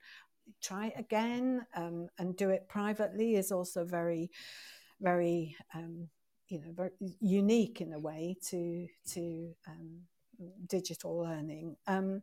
try 0.60 0.86
it 0.86 0.94
again 0.98 1.64
um, 1.76 2.08
and 2.18 2.36
do 2.36 2.50
it 2.50 2.68
privately 2.68 3.36
is 3.36 3.52
also 3.52 3.84
very 3.84 4.30
very 5.00 5.56
um, 5.74 6.08
you 6.48 6.58
know 6.60 6.72
very 6.72 6.90
unique 7.20 7.80
in 7.80 7.92
a 7.92 7.98
way 7.98 8.36
to 8.50 8.86
to 9.06 9.54
um, 9.68 10.02
digital 10.66 11.18
learning. 11.18 11.76
Um, 11.86 12.22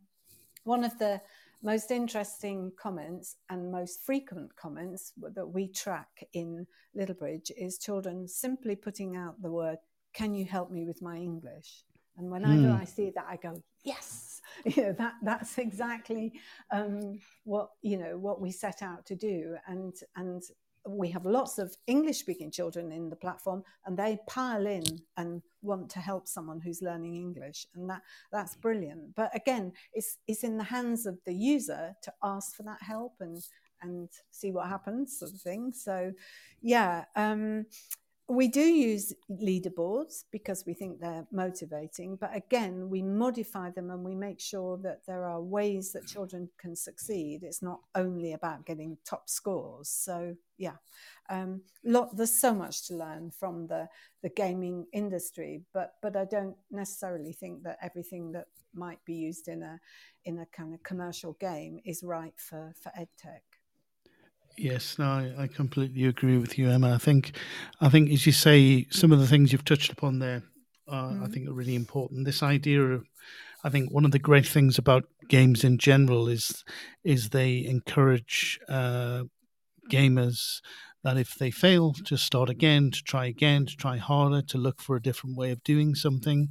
one 0.64 0.84
of 0.84 0.98
the 1.00 1.22
most 1.62 1.92
interesting 1.92 2.72
comments 2.80 3.36
and 3.50 3.72
most 3.72 4.06
frequent 4.06 4.56
comments 4.56 5.12
that 5.36 5.46
we 5.46 5.68
track 5.68 6.08
in 6.34 6.66
Littlebridge 6.98 7.52
is 7.58 7.78
children 7.78 8.28
simply 8.28 8.76
putting 8.76 9.16
out 9.16 9.42
the 9.42 9.52
word, 9.52 9.78
Can 10.14 10.34
you 10.34 10.46
help 10.46 10.72
me 10.72 10.86
with 10.86 11.02
my 11.02 11.18
English? 11.18 11.84
And 12.18 12.32
whenever 12.32 12.68
mm. 12.68 12.82
I 12.82 12.86
see 12.86 13.12
that, 13.16 13.26
I 13.30 13.36
go, 13.38 13.62
Yes, 13.84 14.42
you 14.66 14.84
know, 14.84 14.94
that, 14.94 15.14
that's 15.22 15.58
exactly 15.58 16.34
um, 16.72 17.20
what, 17.44 17.72
you 17.82 17.98
know, 17.98 18.18
what 18.18 18.42
we 18.42 18.52
set 18.52 18.82
out 18.82 19.06
to 19.08 19.16
do. 19.16 19.56
And, 19.68 19.94
and 20.16 20.42
we 20.88 21.10
have 21.10 21.26
lots 21.26 21.60
of 21.60 21.76
English 21.88 22.20
speaking 22.20 22.52
children 22.52 22.92
in 22.92 23.10
the 23.10 23.16
platform 23.16 23.64
and 23.86 23.98
they 23.98 24.18
pile 24.28 24.66
in 24.66 24.84
and 25.18 25.42
want 25.62 25.90
to 25.90 26.00
help 26.00 26.28
someone 26.28 26.60
who's 26.60 26.82
learning 26.82 27.16
English 27.16 27.66
and 27.76 27.90
that 27.90 28.02
that's 28.32 28.56
brilliant. 28.56 29.16
But 29.16 29.36
again 29.36 29.74
it's 29.94 30.18
it's 30.28 30.44
in 30.44 30.58
the 30.58 30.64
hands 30.64 31.06
of 31.06 31.20
the 31.26 31.34
user 31.34 31.94
to 32.04 32.14
ask 32.24 32.56
for 32.56 32.64
that 32.64 32.82
help 32.82 33.14
and 33.20 33.42
and 33.82 34.10
see 34.32 34.52
what 34.52 34.68
happens 34.68 35.20
sort 35.20 35.32
of 35.32 35.42
thing. 35.42 35.72
So 35.72 36.12
yeah 36.62 37.06
um, 37.16 37.66
we 38.30 38.48
do 38.48 38.62
use 38.62 39.12
leaderboards 39.32 40.24
because 40.32 40.64
we 40.68 40.76
think 40.76 41.00
they're 41.00 41.26
motivating, 41.32 42.16
but 42.16 42.30
again, 42.36 42.88
we 42.88 43.02
modify 43.02 43.72
them 43.72 43.90
and 43.90 44.04
we 44.04 44.14
make 44.14 44.40
sure 44.40 44.78
that 44.84 45.04
there 45.08 45.26
are 45.26 45.42
ways 45.42 45.92
that 45.94 46.06
children 46.06 46.48
can 46.60 46.76
succeed. 46.76 47.42
It's 47.42 47.64
not 47.64 47.80
only 47.96 48.34
about 48.34 48.68
getting 48.68 48.98
top 49.04 49.30
scores. 49.30 49.90
So, 49.90 50.36
yeah, 50.60 50.76
um, 51.32 51.62
lot, 51.84 52.16
there's 52.16 52.40
so 52.40 52.54
much 52.54 52.88
to 52.88 52.96
learn 52.96 53.32
from 53.32 53.66
the, 53.66 53.90
the 54.22 54.30
gaming 54.30 54.86
industry, 54.94 55.64
but 55.74 55.94
but 56.02 56.16
I 56.16 56.26
don't 56.26 56.56
necessarily 56.70 57.34
think 57.34 57.64
that 57.64 57.80
everything 57.82 58.32
that 58.34 58.46
might 58.76 59.04
be 59.06 59.14
used 59.16 59.48
in 59.48 59.64
a 59.64 59.80
in 60.26 60.38
a 60.38 60.46
kind 60.46 60.76
of 60.76 60.84
commercial 60.84 61.34
game 61.40 61.80
is 61.84 62.04
right 62.04 62.34
for 62.38 62.74
for 62.80 62.92
edtech. 62.92 63.49
Yes, 64.60 65.00
no, 65.00 65.06
I, 65.06 65.44
I, 65.44 65.48
completely 65.48 66.04
agree 66.04 66.38
with 66.38 66.58
you, 66.58 66.70
Emma. 66.70 66.94
I 66.94 66.98
think, 66.98 67.38
I 67.80 67.88
think, 67.88 68.12
as 68.12 68.26
you 68.26 68.34
say, 68.34 68.88
some 68.90 69.14
of 69.14 69.20
the 69.20 69.26
things 69.26 69.54
you've 69.54 69.64
touched 69.64 69.94
upon 69.94 70.20
there, 70.20 70.44
uh, 70.86 71.12
mm. 71.12 71.24
I 71.24 71.28
think, 71.28 71.48
are 71.48 71.54
really 71.54 71.76
important. 71.76 72.26
This 72.26 72.44
idea 72.44 72.82
of, 72.82 73.08
I 73.64 73.70
think, 73.70 73.90
one 73.94 74.04
of 74.04 74.12
the 74.12 74.20
great 74.20 74.46
things 74.46 74.78
about 74.78 75.06
games 75.30 75.64
in 75.64 75.78
general 75.78 76.28
is, 76.28 76.66
is 77.06 77.30
they 77.30 77.64
encourage 77.66 78.60
uh, 78.68 79.24
gamers 79.90 80.60
that 81.06 81.16
if 81.16 81.36
they 81.36 81.52
fail, 81.52 81.94
to 81.94 82.18
start 82.18 82.50
again, 82.50 82.92
to 82.92 83.02
try 83.02 83.28
again, 83.28 83.66
to 83.66 83.78
try 83.78 83.96
harder, 83.96 84.42
to 84.42 84.58
look 84.58 84.82
for 84.82 84.98
a 84.98 85.02
different 85.02 85.38
way 85.38 85.52
of 85.52 85.64
doing 85.64 85.96
something, 85.96 86.50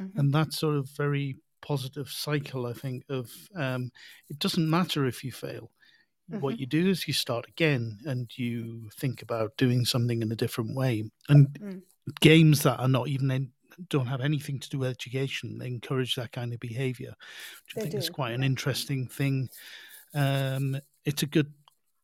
mm-hmm. 0.00 0.16
and 0.16 0.32
that 0.32 0.52
sort 0.52 0.76
of 0.76 0.88
very 0.96 1.34
positive 1.60 2.08
cycle, 2.08 2.66
I 2.66 2.72
think, 2.72 3.02
of 3.08 3.32
um, 3.56 3.90
it 4.30 4.38
doesn't 4.38 4.70
matter 4.70 5.06
if 5.06 5.24
you 5.24 5.32
fail 5.32 5.72
Mm-hmm. 6.30 6.40
What 6.40 6.60
you 6.60 6.66
do 6.66 6.88
is 6.88 7.06
you 7.06 7.14
start 7.14 7.48
again 7.48 7.98
and 8.04 8.30
you 8.36 8.90
think 8.96 9.22
about 9.22 9.56
doing 9.56 9.84
something 9.84 10.22
in 10.22 10.30
a 10.30 10.36
different 10.36 10.76
way. 10.76 11.04
And 11.28 11.48
mm. 11.48 11.82
games 12.20 12.62
that 12.64 12.78
are 12.78 12.88
not 12.88 13.08
even 13.08 13.30
in, 13.30 13.50
don't 13.88 14.06
have 14.06 14.20
anything 14.20 14.58
to 14.58 14.68
do 14.68 14.78
with 14.78 14.90
education, 14.90 15.58
they 15.58 15.66
encourage 15.66 16.16
that 16.16 16.32
kind 16.32 16.52
of 16.52 16.60
behavior, 16.60 17.14
which 17.64 17.74
they 17.74 17.80
I 17.80 17.84
think 17.84 17.92
do. 17.92 17.98
is 17.98 18.10
quite 18.10 18.32
an 18.32 18.42
interesting 18.42 19.06
thing. 19.06 19.48
Um, 20.14 20.76
it's 21.04 21.22
a 21.22 21.26
good 21.26 21.52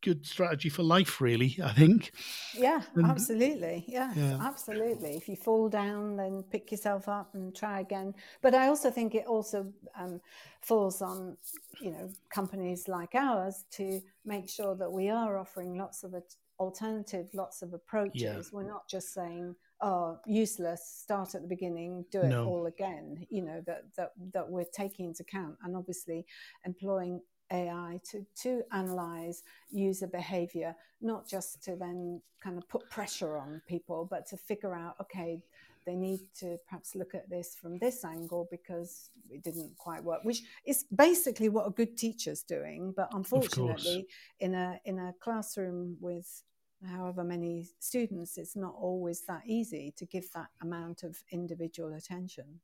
good 0.04 0.26
strategy 0.26 0.68
for 0.68 0.82
life, 0.82 1.20
really. 1.20 1.58
I 1.64 1.72
think. 1.72 2.12
Yeah, 2.56 2.82
and, 2.94 3.06
absolutely. 3.06 3.84
Yeah, 3.88 4.12
yeah, 4.14 4.38
absolutely. 4.40 5.16
If 5.16 5.28
you 5.28 5.36
fall 5.36 5.68
down, 5.68 6.16
then 6.16 6.44
pick 6.50 6.70
yourself 6.70 7.08
up 7.08 7.34
and 7.34 7.54
try 7.54 7.80
again. 7.80 8.14
But 8.42 8.54
I 8.54 8.68
also 8.68 8.90
think 8.90 9.14
it 9.14 9.26
also 9.26 9.72
um, 9.98 10.20
falls 10.60 11.00
on 11.02 11.36
you 11.80 11.90
know 11.90 12.10
companies 12.30 12.86
like 12.86 13.14
ours 13.14 13.64
to 13.72 14.00
make 14.24 14.48
sure 14.48 14.76
that 14.76 14.90
we 14.92 15.08
are 15.08 15.38
offering 15.38 15.76
lots 15.76 16.04
of 16.04 16.14
alternative, 16.60 17.26
lots 17.32 17.62
of 17.62 17.72
approaches. 17.72 18.22
Yeah. 18.22 18.42
We're 18.52 18.68
not 18.68 18.88
just 18.88 19.14
saying 19.14 19.56
oh 19.80 20.18
useless 20.24 21.00
start 21.02 21.34
at 21.34 21.42
the 21.42 21.48
beginning 21.48 22.04
do 22.12 22.20
it 22.20 22.28
no. 22.28 22.46
all 22.46 22.66
again 22.66 23.26
you 23.28 23.42
know 23.42 23.60
that 23.66 23.82
that 23.96 24.12
that 24.32 24.48
we're 24.48 24.64
taking 24.72 25.06
into 25.06 25.22
account 25.22 25.56
and 25.64 25.74
obviously 25.76 26.24
employing 26.64 27.20
AI 27.52 28.00
to, 28.10 28.24
to 28.42 28.62
analyze 28.72 29.42
user 29.70 30.06
behavior, 30.06 30.74
not 31.00 31.28
just 31.28 31.62
to 31.64 31.76
then 31.76 32.20
kind 32.42 32.58
of 32.58 32.68
put 32.68 32.88
pressure 32.90 33.36
on 33.36 33.62
people, 33.66 34.06
but 34.10 34.26
to 34.26 34.36
figure 34.36 34.74
out, 34.74 34.96
okay, 35.00 35.40
they 35.86 35.94
need 35.94 36.20
to 36.38 36.58
perhaps 36.66 36.94
look 36.94 37.14
at 37.14 37.28
this 37.28 37.54
from 37.54 37.78
this 37.78 38.04
angle 38.04 38.48
because 38.50 39.10
it 39.30 39.42
didn't 39.42 39.76
quite 39.76 40.02
work, 40.02 40.20
which 40.24 40.42
is 40.64 40.84
basically 40.94 41.48
what 41.48 41.66
a 41.66 41.70
good 41.70 41.96
teacher's 41.96 42.42
doing. 42.42 42.92
But 42.96 43.10
unfortunately, 43.12 44.06
in 44.40 44.54
a 44.54 44.80
in 44.84 44.98
a 44.98 45.14
classroom 45.20 45.96
with 46.00 46.42
however 46.86 47.24
many 47.24 47.68
students, 47.80 48.38
it's 48.38 48.56
not 48.56 48.74
always 48.78 49.22
that 49.22 49.42
easy 49.46 49.92
to 49.96 50.06
give 50.06 50.30
that 50.32 50.48
amount 50.62 51.02
of 51.02 51.22
individual 51.30 51.94
attention. 51.94 52.60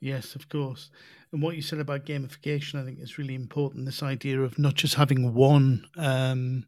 Yes, 0.00 0.34
of 0.34 0.48
course. 0.48 0.90
And 1.32 1.42
what 1.42 1.56
you 1.56 1.62
said 1.62 1.80
about 1.80 2.06
gamification, 2.06 2.80
I 2.80 2.84
think 2.84 3.00
is 3.00 3.18
really 3.18 3.34
important. 3.34 3.86
This 3.86 4.02
idea 4.02 4.40
of 4.40 4.58
not 4.58 4.74
just 4.74 4.94
having 4.94 5.34
one 5.34 5.86
um, 5.96 6.66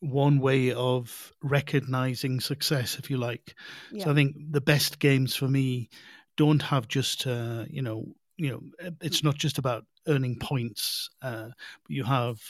one 0.00 0.40
way 0.40 0.72
of 0.72 1.32
recognizing 1.42 2.40
success, 2.40 2.98
if 2.98 3.08
you 3.08 3.16
like. 3.18 3.54
Yeah. 3.92 4.04
So 4.04 4.10
I 4.10 4.14
think 4.14 4.36
the 4.50 4.60
best 4.60 4.98
games 4.98 5.36
for 5.36 5.46
me 5.48 5.90
don't 6.36 6.62
have 6.62 6.88
just 6.88 7.26
uh, 7.26 7.66
you 7.70 7.82
know 7.82 8.06
you 8.36 8.50
know 8.50 8.92
it's 9.00 9.22
not 9.22 9.36
just 9.36 9.58
about 9.58 9.84
earning 10.08 10.38
points, 10.38 11.08
uh, 11.22 11.48
but 11.82 11.90
you 11.90 12.04
have 12.04 12.40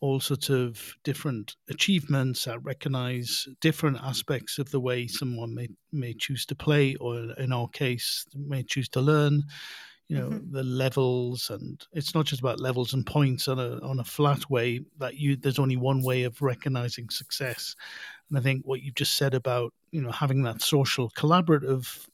all 0.00 0.20
sorts 0.20 0.48
of 0.48 0.94
different 1.02 1.56
achievements 1.68 2.44
that 2.44 2.60
recognize 2.60 3.48
different 3.60 3.98
aspects 4.02 4.58
of 4.58 4.70
the 4.70 4.80
way 4.80 5.06
someone 5.06 5.54
may 5.54 5.68
may 5.92 6.14
choose 6.14 6.46
to 6.46 6.54
play, 6.54 6.94
or 6.96 7.32
in 7.38 7.52
our 7.52 7.68
case, 7.68 8.26
may 8.34 8.62
choose 8.62 8.88
to 8.90 9.00
learn. 9.00 9.42
You 10.08 10.16
know 10.18 10.28
mm-hmm. 10.30 10.52
the 10.52 10.62
levels, 10.62 11.50
and 11.50 11.84
it's 11.92 12.14
not 12.14 12.26
just 12.26 12.40
about 12.40 12.60
levels 12.60 12.94
and 12.94 13.04
points 13.04 13.46
on 13.46 13.58
a 13.58 13.78
on 13.80 14.00
a 14.00 14.04
flat 14.04 14.48
way. 14.48 14.80
That 14.98 15.16
you 15.16 15.36
there's 15.36 15.58
only 15.58 15.76
one 15.76 16.02
way 16.02 16.22
of 16.22 16.40
recognizing 16.40 17.10
success, 17.10 17.74
and 18.30 18.38
I 18.38 18.40
think 18.40 18.64
what 18.64 18.80
you've 18.80 18.94
just 18.94 19.16
said 19.16 19.34
about 19.34 19.74
you 19.90 20.00
know 20.00 20.12
having 20.12 20.44
that 20.44 20.62
social 20.62 21.10
collaborative 21.10 22.06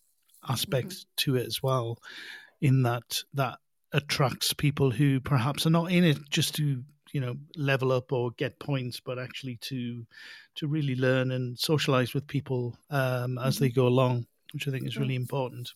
aspect 0.49 0.89
mm-hmm. 0.89 1.09
to 1.17 1.37
it 1.37 1.47
as 1.47 1.63
well, 1.63 1.99
in 2.61 2.83
that 2.83 3.23
that 3.35 3.59
attracts 3.93 4.53
people 4.53 4.91
who 4.91 5.21
perhaps 5.21 5.65
are 5.65 5.71
not 5.71 5.93
in 5.93 6.03
it 6.03 6.19
just 6.29 6.57
to 6.57 6.83
you 7.15 7.21
know 7.21 7.37
level 7.57 7.93
up 7.93 8.13
or 8.13 8.33
get 8.33 8.59
points, 8.59 9.01
but 9.01 9.19
actually 9.19 9.57
to 9.63 10.05
to 10.57 10.67
really 10.67 10.97
learn 10.97 11.31
and 11.31 11.59
socialize 11.59 12.13
with 12.13 12.27
people 12.27 12.77
um, 12.91 13.39
as 13.39 13.59
they 13.59 13.69
mm-hmm. 13.69 13.81
go 13.81 13.87
along, 13.87 14.27
which 14.53 14.69
I 14.69 14.73
think 14.73 14.87
is 14.87 14.99
really 14.99 15.15
important. 15.15 15.73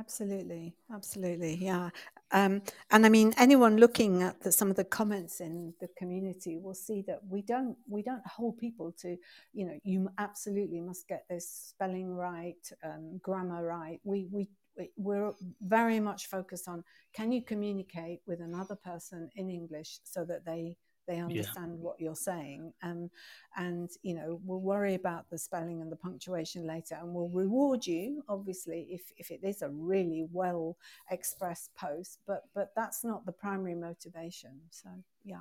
Absolutely, 0.00 0.74
absolutely, 0.92 1.54
yeah. 1.54 1.90
Um, 2.32 2.62
and 2.90 3.06
I 3.06 3.08
mean, 3.08 3.32
anyone 3.36 3.76
looking 3.76 4.22
at 4.24 4.40
the, 4.42 4.50
some 4.50 4.68
of 4.68 4.74
the 4.74 4.84
comments 4.84 5.40
in 5.40 5.72
the 5.80 5.86
community 5.96 6.56
will 6.56 6.74
see 6.74 7.04
that 7.06 7.20
we 7.28 7.42
don't 7.42 7.76
we 7.88 8.02
don't 8.02 8.26
hold 8.26 8.58
people 8.58 8.92
to, 9.02 9.16
you 9.52 9.66
know, 9.66 9.78
you 9.84 10.08
absolutely 10.18 10.80
must 10.80 11.06
get 11.06 11.26
this 11.30 11.48
spelling 11.48 12.16
right, 12.16 12.68
um, 12.82 13.20
grammar 13.22 13.64
right. 13.64 14.00
We 14.02 14.26
we 14.32 14.48
we're 14.96 15.32
very 15.60 16.00
much 16.00 16.26
focused 16.26 16.68
on 16.68 16.84
can 17.14 17.32
you 17.32 17.42
communicate 17.42 18.20
with 18.26 18.40
another 18.40 18.74
person 18.76 19.30
in 19.36 19.48
English 19.48 20.00
so 20.04 20.24
that 20.24 20.44
they 20.44 20.76
they 21.06 21.20
understand 21.20 21.72
yeah. 21.72 21.80
what 21.80 22.00
you're 22.00 22.16
saying? 22.16 22.72
Um, 22.82 23.10
and 23.56 23.90
you 24.02 24.14
know 24.14 24.40
we'll 24.44 24.60
worry 24.60 24.94
about 24.94 25.28
the 25.30 25.38
spelling 25.38 25.80
and 25.82 25.92
the 25.92 25.96
punctuation 25.96 26.66
later 26.66 26.96
and 27.00 27.12
we'll 27.12 27.28
reward 27.28 27.86
you 27.86 28.22
obviously 28.28 28.88
if, 28.90 29.12
if 29.16 29.30
it 29.30 29.40
is 29.44 29.62
a 29.62 29.68
really 29.68 30.26
well 30.32 30.76
expressed 31.10 31.70
post 31.76 32.18
but 32.26 32.44
but 32.54 32.72
that's 32.74 33.04
not 33.04 33.24
the 33.26 33.32
primary 33.32 33.74
motivation 33.74 34.58
so 34.70 34.88
yeah. 35.24 35.40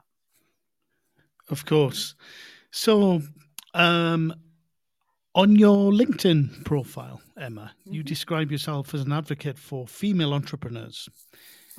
Of 1.50 1.66
course. 1.66 2.16
So 2.72 3.22
um 3.74 4.34
on 5.36 5.56
your 5.56 5.92
LinkedIn 5.92 6.64
profile, 6.64 7.22
Emma, 7.38 7.72
mm-hmm. 7.82 7.94
you 7.94 8.04
describe 8.04 8.52
yourself 8.52 8.94
as 8.94 9.02
an 9.02 9.12
advocate 9.12 9.58
for 9.58 9.88
female 9.88 10.34
entrepreneurs 10.34 11.10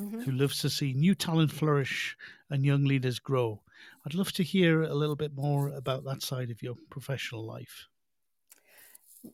mm-hmm. 0.00 0.20
who 0.20 0.32
loves 0.32 0.60
to 0.60 0.70
see 0.70 0.92
new 0.92 1.14
talent 1.14 1.52
flourish 1.52 2.16
and 2.50 2.64
young 2.64 2.84
leaders 2.84 3.18
grow. 3.18 3.62
I'd 4.06 4.14
love 4.14 4.32
to 4.32 4.42
hear 4.42 4.82
a 4.82 4.94
little 4.94 5.16
bit 5.16 5.34
more 5.34 5.68
about 5.68 6.04
that 6.04 6.22
side 6.22 6.50
of 6.50 6.62
your 6.62 6.74
professional 6.90 7.46
life. 7.46 7.86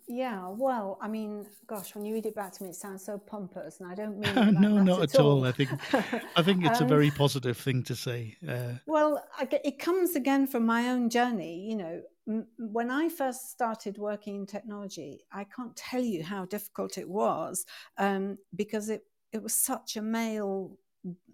Yeah, 0.06 0.48
well, 0.48 0.98
I 1.00 1.08
mean, 1.08 1.46
gosh, 1.66 1.94
when 1.94 2.04
you 2.04 2.14
read 2.14 2.26
it 2.26 2.34
back 2.34 2.52
to 2.52 2.62
me, 2.62 2.70
it 2.70 2.76
sounds 2.76 3.04
so 3.04 3.18
pompous, 3.18 3.80
and 3.80 3.90
I 3.90 3.94
don't 3.94 4.18
mean 4.18 4.54
no, 4.60 4.82
not 4.82 5.02
at 5.02 5.16
all. 5.16 5.38
all. 5.38 5.44
I 5.44 5.52
think, 5.52 5.70
I 6.36 6.42
think 6.42 6.64
it's 6.64 6.80
um, 6.80 6.86
a 6.86 6.88
very 6.88 7.10
positive 7.10 7.56
thing 7.56 7.82
to 7.84 7.96
say. 7.96 8.36
Uh, 8.46 8.74
well, 8.86 9.24
I, 9.36 9.48
it 9.64 9.78
comes 9.78 10.14
again 10.14 10.46
from 10.46 10.64
my 10.64 10.90
own 10.90 11.10
journey. 11.10 11.68
You 11.68 11.76
know, 11.76 12.02
m- 12.28 12.46
when 12.58 12.90
I 12.90 13.08
first 13.08 13.50
started 13.50 13.98
working 13.98 14.36
in 14.36 14.46
technology, 14.46 15.24
I 15.32 15.44
can't 15.44 15.74
tell 15.74 16.02
you 16.02 16.22
how 16.22 16.44
difficult 16.44 16.96
it 16.96 17.08
was 17.08 17.64
um, 17.98 18.38
because 18.54 18.90
it 18.90 19.02
it 19.32 19.42
was 19.42 19.54
such 19.54 19.96
a 19.96 20.02
male 20.02 20.76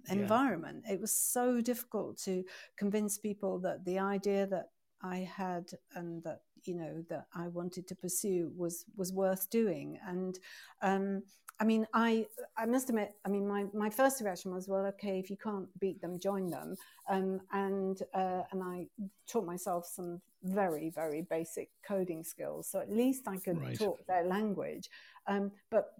environment. 0.09 0.85
Yeah. 0.87 0.95
It 0.95 1.01
was 1.01 1.13
so 1.13 1.61
difficult 1.61 2.19
to 2.23 2.45
convince 2.77 3.19
people 3.19 3.59
that 3.61 3.85
the 3.85 3.99
idea 3.99 4.47
that 4.47 4.71
I 5.03 5.19
had 5.19 5.71
and 5.95 6.23
that 6.25 6.41
you 6.67 6.75
know 6.75 7.05
that 7.09 7.27
I 7.35 7.49
wanted 7.49 7.87
to 7.89 7.95
pursue 7.95 8.53
was 8.57 8.85
was 8.97 9.13
worth 9.13 9.49
doing. 9.51 9.99
And 10.07 10.39
um, 10.83 11.23
I 11.59 11.65
mean, 11.65 11.87
I 11.95 12.27
I 12.57 12.67
must 12.67 12.89
admit, 12.91 13.15
I 13.25 13.29
mean, 13.29 13.47
my, 13.47 13.65
my 13.73 13.89
first 13.89 14.21
reaction 14.21 14.55
was, 14.55 14.69
well, 14.69 14.85
okay, 14.87 15.19
if 15.19 15.31
you 15.31 15.37
can't 15.37 15.69
beat 15.81 16.01
them, 16.03 16.19
join 16.19 16.51
them. 16.51 16.77
Um, 17.09 17.41
and 17.53 18.01
uh, 18.15 18.43
and 18.53 18.63
I 18.63 18.87
taught 19.27 19.47
myself 19.47 19.87
some 19.87 20.21
very 20.43 20.91
very 20.91 21.23
basic 21.23 21.71
coding 21.87 22.23
skills, 22.23 22.69
so 22.71 22.81
at 22.81 22.93
least 22.93 23.27
I 23.27 23.39
could 23.39 23.61
right. 23.61 23.79
talk 23.79 24.07
their 24.07 24.25
language. 24.25 24.91
Um, 25.27 25.51
but 25.71 25.93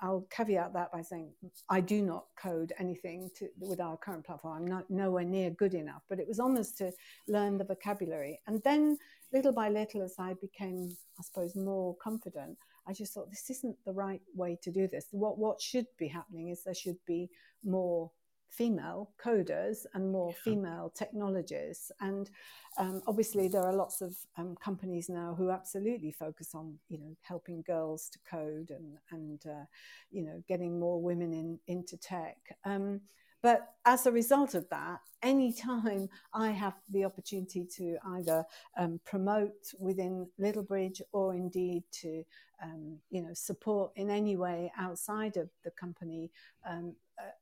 I'll 0.00 0.26
caveat 0.30 0.72
that 0.74 0.92
by 0.92 1.02
saying 1.02 1.32
I 1.68 1.80
do 1.80 2.02
not 2.02 2.26
code 2.36 2.72
anything 2.78 3.30
to, 3.36 3.48
with 3.58 3.80
our 3.80 3.96
current 3.96 4.24
platform. 4.24 4.56
I'm 4.56 4.66
not 4.66 4.88
nowhere 4.90 5.24
near 5.24 5.50
good 5.50 5.74
enough, 5.74 6.02
but 6.08 6.20
it 6.20 6.28
was 6.28 6.38
almost 6.38 6.78
to 6.78 6.92
learn 7.26 7.58
the 7.58 7.64
vocabulary. 7.64 8.40
And 8.46 8.62
then, 8.62 8.96
little 9.32 9.52
by 9.52 9.68
little, 9.68 10.02
as 10.02 10.14
I 10.18 10.34
became, 10.40 10.96
I 11.18 11.22
suppose, 11.22 11.54
more 11.56 11.96
confident, 11.96 12.56
I 12.86 12.92
just 12.92 13.12
thought 13.12 13.30
this 13.30 13.50
isn't 13.50 13.76
the 13.84 13.92
right 13.92 14.22
way 14.34 14.58
to 14.62 14.70
do 14.70 14.88
this. 14.88 15.06
What 15.10 15.38
what 15.38 15.60
should 15.60 15.86
be 15.98 16.08
happening 16.08 16.48
is 16.48 16.64
there 16.64 16.74
should 16.74 16.98
be 17.06 17.30
more 17.62 18.10
female 18.50 19.10
coders 19.22 19.84
and 19.94 20.10
more 20.10 20.32
female 20.32 20.92
technologists. 20.96 21.92
And 22.00 22.30
um, 22.78 23.02
obviously, 23.06 23.48
there 23.48 23.62
are 23.62 23.74
lots 23.74 24.00
of 24.00 24.16
um, 24.36 24.56
companies 24.56 25.08
now 25.08 25.34
who 25.36 25.50
absolutely 25.50 26.12
focus 26.12 26.54
on, 26.54 26.78
you 26.88 26.98
know, 26.98 27.16
helping 27.20 27.62
girls 27.62 28.08
to 28.10 28.18
code 28.28 28.70
and 28.70 28.96
and 29.10 29.44
uh, 29.46 29.66
you 30.10 30.22
know, 30.22 30.42
getting 30.48 30.78
more 30.80 31.00
women 31.00 31.32
in 31.32 31.58
into 31.66 31.96
tech. 31.96 32.36
Um, 32.64 33.02
but 33.42 33.74
as 33.84 34.06
a 34.06 34.12
result 34.12 34.54
of 34.54 34.68
that, 34.70 35.00
anytime 35.22 36.08
I 36.34 36.50
have 36.50 36.74
the 36.90 37.04
opportunity 37.04 37.64
to 37.76 37.96
either 38.06 38.44
um, 38.76 39.00
promote 39.04 39.72
within 39.78 40.28
Littlebridge 40.40 41.00
or 41.12 41.34
indeed 41.34 41.84
to, 42.00 42.24
um, 42.62 42.98
you 43.10 43.22
know, 43.22 43.34
support 43.34 43.92
in 43.96 44.10
any 44.10 44.36
way 44.36 44.72
outside 44.76 45.36
of 45.36 45.48
the 45.64 45.70
company 45.70 46.30
um, 46.68 46.94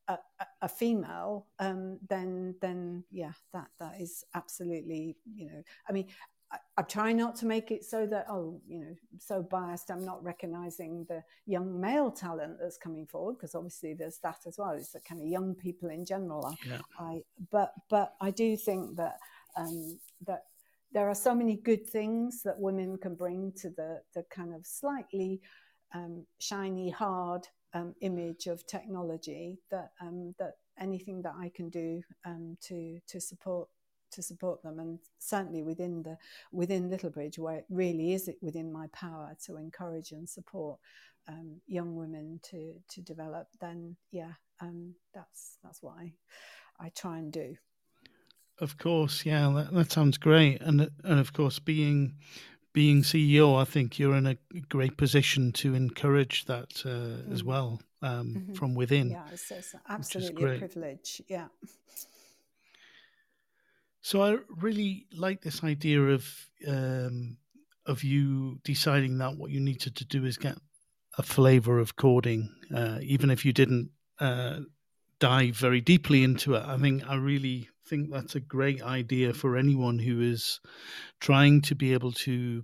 a, 0.09 0.19
a, 0.63 0.69
female, 0.69 1.47
um, 1.59 1.99
then 2.09 2.55
then 2.61 3.05
yeah, 3.11 3.33
that 3.53 3.69
that 3.79 4.01
is 4.01 4.25
absolutely 4.35 5.17
you 5.35 5.47
know. 5.47 5.63
I 5.89 5.93
mean, 5.93 6.07
I, 6.53 6.59
I, 6.79 6.83
try 6.83 7.13
not 7.13 7.35
to 7.37 7.47
make 7.47 7.71
it 7.71 7.85
so 7.85 8.07
that 8.07 8.27
oh 8.29 8.61
you 8.69 8.81
know 8.81 8.95
so 9.19 9.43
biased. 9.43 9.91
I'm 9.91 10.05
not 10.05 10.23
recognizing 10.23 11.05
the 11.09 11.23
young 11.47 11.81
male 11.81 12.11
talent 12.11 12.59
that's 12.61 12.79
coming 12.79 13.07
forward 13.07 13.35
because 13.35 13.55
obviously 13.55 13.95
there's 13.95 14.19
that 14.23 14.39
as 14.47 14.57
well. 14.59 14.71
It's 14.71 14.93
the 14.93 15.01
kind 15.01 15.21
of 15.21 15.27
young 15.27 15.55
people 15.55 15.91
in 15.91 16.05
general. 16.05 16.57
Yeah. 16.67 16.79
I 16.99 17.23
but 17.51 17.73
but 17.91 18.15
I 18.21 18.31
do 18.31 18.57
think 18.57 18.97
that 18.97 19.19
um, 19.57 19.99
that 20.27 20.45
there 20.93 21.09
are 21.09 21.15
so 21.15 21.35
many 21.35 21.57
good 21.57 21.89
things 21.89 22.43
that 22.43 22.59
women 22.59 22.97
can 22.99 23.15
bring 23.15 23.53
to 23.57 23.71
the 23.71 24.01
the 24.15 24.25
kind 24.31 24.55
of 24.55 24.65
slightly 24.67 25.41
um, 25.95 26.27
shiny, 26.39 26.91
hard 26.91 27.47
um, 27.75 27.95
image 28.01 28.47
of 28.47 28.67
technology 28.67 29.59
that 29.71 29.91
um, 30.01 30.35
that 30.39 30.55
anything 30.79 31.23
that 31.23 31.35
I 31.39 31.51
can 31.55 31.71
do 31.71 32.03
um, 32.25 32.57
to 32.63 33.01
to 33.09 33.21
support 33.21 33.69
to 34.13 34.23
support 34.23 34.63
them 34.63 34.79
and 34.79 34.99
certainly 35.19 35.63
within 35.63 36.03
the 36.03 36.17
within 36.53 36.91
Littlebridge 36.91 37.39
where 37.39 37.57
it 37.57 37.67
really 37.69 38.13
is 38.13 38.29
it 38.29 38.39
within 38.41 38.73
my 38.73 38.87
power 38.93 39.37
to 39.47 39.57
encourage 39.57 40.13
and 40.13 40.29
support 40.29 40.79
um, 41.29 41.61
young 41.67 41.97
women 41.97 42.41
to 42.45 42.75
to 42.89 43.01
develop 43.01 43.49
then 43.61 43.97
yeah 44.11 44.33
um, 44.61 44.95
that's 45.15 45.59
that's 45.63 45.83
what 45.83 45.95
I 45.99 46.13
I 46.79 46.91
try 46.91 47.19
and 47.19 47.33
do 47.33 47.57
of 48.61 48.79
course 48.79 49.27
yeah 49.27 49.51
that, 49.55 49.73
that 49.73 49.93
sounds 49.93 50.19
great 50.19 50.61
and 50.63 50.89
and 51.05 51.21
of 51.21 51.33
course 51.33 51.59
being 51.59 52.15
being 52.77 53.01
CEO, 53.01 53.59
I 53.59 53.65
think 53.65 53.99
you're 53.99 54.17
in 54.17 54.27
a 54.27 54.37
great 54.69 54.99
position 54.99 55.51
to 55.53 55.75
encourage 55.75 56.45
that 56.45 56.83
uh, 56.85 56.91
mm. 57.25 57.33
as 57.33 57.43
well 57.43 57.81
um, 58.03 58.35
mm-hmm. 58.37 58.53
from 58.53 58.75
within. 58.75 59.13
Yeah, 59.13 59.23
it's, 59.33 59.51
it's 59.51 59.75
absolutely 59.89 60.57
a 60.57 60.59
privilege. 60.59 61.23
Yeah. 61.27 61.47
So 64.07 64.23
I 64.23 64.37
really 64.63 65.09
like 65.13 65.41
this 65.41 65.65
idea 65.65 66.01
of 66.01 66.33
um, 66.65 67.39
of 67.87 68.05
you 68.05 68.61
deciding 68.63 69.19
that 69.19 69.37
what 69.37 69.51
you 69.51 69.59
needed 69.59 69.97
to 69.97 70.05
do 70.05 70.25
is 70.25 70.37
get 70.37 70.57
a 71.19 71.25
flavor 71.25 71.81
of 71.81 71.97
coding, 71.97 72.55
uh, 72.73 73.01
even 73.03 73.31
if 73.31 73.45
you 73.45 73.53
didn't 73.53 73.91
uh, 74.21 74.61
dive 75.19 75.57
very 75.57 75.81
deeply 75.81 76.23
into 76.23 76.55
it. 76.55 76.63
I 76.65 76.79
think 76.79 77.03
I 77.09 77.17
really 77.17 77.69
think 77.89 78.13
that's 78.13 78.37
a 78.37 78.41
great 78.41 78.81
idea 78.81 79.35
for 79.35 79.57
anyone 79.57 79.99
who 79.99 80.21
is 80.21 80.61
trying 81.19 81.61
to 81.63 81.75
be 81.75 81.93
able 81.93 82.13
to 82.13 82.63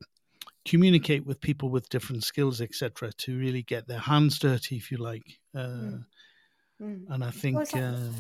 communicate 0.65 1.27
with 1.27 1.41
people 1.41 1.71
with 1.71 1.89
different 1.89 2.23
skills, 2.23 2.61
etc., 2.61 3.11
to 3.19 3.37
really 3.37 3.65
get 3.65 3.89
their 3.89 3.99
hands 3.99 4.39
dirty, 4.39 4.77
if 4.77 4.93
you 4.93 4.99
like. 4.99 5.41
Uh, 5.57 5.59
mm. 5.59 6.05
Mm. 6.83 7.05
And 7.11 7.23
I 7.23 7.31
think, 7.31 7.57
well, 7.57 7.85
um, 7.85 8.15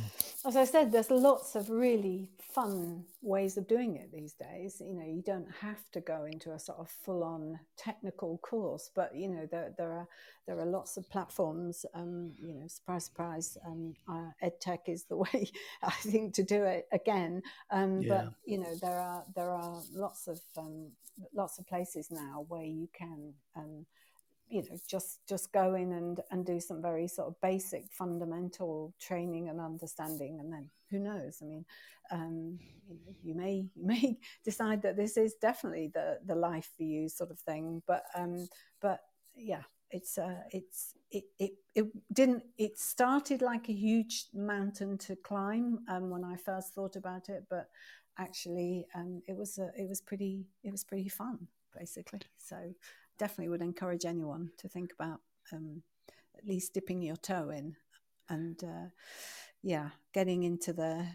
as 0.44 0.56
I 0.56 0.64
said, 0.64 0.92
there's 0.92 1.10
lots 1.10 1.56
of 1.56 1.68
really 1.68 2.30
fun 2.38 3.04
ways 3.20 3.56
of 3.56 3.66
doing 3.66 3.96
it 3.96 4.12
these 4.12 4.34
days. 4.34 4.80
You 4.84 4.94
know, 4.94 5.04
you 5.04 5.22
don't 5.22 5.48
have 5.60 5.90
to 5.92 6.00
go 6.00 6.26
into 6.26 6.52
a 6.52 6.58
sort 6.58 6.78
of 6.78 6.88
full-on 6.88 7.58
technical 7.76 8.38
course, 8.38 8.90
but 8.94 9.16
you 9.16 9.28
know, 9.28 9.48
there 9.50 9.74
there 9.76 9.92
are 9.92 10.08
there 10.46 10.60
are 10.60 10.66
lots 10.66 10.96
of 10.96 11.10
platforms. 11.10 11.84
Um, 11.94 12.32
you 12.40 12.54
know, 12.54 12.66
surprise, 12.68 13.06
surprise, 13.06 13.58
um, 13.66 13.94
uh, 14.08 14.30
EdTech 14.44 14.88
is 14.88 15.04
the 15.04 15.16
way 15.24 15.50
I 15.82 15.90
think 15.90 16.34
to 16.34 16.44
do 16.44 16.62
it 16.62 16.86
again. 16.92 17.42
Um, 17.70 18.00
yeah. 18.00 18.08
But 18.08 18.32
you 18.44 18.58
know, 18.58 18.74
there 18.80 19.00
are 19.00 19.24
there 19.34 19.50
are 19.50 19.80
lots 19.92 20.28
of 20.28 20.40
um, 20.56 20.92
lots 21.34 21.58
of 21.58 21.66
places 21.66 22.12
now 22.12 22.44
where 22.48 22.64
you 22.64 22.88
can. 22.92 23.34
You 24.52 24.62
know 24.62 24.78
just 24.86 25.20
just 25.26 25.52
go 25.52 25.74
in 25.74 25.92
and 25.92 26.20
and 26.30 26.44
do 26.44 26.60
some 26.60 26.82
very 26.82 27.08
sort 27.08 27.28
of 27.28 27.40
basic 27.40 27.90
fundamental 27.90 28.94
training 29.00 29.48
and 29.48 29.60
understanding 29.60 30.38
and 30.40 30.52
then 30.52 30.68
who 30.90 30.98
knows? 30.98 31.38
I 31.42 31.46
mean 31.46 31.64
um, 32.10 32.58
you, 32.86 32.94
know, 32.94 33.14
you 33.22 33.34
may 33.34 33.54
you 33.74 33.86
may 33.86 34.18
decide 34.44 34.82
that 34.82 34.96
this 34.96 35.16
is 35.16 35.34
definitely 35.40 35.90
the 35.92 36.18
the 36.26 36.34
life 36.34 36.70
for 36.76 36.82
you 36.82 37.08
sort 37.08 37.30
of 37.30 37.38
thing. 37.40 37.82
But 37.86 38.04
um 38.14 38.48
but 38.80 39.00
yeah 39.34 39.62
it's 39.90 40.18
uh 40.18 40.42
it's 40.50 40.94
it, 41.10 41.24
it 41.38 41.52
it 41.74 41.86
didn't 42.12 42.42
it 42.58 42.78
started 42.78 43.42
like 43.42 43.68
a 43.68 43.72
huge 43.72 44.26
mountain 44.34 44.96
to 44.96 45.16
climb 45.16 45.80
um, 45.88 46.08
when 46.10 46.24
i 46.24 46.36
first 46.36 46.74
thought 46.74 46.96
about 46.96 47.28
it. 47.28 47.44
But 47.48 47.68
actually 48.18 48.86
um, 48.94 49.22
it 49.26 49.36
was 49.36 49.58
a, 49.58 49.70
it 49.76 49.88
was 49.88 50.00
pretty 50.00 50.46
it 50.62 50.70
was 50.70 50.84
pretty 50.84 51.08
fun 51.08 51.46
basically. 51.78 52.20
So 52.38 52.56
definitely 53.22 53.48
would 53.48 53.62
encourage 53.62 54.04
anyone 54.04 54.50
to 54.58 54.68
think 54.68 54.90
about 54.98 55.20
um, 55.52 55.80
at 56.36 56.44
least 56.44 56.74
dipping 56.74 57.00
your 57.00 57.14
toe 57.14 57.50
in 57.50 57.76
and 58.28 58.64
uh, 58.64 58.88
yeah 59.62 59.90
getting 60.12 60.42
into 60.42 60.72
the 60.72 61.06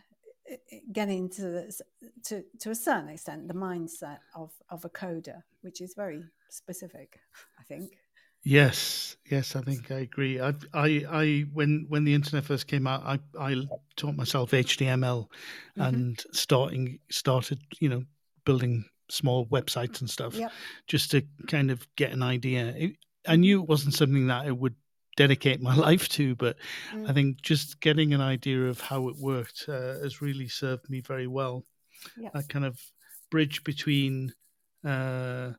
getting 0.93 1.17
into 1.25 1.41
the, 1.41 1.81
to 2.23 2.45
to 2.61 2.69
a 2.69 2.75
certain 2.75 3.09
extent 3.09 3.49
the 3.49 3.53
mindset 3.53 4.19
of 4.33 4.53
of 4.69 4.85
a 4.85 4.89
coder 4.89 5.41
which 5.63 5.81
is 5.81 5.95
very 5.95 6.23
specific 6.49 7.19
i 7.59 7.63
think 7.63 7.97
yes 8.45 9.17
yes 9.29 9.57
i 9.57 9.61
think 9.61 9.91
i 9.91 9.99
agree 9.99 10.39
i 10.39 10.53
i, 10.73 11.03
I 11.09 11.45
when 11.51 11.87
when 11.89 12.05
the 12.05 12.13
internet 12.13 12.45
first 12.45 12.67
came 12.67 12.87
out 12.87 13.03
i 13.03 13.19
i 13.37 13.67
taught 13.97 14.15
myself 14.15 14.51
html 14.51 15.27
mm-hmm. 15.27 15.81
and 15.81 16.23
starting 16.31 16.99
started 17.11 17.59
you 17.81 17.89
know 17.89 18.03
building 18.45 18.85
small 19.09 19.45
websites 19.47 20.01
and 20.01 20.09
stuff, 20.09 20.35
yep. 20.35 20.51
just 20.87 21.11
to 21.11 21.23
kind 21.47 21.71
of 21.71 21.87
get 21.95 22.11
an 22.11 22.23
idea. 22.23 22.73
It, 22.77 22.91
I 23.27 23.35
knew 23.35 23.61
it 23.61 23.69
wasn't 23.69 23.93
something 23.93 24.27
that 24.27 24.45
I 24.45 24.51
would 24.51 24.75
dedicate 25.15 25.61
my 25.61 25.75
life 25.87 26.07
to, 26.09 26.35
but 26.35 26.57
mm. 26.93 27.09
I 27.09 27.13
think 27.13 27.41
just 27.41 27.81
getting 27.81 28.13
an 28.13 28.21
idea 28.21 28.63
of 28.65 28.79
how 28.79 29.09
it 29.09 29.15
worked 29.17 29.65
uh, 29.67 29.99
has 30.01 30.21
really 30.21 30.47
served 30.47 30.89
me 30.89 31.01
very 31.01 31.27
well. 31.27 31.65
Yes. 32.17 32.31
That 32.33 32.49
kind 32.49 32.65
of 32.65 32.79
bridge 33.29 33.63
between 33.63 34.33
uh, 34.85 35.51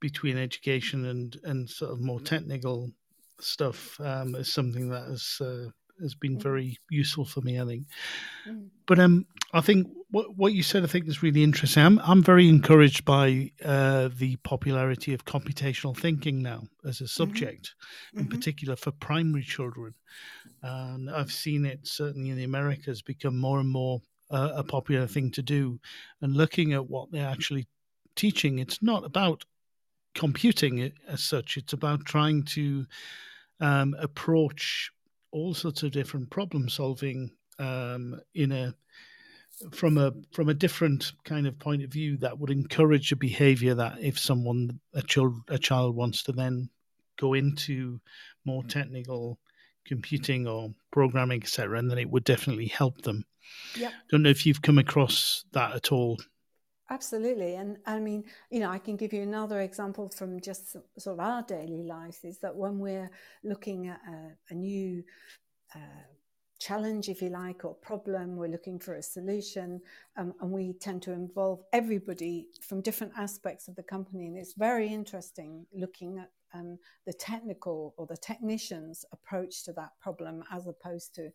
between 0.00 0.36
education 0.36 1.06
and 1.06 1.36
and 1.44 1.70
sort 1.70 1.92
of 1.92 2.00
more 2.00 2.20
technical 2.20 2.90
stuff 3.40 3.98
um, 4.00 4.34
is 4.34 4.52
something 4.52 4.88
that 4.90 5.04
has 5.04 5.38
uh, 5.40 5.68
has 6.00 6.14
been 6.14 6.38
mm. 6.38 6.42
very 6.42 6.78
useful 6.90 7.24
for 7.24 7.40
me. 7.40 7.60
I 7.60 7.64
think, 7.64 7.86
mm. 8.48 8.68
but 8.86 8.98
um, 8.98 9.26
I 9.52 9.60
think 9.60 9.88
what 10.10 10.36
what 10.36 10.52
you 10.52 10.62
said, 10.62 10.84
I 10.84 10.86
think, 10.86 11.08
is 11.08 11.22
really 11.22 11.42
interesting. 11.42 11.82
I'm 11.82 11.98
I'm 12.00 12.22
very 12.22 12.48
encouraged 12.48 13.04
by 13.04 13.50
uh, 13.64 14.08
the 14.16 14.36
popularity 14.44 15.14
of 15.14 15.24
computational 15.24 15.96
thinking 15.96 16.42
now 16.42 16.64
as 16.84 17.00
a 17.00 17.04
mm-hmm. 17.04 17.06
subject, 17.06 17.74
mm-hmm. 17.74 18.18
in 18.18 18.24
mm-hmm. 18.24 18.36
particular 18.36 18.76
for 18.76 18.92
primary 18.92 19.42
children. 19.42 19.94
And 20.62 21.10
I've 21.10 21.32
seen 21.32 21.64
it 21.64 21.86
certainly 21.86 22.30
in 22.30 22.36
the 22.36 22.44
Americas 22.44 23.02
become 23.02 23.38
more 23.38 23.60
and 23.60 23.68
more 23.68 24.00
uh, 24.30 24.52
a 24.56 24.64
popular 24.64 25.06
thing 25.06 25.30
to 25.32 25.42
do. 25.42 25.78
And 26.20 26.34
looking 26.34 26.72
at 26.72 26.88
what 26.88 27.10
they're 27.10 27.28
actually 27.28 27.66
teaching, 28.16 28.58
it's 28.58 28.82
not 28.82 29.04
about 29.04 29.44
computing 30.14 30.92
as 31.08 31.22
such. 31.22 31.56
It's 31.56 31.72
about 31.72 32.04
trying 32.04 32.42
to 32.44 32.86
um, 33.60 33.94
approach 33.98 34.90
all 35.36 35.52
sorts 35.52 35.82
of 35.82 35.90
different 35.92 36.30
problem 36.30 36.66
solving 36.66 37.30
um, 37.58 38.18
in 38.34 38.52
a 38.52 38.74
from 39.70 39.98
a 39.98 40.12
from 40.32 40.48
a 40.48 40.54
different 40.54 41.12
kind 41.24 41.46
of 41.46 41.58
point 41.58 41.82
of 41.82 41.90
view 41.90 42.16
that 42.16 42.38
would 42.38 42.50
encourage 42.50 43.12
a 43.12 43.16
behavior 43.16 43.74
that 43.74 43.98
if 44.00 44.18
someone 44.18 44.80
a 44.94 45.02
child 45.02 45.34
a 45.48 45.58
child 45.58 45.94
wants 45.94 46.22
to 46.22 46.32
then 46.32 46.68
go 47.18 47.34
into 47.34 48.00
more 48.44 48.64
technical 48.64 49.38
computing 49.84 50.46
or 50.46 50.74
programming 50.90 51.42
etc 51.42 51.78
and 51.78 51.90
then 51.90 51.98
it 51.98 52.10
would 52.10 52.24
definitely 52.24 52.66
help 52.66 53.00
them. 53.02 53.24
Yeah 53.76 53.90
don't 54.10 54.22
know 54.22 54.30
if 54.30 54.44
you've 54.46 54.62
come 54.62 54.78
across 54.78 55.44
that 55.52 55.74
at 55.74 55.92
all 55.92 56.18
absolutely 56.90 57.56
and 57.56 57.78
i 57.86 57.98
mean 57.98 58.24
you 58.50 58.60
know 58.60 58.70
i 58.70 58.78
can 58.78 58.96
give 58.96 59.12
you 59.12 59.22
another 59.22 59.60
example 59.60 60.08
from 60.08 60.40
just 60.40 60.72
sort 60.98 61.14
of 61.14 61.20
our 61.20 61.42
daily 61.42 61.82
lives 61.82 62.24
is 62.24 62.38
that 62.38 62.54
when 62.54 62.78
we're 62.78 63.10
looking 63.42 63.88
at 63.88 64.00
a, 64.08 64.52
a 64.52 64.54
new 64.54 65.02
uh, 65.74 65.78
challenge, 66.58 67.08
if 67.08 67.20
you 67.22 67.28
like, 67.28 67.64
or 67.64 67.74
problem. 67.74 68.36
We're 68.36 68.48
looking 68.48 68.78
for 68.78 68.94
a 68.94 69.02
solution, 69.02 69.80
um, 70.16 70.34
and 70.40 70.50
we 70.50 70.72
tend 70.74 71.02
to 71.02 71.12
involve 71.12 71.62
everybody 71.72 72.48
from 72.62 72.80
different 72.80 73.12
aspects 73.16 73.68
of 73.68 73.76
the 73.76 73.82
company. 73.82 74.26
And 74.26 74.36
it's 74.36 74.54
very 74.54 74.88
interesting 74.88 75.66
looking 75.74 76.18
at 76.18 76.30
um, 76.54 76.78
the 77.06 77.12
technical 77.12 77.94
or 77.96 78.06
the 78.06 78.16
technician's 78.16 79.04
approach 79.12 79.64
to 79.64 79.72
that 79.74 79.90
problem 80.00 80.42
as 80.50 80.66
opposed 80.66 81.14
to. 81.16 81.30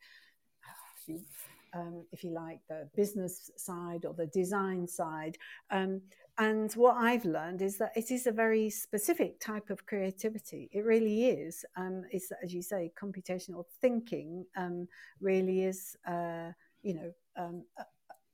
Um, 1.73 2.05
if 2.11 2.23
you 2.23 2.31
like, 2.31 2.59
the 2.67 2.89
business 2.95 3.49
side 3.55 4.05
or 4.05 4.13
the 4.13 4.27
design 4.27 4.87
side. 4.87 5.37
Um, 5.69 6.01
and 6.37 6.73
what 6.73 6.97
I've 6.97 7.25
learned 7.25 7.61
is 7.61 7.77
that 7.77 7.91
it 7.95 8.09
is 8.09 8.25
a 8.25 8.31
very 8.31 8.69
specific 8.69 9.39
type 9.39 9.69
of 9.69 9.85
creativity. 9.85 10.69
It 10.71 10.85
really 10.85 11.25
is. 11.25 11.65
Um, 11.75 12.03
it's, 12.11 12.31
as 12.43 12.53
you 12.53 12.61
say, 12.61 12.91
computational 12.99 13.65
thinking 13.81 14.45
um, 14.55 14.87
really 15.19 15.65
is, 15.65 15.95
uh, 16.07 16.51
you 16.81 16.95
know, 16.95 17.13
um, 17.37 17.63
a, 17.77 17.83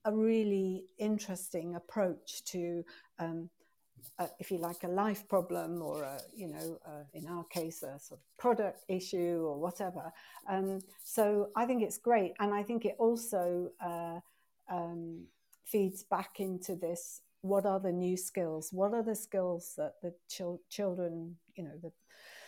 a, 0.10 0.16
really 0.16 0.86
interesting 0.98 1.76
approach 1.76 2.44
to 2.46 2.84
um, 3.20 3.50
uh, 4.20 4.28
if 4.40 4.52
you 4.52 4.58
like, 4.58 4.84
a 4.84 4.88
life 4.88 5.28
problem 5.28 5.82
or, 5.82 6.04
a, 6.04 6.20
you 6.36 6.48
know, 6.48 6.80
uh, 6.86 7.04
in 7.14 7.28
our 7.28 7.44
case, 7.46 7.84
a 7.84 8.00
sort 8.00 8.20
of 8.20 8.38
product 8.38 8.84
issue 8.88 9.44
or 9.46 9.60
whatever. 9.60 10.12
Um, 10.50 10.80
so 11.04 11.50
I 11.56 11.66
think 11.66 11.84
it's 11.84 11.98
great. 11.98 12.34
And 12.40 12.54
I 12.54 12.64
think 12.64 12.86
it 12.86 12.96
also 13.00 13.70
uh, 13.84 14.20
um, 14.70 15.26
feeds 15.66 16.04
back 16.04 16.40
into 16.40 16.76
this 16.76 17.22
what 17.42 17.66
are 17.66 17.80
the 17.80 17.92
new 17.92 18.18
skills? 18.18 18.70
What 18.74 18.94
are 18.94 19.04
the 19.04 19.16
skills 19.16 19.74
that 19.78 19.94
the 20.02 20.14
chil- 20.28 20.62
children, 20.70 21.36
you 21.56 21.64
know, 21.64 21.78
the, 21.82 21.92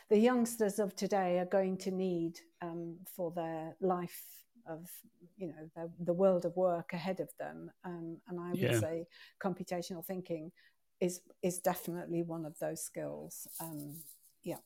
the 0.10 0.18
youngsters 0.18 0.80
of 0.80 0.96
today 0.96 1.40
are 1.40 1.46
going 1.46 1.78
to 1.78 1.92
need 1.92 2.40
um, 2.62 2.98
for 3.16 3.32
their 3.32 3.76
life 3.80 4.22
of 4.68 4.90
you 5.38 5.48
know 5.48 5.70
the, 5.76 5.90
the, 6.06 6.14
world 6.14 6.46
of 6.46 6.56
work 6.56 6.94
ahead 6.94 7.20
of 7.20 7.30
them 7.40 7.72
um, 7.86 8.18
and 8.28 8.40
i 8.40 8.50
would 8.50 8.60
yeah. 8.60 8.80
say 8.80 9.06
computational 9.44 10.06
thinking 10.06 10.52
is 11.00 11.22
is 11.42 11.60
definitely 11.60 12.24
one 12.24 12.46
of 12.46 12.58
those 12.60 12.82
skills. 12.82 13.48
Um, 13.60 13.96
yeah. 14.44 14.58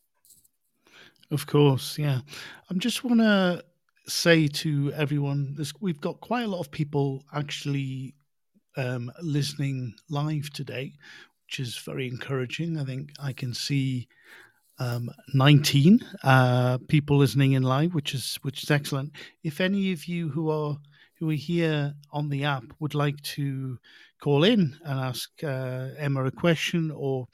Of 1.31 1.47
course, 1.47 1.97
yeah. 1.97 2.21
I 2.69 2.73
just 2.75 3.03
want 3.03 3.19
to 3.19 3.63
say 4.07 4.47
to 4.47 4.91
everyone, 4.93 5.53
this, 5.55 5.73
we've 5.79 6.01
got 6.01 6.19
quite 6.19 6.43
a 6.43 6.47
lot 6.47 6.59
of 6.59 6.71
people 6.71 7.23
actually 7.33 8.15
um, 8.75 9.11
listening 9.21 9.93
live 10.09 10.49
today, 10.51 10.93
which 11.45 11.59
is 11.59 11.77
very 11.77 12.07
encouraging. 12.07 12.77
I 12.77 12.83
think 12.83 13.11
I 13.19 13.33
can 13.33 13.53
see 13.53 14.07
um, 14.79 15.09
19 15.33 15.99
uh, 16.23 16.79
people 16.87 17.17
listening 17.17 17.53
in 17.53 17.63
live, 17.63 17.93
which 17.93 18.13
is 18.13 18.37
which 18.41 18.63
is 18.63 18.71
excellent. 18.71 19.11
If 19.43 19.61
any 19.61 19.91
of 19.91 20.05
you 20.05 20.29
who 20.29 20.49
are 20.49 20.77
who 21.19 21.29
are 21.29 21.33
here 21.33 21.93
on 22.11 22.29
the 22.29 22.43
app 22.43 22.63
would 22.79 22.95
like 22.95 23.21
to 23.21 23.77
call 24.21 24.43
in 24.43 24.77
and 24.85 24.99
ask 24.99 25.31
uh, 25.43 25.89
Emma 25.97 26.25
a 26.25 26.31
question 26.31 26.91
or 26.91 27.27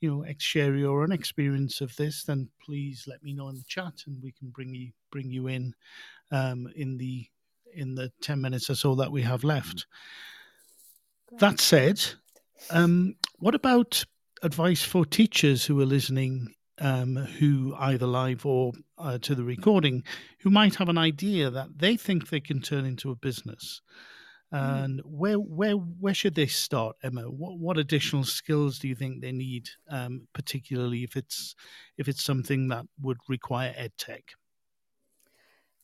you 0.00 0.10
know 0.10 0.24
share 0.38 0.74
your 0.74 1.02
own 1.02 1.12
experience 1.12 1.80
of 1.80 1.94
this, 1.96 2.24
then 2.24 2.48
please 2.64 3.04
let 3.06 3.22
me 3.22 3.32
know 3.32 3.48
in 3.48 3.56
the 3.56 3.64
chat 3.66 3.94
and 4.06 4.22
we 4.22 4.32
can 4.32 4.50
bring 4.50 4.74
you 4.74 4.90
bring 5.10 5.30
you 5.30 5.46
in 5.48 5.74
um, 6.30 6.68
in 6.76 6.96
the 6.96 7.26
in 7.74 7.94
the 7.94 8.10
ten 8.20 8.40
minutes 8.40 8.70
or 8.70 8.74
so 8.74 8.94
that 8.94 9.10
we 9.10 9.22
have 9.22 9.44
left. 9.44 9.86
Great. 11.28 11.40
That 11.40 11.60
said, 11.60 12.04
um, 12.70 13.16
what 13.38 13.54
about 13.54 14.04
advice 14.42 14.82
for 14.82 15.04
teachers 15.04 15.64
who 15.64 15.80
are 15.80 15.86
listening, 15.86 16.54
um, 16.78 17.16
who 17.16 17.74
either 17.78 18.06
live 18.06 18.44
or 18.46 18.72
uh, 18.98 19.18
to 19.18 19.34
the 19.34 19.44
recording, 19.44 20.04
who 20.40 20.50
might 20.50 20.74
have 20.76 20.88
an 20.88 20.98
idea 20.98 21.50
that 21.50 21.78
they 21.78 21.96
think 21.96 22.28
they 22.28 22.40
can 22.40 22.60
turn 22.60 22.84
into 22.84 23.10
a 23.10 23.16
business? 23.16 23.80
Mm. 24.52 24.84
And 24.84 25.00
where 25.04 25.36
where 25.36 25.72
where 25.74 26.14
should 26.14 26.34
they 26.34 26.46
start, 26.46 26.96
Emma? 27.02 27.22
What 27.22 27.58
what 27.58 27.78
additional 27.78 28.24
skills 28.24 28.78
do 28.78 28.88
you 28.88 28.94
think 28.94 29.20
they 29.20 29.32
need, 29.32 29.68
um, 29.90 30.28
particularly 30.32 31.02
if 31.02 31.16
it's 31.16 31.54
if 31.98 32.08
it's 32.08 32.22
something 32.22 32.68
that 32.68 32.86
would 33.00 33.18
require 33.28 33.74
ed 33.76 33.92
tech? 33.98 34.22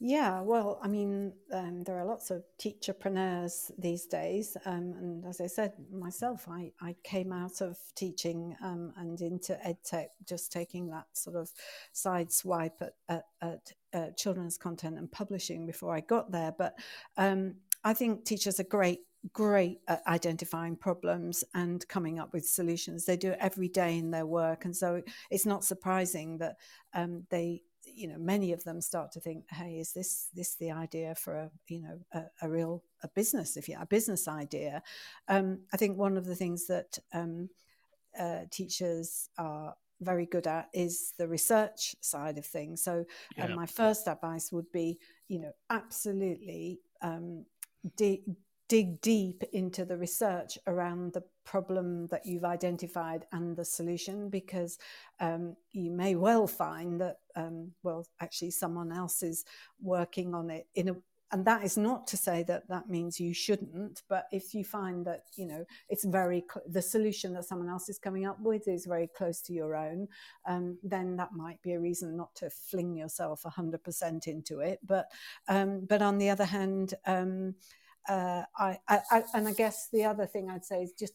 Yeah, 0.04 0.40
well, 0.40 0.80
I 0.82 0.88
mean, 0.88 1.32
um, 1.52 1.84
there 1.84 1.96
are 1.96 2.04
lots 2.04 2.32
of 2.32 2.42
teacherpreneurs 2.58 3.70
these 3.78 4.04
days. 4.06 4.56
Um, 4.64 4.94
and 4.98 5.24
as 5.24 5.40
I 5.40 5.46
said 5.46 5.74
myself, 5.92 6.48
I, 6.48 6.72
I 6.80 6.96
came 7.04 7.32
out 7.32 7.60
of 7.60 7.78
teaching 7.94 8.56
um, 8.64 8.92
and 8.96 9.20
into 9.20 9.56
edtech, 9.64 10.06
just 10.26 10.50
taking 10.50 10.88
that 10.88 11.06
sort 11.12 11.36
of 11.36 11.52
side 11.92 12.32
swipe 12.32 12.82
at, 12.82 12.94
at, 13.08 13.24
at 13.42 13.72
uh, 13.94 14.10
children's 14.16 14.58
content 14.58 14.98
and 14.98 15.10
publishing 15.12 15.66
before 15.66 15.94
I 15.94 16.00
got 16.00 16.32
there. 16.32 16.52
But 16.58 16.76
um, 17.16 17.54
I 17.84 17.94
think 17.94 18.24
teachers 18.24 18.58
are 18.58 18.64
great 18.64 19.02
great 19.32 19.78
at 19.86 20.02
identifying 20.08 20.74
problems 20.76 21.44
and 21.54 21.86
coming 21.86 22.18
up 22.18 22.32
with 22.32 22.44
solutions. 22.44 23.04
They 23.04 23.16
do 23.16 23.30
it 23.30 23.38
every 23.40 23.68
day 23.68 23.96
in 23.96 24.10
their 24.10 24.26
work, 24.26 24.64
and 24.64 24.76
so 24.76 25.02
it's 25.30 25.46
not 25.46 25.64
surprising 25.64 26.38
that 26.38 26.56
um, 26.92 27.24
they, 27.30 27.62
you 27.94 28.08
know, 28.08 28.18
many 28.18 28.52
of 28.52 28.64
them 28.64 28.80
start 28.80 29.12
to 29.12 29.20
think, 29.20 29.44
"Hey, 29.50 29.78
is 29.78 29.92
this 29.92 30.28
this 30.34 30.56
the 30.56 30.70
idea 30.70 31.14
for 31.14 31.34
a 31.34 31.50
you 31.68 31.80
know 31.80 31.98
a, 32.12 32.24
a 32.42 32.48
real 32.48 32.82
a 33.02 33.08
business? 33.08 33.56
If 33.56 33.68
you 33.68 33.76
a 33.80 33.86
business 33.86 34.28
idea?" 34.28 34.82
Um, 35.28 35.60
I 35.72 35.76
think 35.76 35.96
one 35.96 36.16
of 36.16 36.24
the 36.24 36.36
things 36.36 36.66
that 36.66 36.98
um, 37.12 37.48
uh, 38.18 38.40
teachers 38.50 39.28
are 39.38 39.74
very 40.00 40.26
good 40.26 40.46
at 40.46 40.68
is 40.72 41.12
the 41.18 41.28
research 41.28 41.94
side 42.00 42.38
of 42.38 42.44
things. 42.44 42.82
So, 42.82 43.04
yeah. 43.36 43.46
my 43.54 43.66
first 43.66 44.08
advice 44.08 44.50
would 44.52 44.70
be, 44.72 44.98
you 45.28 45.38
know, 45.40 45.52
absolutely 45.70 46.80
um, 47.02 47.44
dig, 48.72 49.02
deep 49.02 49.44
into 49.52 49.84
the 49.84 49.98
research 49.98 50.56
around 50.66 51.12
the 51.12 51.22
problem 51.44 52.06
that 52.06 52.24
you've 52.24 52.46
identified 52.46 53.26
and 53.32 53.54
the 53.54 53.64
solution 53.66 54.30
because 54.30 54.78
um, 55.20 55.54
you 55.72 55.90
may 55.90 56.14
well 56.14 56.46
find 56.46 56.98
that 56.98 57.18
um, 57.36 57.70
well 57.82 58.06
actually 58.20 58.50
someone 58.50 58.90
else 58.90 59.22
is 59.22 59.44
working 59.82 60.34
on 60.34 60.48
it 60.48 60.68
in 60.74 60.88
a 60.88 60.96
and 61.32 61.46
that 61.46 61.64
is 61.64 61.78
not 61.78 62.06
to 62.06 62.16
say 62.16 62.42
that 62.42 62.68
that 62.68 62.88
means 62.88 63.20
you 63.20 63.34
shouldn't 63.34 64.02
but 64.08 64.26
if 64.32 64.54
you 64.54 64.64
find 64.64 65.04
that 65.04 65.24
you 65.36 65.46
know 65.46 65.64
it's 65.90 66.04
very 66.04 66.42
cl- 66.50 66.64
the 66.66 66.80
solution 66.80 67.34
that 67.34 67.44
someone 67.44 67.68
else 67.68 67.90
is 67.90 67.98
coming 67.98 68.24
up 68.26 68.40
with 68.40 68.68
is 68.68 68.86
very 68.86 69.08
close 69.16 69.42
to 69.42 69.52
your 69.52 69.76
own 69.76 70.08
um, 70.46 70.78
then 70.82 71.16
that 71.16 71.32
might 71.32 71.60
be 71.62 71.72
a 71.72 71.80
reason 71.80 72.16
not 72.16 72.34
to 72.34 72.48
fling 72.48 72.96
yourself 72.96 73.42
100% 73.42 74.26
into 74.26 74.60
it. 74.60 74.78
But 74.86 75.10
um, 75.48 75.86
but 75.86 76.02
on 76.02 76.18
the 76.18 76.30
other 76.30 76.44
hand 76.44 76.94
um, 77.06 77.54
uh, 78.08 78.42
I, 78.56 78.78
I, 78.88 79.22
and 79.34 79.48
I 79.48 79.52
guess 79.52 79.88
the 79.92 80.04
other 80.04 80.26
thing 80.26 80.50
I'd 80.50 80.64
say 80.64 80.82
is 80.82 80.92
just 80.92 81.14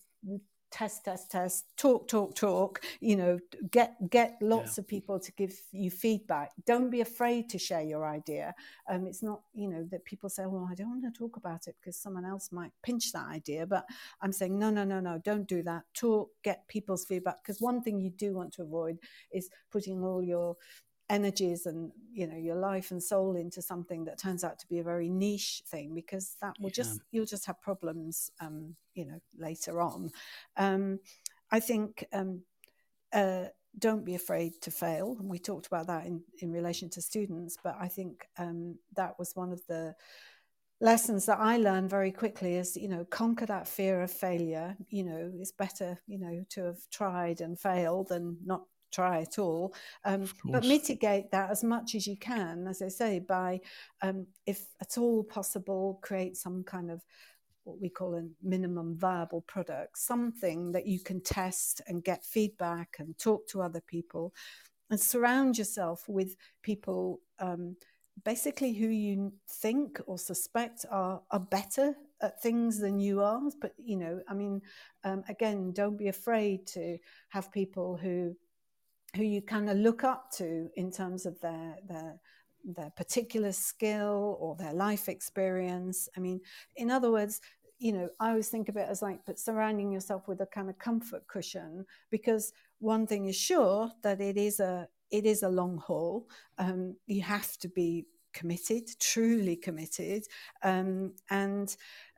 test 0.70 1.06
test 1.06 1.32
test 1.32 1.66
talk 1.78 2.08
talk 2.08 2.36
talk 2.36 2.84
you 3.00 3.16
know 3.16 3.40
get 3.72 3.96
get 4.10 4.38
lots 4.42 4.78
yeah. 4.78 4.82
of 4.82 4.88
people 4.88 5.20
to 5.20 5.32
give 5.34 5.54
you 5.72 5.90
feedback. 5.90 6.52
Don't 6.66 6.90
be 6.90 7.02
afraid 7.02 7.50
to 7.50 7.58
share 7.58 7.82
your 7.82 8.06
idea. 8.06 8.54
Um 8.90 9.08
it's 9.08 9.24
not 9.24 9.42
you 9.54 9.70
know 9.70 9.88
that 9.92 10.04
people 10.04 10.30
say 10.30 10.46
well 10.46 10.68
i 10.70 10.76
don't 10.76 10.90
want 10.90 11.04
to 11.04 11.18
talk 11.18 11.38
about 11.38 11.68
it 11.68 11.76
because 11.80 11.96
someone 11.98 12.26
else 12.26 12.52
might 12.52 12.72
pinch 12.84 13.12
that 13.14 13.28
idea 13.28 13.66
but 13.66 13.86
i'm 14.22 14.32
saying 14.32 14.60
no 14.60 14.70
no 14.70 14.84
no 14.84 15.00
no 15.00 15.20
don't 15.24 15.48
do 15.48 15.64
that. 15.64 15.84
Talk 15.94 16.30
get 16.44 16.68
people's 16.68 17.06
feedback 17.06 17.38
because 17.44 17.62
one 17.62 17.82
thing 17.82 18.00
you 18.02 18.10
do 18.10 18.34
want 18.34 18.54
to 18.54 18.64
avoid 18.64 18.98
is 19.32 19.50
putting 19.72 20.04
all 20.04 20.22
your 20.22 20.58
energies 21.10 21.66
and 21.66 21.92
you 22.12 22.28
know 22.28 22.36
your 22.36 22.56
life 22.56 22.92
and 22.92 23.02
soul 23.02 23.36
into 23.36 23.62
something 23.62 24.04
that 24.06 24.20
turns 24.20 24.44
out 24.44 24.60
to 24.60 24.68
be 24.68 24.80
a 24.80 24.84
very 24.84 25.10
niche 25.10 25.64
thing 25.68 25.94
because 25.94 26.36
that 26.42 26.54
will 26.60 26.70
yeah. 26.70 26.74
just 26.74 27.02
you'll 27.12 27.26
just 27.26 27.46
have 27.46 27.62
problems 27.62 28.30
um, 28.42 28.76
you 28.94 29.06
know 29.06 29.20
later 29.38 29.82
on. 29.82 30.10
Um, 30.58 31.00
i 31.52 31.60
think 31.60 32.06
um, 32.12 32.42
uh, 33.14 33.46
don't 33.80 34.04
be 34.04 34.16
afraid 34.16 34.60
to 34.62 34.72
fail. 34.72 35.16
And 35.20 35.30
we 35.30 35.38
talked 35.38 35.68
about 35.68 35.88
that 35.88 36.06
in, 36.06 36.22
in 36.40 36.52
relation 36.52 36.90
to 36.90 37.02
students 37.02 37.58
but 37.64 37.76
i 37.80 37.88
think 37.88 38.28
um, 38.38 38.78
that 38.96 39.18
was 39.18 39.36
one 39.36 39.54
of 39.54 39.66
the 39.68 39.96
lessons 40.80 41.26
that 41.26 41.40
i 41.40 41.58
learned 41.58 41.90
very 41.90 42.12
quickly 42.12 42.56
is 42.56 42.78
you 42.78 42.88
know 42.88 43.04
conquer 43.06 43.46
that 43.46 43.68
fear 43.68 44.02
of 44.02 44.12
failure. 44.12 44.76
You 44.90 45.06
know 45.06 45.32
it's 45.40 45.52
better 45.52 46.00
you 46.06 46.20
know 46.20 46.46
to 46.50 46.66
have 46.66 46.80
tried 46.92 47.42
and 47.42 47.58
failed 47.58 48.10
than 48.10 48.38
not 48.46 48.64
try 48.98 49.22
at 49.22 49.38
all. 49.38 49.74
Um, 50.06 50.28
but 50.46 50.66
mitigate 50.66 51.30
that 51.32 51.52
as 51.52 51.64
much 51.64 51.94
as 51.94 52.08
you 52.08 52.18
can, 52.18 52.68
as 52.68 52.82
I 52.82 52.88
say, 52.88 53.20
by, 53.20 53.62
um, 54.02 54.26
if 54.46 54.66
at 54.82 54.98
all 54.98 55.24
possible, 55.24 56.00
create 56.02 56.36
some 56.36 56.64
kind 56.64 56.90
of 56.90 57.04
what 57.64 57.80
we 57.80 57.90
call 57.90 58.16
a 58.16 58.24
minimum 58.42 58.98
viable 58.98 59.42
product, 59.42 59.98
something 59.98 60.72
that 60.72 60.88
you 60.88 61.00
can 61.00 61.22
test 61.22 61.82
and 61.88 62.04
get 62.04 62.24
feedback 62.24 62.96
and 63.00 63.18
talk 63.18 63.48
to 63.50 63.62
other 63.62 63.82
people 63.86 64.34
and 64.90 65.00
surround 65.00 65.58
yourself 65.58 66.08
with 66.08 66.36
people. 66.64 67.20
Um, 67.40 67.76
basically 68.24 68.74
who 68.74 68.88
you 68.88 69.32
think 69.48 70.02
or 70.08 70.18
suspect 70.18 70.86
are 70.90 71.22
are 71.30 71.40
better 71.40 71.96
at 72.22 72.42
things 72.42 72.80
than 72.80 73.00
you 73.00 73.22
are 73.22 73.42
but 73.62 73.74
you 73.78 73.96
know 73.96 74.20
i 74.28 74.34
mean 74.34 74.62
um, 75.04 75.24
again 75.30 75.72
don't 75.72 75.98
be 75.98 76.08
afraid 76.08 76.66
to 76.66 76.98
have 77.30 77.52
people 77.52 77.96
who 77.96 78.36
who 79.16 79.24
you 79.24 79.42
kind 79.42 79.70
of 79.70 79.78
look 79.78 80.04
up 80.04 80.32
to 80.34 80.70
in 80.76 80.92
terms 80.92 81.26
of 81.26 81.40
their 81.42 81.76
their 81.88 82.20
their 82.64 82.90
particular 82.92 83.52
skill 83.52 84.38
or 84.40 84.56
their 84.56 84.74
life 84.74 85.08
experience. 85.08 86.10
I 86.18 86.20
mean, 86.20 86.42
in 86.76 86.92
other 86.92 87.12
words, 87.12 87.40
you 87.80 87.94
know, 87.94 88.10
I 88.20 88.30
always 88.30 88.50
think 88.50 88.70
of 88.70 88.76
it 88.76 88.88
as 88.90 89.02
like, 89.02 89.20
but 89.26 89.40
surrounding 89.40 89.92
yourself 89.92 90.28
with 90.28 90.42
a 90.42 90.48
kind 90.48 90.70
of 90.70 90.78
comfort 90.80 91.28
cushion, 91.28 91.86
because 92.10 92.52
one 92.80 93.08
thing 93.08 93.28
is 93.28 93.36
sure 93.36 93.92
that 94.04 94.20
it 94.20 94.38
is 94.38 94.60
a 94.60 94.88
it 95.12 95.26
is 95.26 95.44
a 95.44 95.50
long 95.50 95.78
haul. 95.78 96.28
Um, 96.58 96.96
you 97.06 97.22
have 97.22 97.58
to 97.60 97.70
be 97.70 98.08
committed, 98.34 98.88
truly 99.00 99.56
committed, 99.56 100.26
um, 100.64 101.14
and 101.30 101.76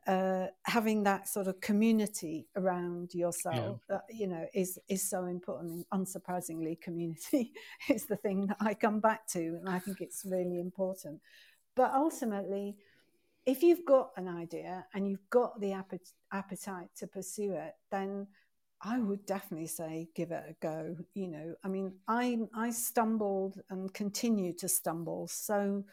uh, 0.10 0.48
having 0.64 1.04
that 1.04 1.28
sort 1.28 1.46
of 1.46 1.62
community 1.62 2.48
around 2.56 3.14
yourself, 3.14 3.80
yeah. 3.88 3.98
uh, 3.98 4.00
you 4.10 4.26
know, 4.26 4.44
is 4.56 4.80
is 4.88 5.08
so 5.08 5.26
important. 5.26 5.86
unsurprisingly, 5.94 6.82
community 6.82 7.54
is 7.90 8.08
the 8.08 8.16
thing 8.16 8.48
that 8.48 8.58
I 8.60 8.74
come 8.74 9.00
back 9.02 9.28
to, 9.28 9.40
and 9.40 9.70
I 9.70 9.78
think 9.78 10.02
it's 10.02 10.26
really 10.26 10.60
important. 10.60 11.22
But 11.76 11.94
ultimately, 11.94 12.78
if 13.46 13.62
you've 13.62 13.86
got 13.86 14.10
an 14.18 14.28
idea 14.28 14.84
and 14.96 15.08
you've 15.08 15.30
got 15.30 15.62
the 15.62 15.74
appetite 16.32 16.90
to 16.98 17.06
pursue 17.06 17.54
it, 17.54 17.76
then 17.92 18.26
I 18.82 18.98
would 18.98 19.28
definitely 19.28 19.68
say 19.68 20.10
give 20.16 20.32
it 20.32 20.44
a 20.50 20.56
go. 20.60 20.96
You 21.14 21.28
know, 21.28 21.54
I 21.64 21.68
mean, 21.68 21.94
I 22.08 22.40
I 22.56 22.72
stumbled 22.72 23.62
and 23.70 23.94
continue 23.94 24.54
to 24.54 24.68
stumble 24.68 25.28
so 25.28 25.84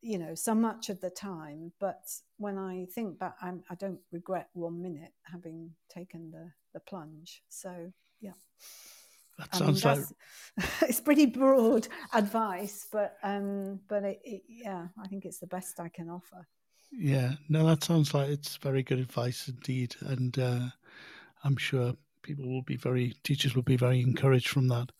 you 0.00 0.18
know, 0.18 0.34
so 0.34 0.54
much 0.54 0.88
of 0.88 1.00
the 1.00 1.10
time. 1.10 1.72
But 1.80 2.00
when 2.36 2.58
I 2.58 2.86
think 2.94 3.18
back, 3.18 3.34
I'm, 3.42 3.62
I 3.70 3.74
do 3.74 3.88
not 3.88 3.98
regret 4.12 4.48
one 4.52 4.80
minute 4.80 5.12
having 5.22 5.70
taken 5.88 6.30
the, 6.30 6.50
the 6.74 6.80
plunge. 6.80 7.42
So, 7.48 7.92
yeah. 8.20 8.32
That 9.38 9.54
sounds 9.54 9.84
I 9.84 9.94
mean, 9.94 10.04
like 10.56 10.68
it's 10.88 11.00
pretty 11.00 11.26
broad 11.26 11.86
advice, 12.12 12.86
but 12.90 13.16
um, 13.22 13.78
but 13.88 14.02
it, 14.02 14.20
it, 14.24 14.42
yeah, 14.48 14.88
I 15.00 15.06
think 15.06 15.24
it's 15.24 15.38
the 15.38 15.46
best 15.46 15.78
I 15.78 15.88
can 15.88 16.10
offer. 16.10 16.48
Yeah, 16.90 17.34
no, 17.48 17.64
that 17.66 17.84
sounds 17.84 18.14
like 18.14 18.30
it's 18.30 18.56
very 18.56 18.82
good 18.82 18.98
advice 18.98 19.46
indeed, 19.46 19.94
and 20.00 20.36
uh, 20.38 20.66
I'm 21.44 21.56
sure 21.56 21.94
people 22.22 22.48
will 22.48 22.62
be 22.62 22.76
very 22.76 23.14
teachers 23.22 23.54
will 23.54 23.62
be 23.62 23.76
very 23.76 24.00
encouraged 24.00 24.48
from 24.48 24.66
that. 24.68 24.90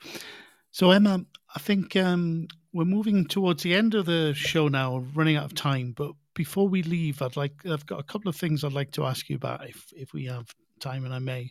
So 0.78 0.92
Emma, 0.92 1.24
I 1.56 1.58
think 1.58 1.96
um, 1.96 2.46
we're 2.72 2.84
moving 2.84 3.26
towards 3.26 3.64
the 3.64 3.74
end 3.74 3.96
of 3.96 4.06
the 4.06 4.32
show 4.32 4.68
now, 4.68 4.98
running 5.12 5.34
out 5.34 5.46
of 5.46 5.54
time. 5.56 5.92
But 5.96 6.12
before 6.34 6.68
we 6.68 6.84
leave, 6.84 7.20
I'd 7.20 7.34
like 7.34 7.66
I've 7.66 7.84
got 7.84 7.98
a 7.98 8.04
couple 8.04 8.28
of 8.28 8.36
things 8.36 8.62
I'd 8.62 8.72
like 8.72 8.92
to 8.92 9.04
ask 9.04 9.28
you 9.28 9.34
about, 9.34 9.68
if 9.68 9.86
if 9.96 10.12
we 10.12 10.26
have 10.26 10.46
time, 10.78 11.04
and 11.04 11.12
I 11.12 11.18
may. 11.18 11.50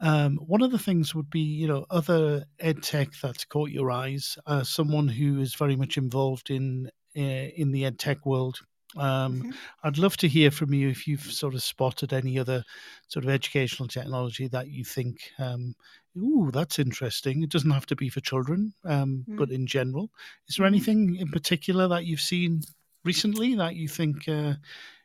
Um, 0.00 0.38
one 0.38 0.62
of 0.62 0.70
the 0.70 0.78
things 0.78 1.14
would 1.14 1.28
be, 1.28 1.40
you 1.40 1.68
know, 1.68 1.84
other 1.90 2.46
ed 2.58 2.82
tech 2.82 3.10
that's 3.22 3.44
caught 3.44 3.68
your 3.68 3.90
eyes. 3.90 4.38
Uh, 4.46 4.64
someone 4.64 5.08
who 5.08 5.38
is 5.40 5.54
very 5.54 5.76
much 5.76 5.98
involved 5.98 6.48
in 6.48 6.90
uh, 7.14 7.20
in 7.20 7.72
the 7.72 7.84
ed 7.84 7.98
tech 7.98 8.24
world. 8.24 8.56
Um, 8.96 9.42
mm-hmm. 9.42 9.50
I'd 9.84 9.98
love 9.98 10.16
to 10.16 10.28
hear 10.28 10.50
from 10.50 10.72
you 10.72 10.88
if 10.88 11.06
you've 11.06 11.20
sort 11.20 11.54
of 11.54 11.62
spotted 11.62 12.14
any 12.14 12.38
other 12.38 12.64
sort 13.08 13.26
of 13.26 13.30
educational 13.30 13.88
technology 13.88 14.48
that 14.48 14.68
you 14.68 14.84
think 14.84 15.30
um, 15.38 15.74
ooh, 16.16 16.50
that's 16.52 16.78
interesting. 16.78 17.42
It 17.42 17.50
doesn't 17.50 17.70
have 17.70 17.86
to 17.86 17.96
be 17.96 18.08
for 18.08 18.20
children, 18.20 18.74
um, 18.84 19.24
mm. 19.28 19.36
but 19.36 19.50
in 19.50 19.66
general. 19.66 20.10
Is 20.48 20.56
there 20.56 20.66
mm-hmm. 20.66 20.74
anything 20.74 21.16
in 21.16 21.28
particular 21.28 21.88
that 21.88 22.06
you've 22.06 22.20
seen 22.20 22.62
recently 23.04 23.54
that 23.56 23.76
you 23.76 23.88
think 23.88 24.28
uh, 24.28 24.54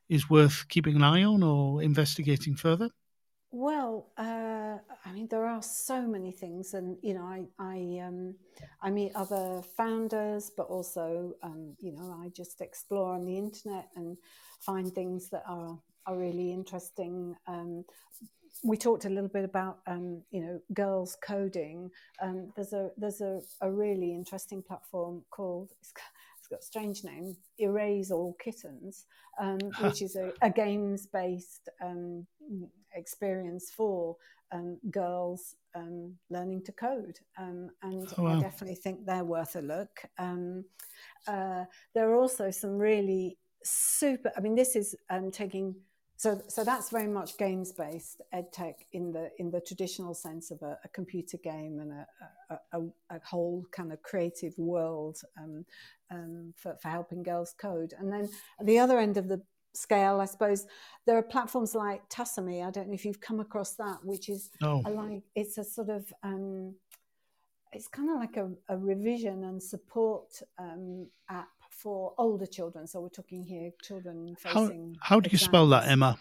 is 0.09 0.29
worth 0.29 0.65
keeping 0.69 0.95
an 0.95 1.03
eye 1.03 1.23
on 1.23 1.43
or 1.43 1.81
investigating 1.81 2.55
further? 2.55 2.89
Well, 3.51 4.11
uh, 4.17 4.79
I 5.05 5.11
mean, 5.13 5.27
there 5.29 5.45
are 5.45 5.61
so 5.61 6.01
many 6.01 6.33
things, 6.33 6.73
and 6.73 6.97
you 7.01 7.13
know, 7.13 7.23
I 7.23 7.45
I, 7.57 8.01
um, 8.05 8.35
I 8.81 8.89
meet 8.89 9.15
other 9.15 9.61
founders, 9.77 10.51
but 10.57 10.67
also, 10.67 11.35
um, 11.41 11.73
you 11.79 11.93
know, 11.93 12.19
I 12.21 12.29
just 12.35 12.59
explore 12.59 13.13
on 13.13 13.23
the 13.23 13.37
internet 13.37 13.87
and 13.95 14.17
find 14.59 14.93
things 14.93 15.29
that 15.29 15.43
are 15.47 15.79
are 16.05 16.17
really 16.17 16.51
interesting. 16.51 17.35
Um, 17.47 17.85
we 18.63 18.77
talked 18.77 19.05
a 19.05 19.09
little 19.09 19.29
bit 19.29 19.43
about, 19.45 19.79
um, 19.87 20.21
you 20.31 20.41
know, 20.41 20.59
girls 20.73 21.17
coding. 21.21 21.91
Um, 22.21 22.51
there's 22.55 22.73
a 22.73 22.89
there's 22.97 23.21
a, 23.21 23.41
a 23.61 23.71
really 23.71 24.13
interesting 24.13 24.61
platform 24.61 25.23
called 25.29 25.71
it's 25.81 25.91
got 26.49 26.59
a 26.59 26.63
strange 26.63 27.03
name, 27.03 27.35
Erase 27.59 28.11
All 28.11 28.35
Kittens, 28.39 29.05
um, 29.39 29.57
which 29.81 30.01
is 30.01 30.15
a, 30.15 30.31
a 30.41 30.49
games 30.49 31.07
based 31.07 31.69
um, 31.81 32.27
experience 32.93 33.71
for 33.75 34.15
um, 34.51 34.77
girls 34.91 35.55
um, 35.73 36.13
learning 36.29 36.63
to 36.65 36.71
code. 36.71 37.19
Um, 37.37 37.69
and 37.81 38.07
oh, 38.17 38.23
wow. 38.23 38.37
I 38.37 38.41
definitely 38.41 38.75
think 38.75 39.05
they're 39.05 39.23
worth 39.23 39.55
a 39.55 39.61
look. 39.61 40.03
Um, 40.19 40.65
uh, 41.27 41.65
there 41.93 42.09
are 42.09 42.15
also 42.15 42.51
some 42.51 42.77
really 42.77 43.37
super, 43.63 44.31
I 44.37 44.39
mean, 44.39 44.55
this 44.55 44.75
is 44.75 44.95
taking 45.31 45.75
so, 46.17 46.41
so 46.47 46.63
that's 46.63 46.89
very 46.89 47.07
much 47.07 47.37
games 47.37 47.71
based 47.71 48.21
ed 48.31 48.51
tech 48.53 48.85
in 48.93 49.11
the 49.11 49.31
in 49.37 49.51
the 49.51 49.59
traditional 49.59 50.13
sense 50.13 50.49
of 50.49 50.61
a, 50.61 50.77
a 50.83 50.87
computer 50.89 51.37
game 51.37 51.79
and 51.79 51.91
a, 51.91 52.59
a, 52.73 52.79
a, 53.15 53.19
whole 53.23 53.65
kind 53.71 53.91
of 53.91 54.01
creative 54.01 54.57
world 54.57 55.17
um, 55.37 55.65
um, 56.11 56.53
for, 56.55 56.77
for 56.81 56.87
helping 56.87 57.23
girls 57.23 57.53
code. 57.57 57.93
And 57.99 58.11
then 58.11 58.29
at 58.59 58.65
the 58.65 58.79
other 58.79 58.97
end 58.97 59.17
of 59.17 59.27
the 59.27 59.41
scale, 59.73 60.21
I 60.21 60.25
suppose 60.25 60.65
there 61.05 61.17
are 61.17 61.23
platforms 61.23 61.75
like 61.75 62.07
Tassomai. 62.09 62.65
I 62.65 62.71
don't 62.71 62.87
know 62.87 62.93
if 62.93 63.03
you've 63.03 63.21
come 63.21 63.39
across 63.39 63.75
that, 63.75 63.97
which 64.03 64.29
is 64.29 64.49
oh. 64.61 64.81
like 64.87 65.23
it's 65.35 65.57
a 65.57 65.63
sort 65.63 65.89
of 65.89 66.11
um, 66.23 66.75
it's 67.73 67.89
kind 67.89 68.09
of 68.09 68.15
like 68.17 68.37
a, 68.37 68.49
a 68.69 68.77
revision 68.77 69.43
and 69.43 69.61
support 69.61 70.41
um, 70.57 71.07
app 71.29 71.49
for 71.75 72.13
older 72.17 72.45
children. 72.45 72.87
So 72.87 73.01
we're 73.01 73.09
talking 73.09 73.43
here 73.43 73.71
children 73.83 74.35
facing. 74.39 74.95
How, 74.99 75.15
how 75.15 75.19
do 75.19 75.29
you 75.29 75.37
spell 75.37 75.67
that, 75.67 75.87
Emma? 75.87 76.17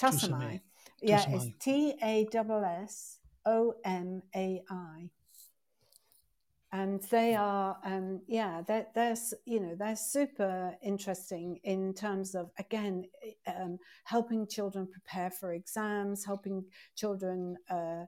Tassomai. 0.00 0.60
Yeah, 1.02 1.24
it's 1.28 1.46
T 1.58 1.94
A 2.02 2.26
S 2.32 2.46
S 2.86 3.18
O 3.46 3.74
M 3.84 4.22
A 4.36 4.62
I. 4.70 5.10
And 6.72 7.02
they 7.10 7.34
are, 7.34 7.78
um, 7.84 8.20
yeah, 8.28 8.62
they're, 8.64 8.86
they're, 8.94 9.16
you 9.44 9.58
know, 9.58 9.74
they're 9.74 9.96
super 9.96 10.76
interesting 10.82 11.58
in 11.64 11.92
terms 11.94 12.36
of, 12.36 12.50
again, 12.60 13.06
um, 13.48 13.76
helping 14.04 14.46
children 14.46 14.86
prepare 14.86 15.32
for 15.32 15.52
exams, 15.52 16.24
helping 16.24 16.64
children 16.94 17.56
uh, 17.68 18.04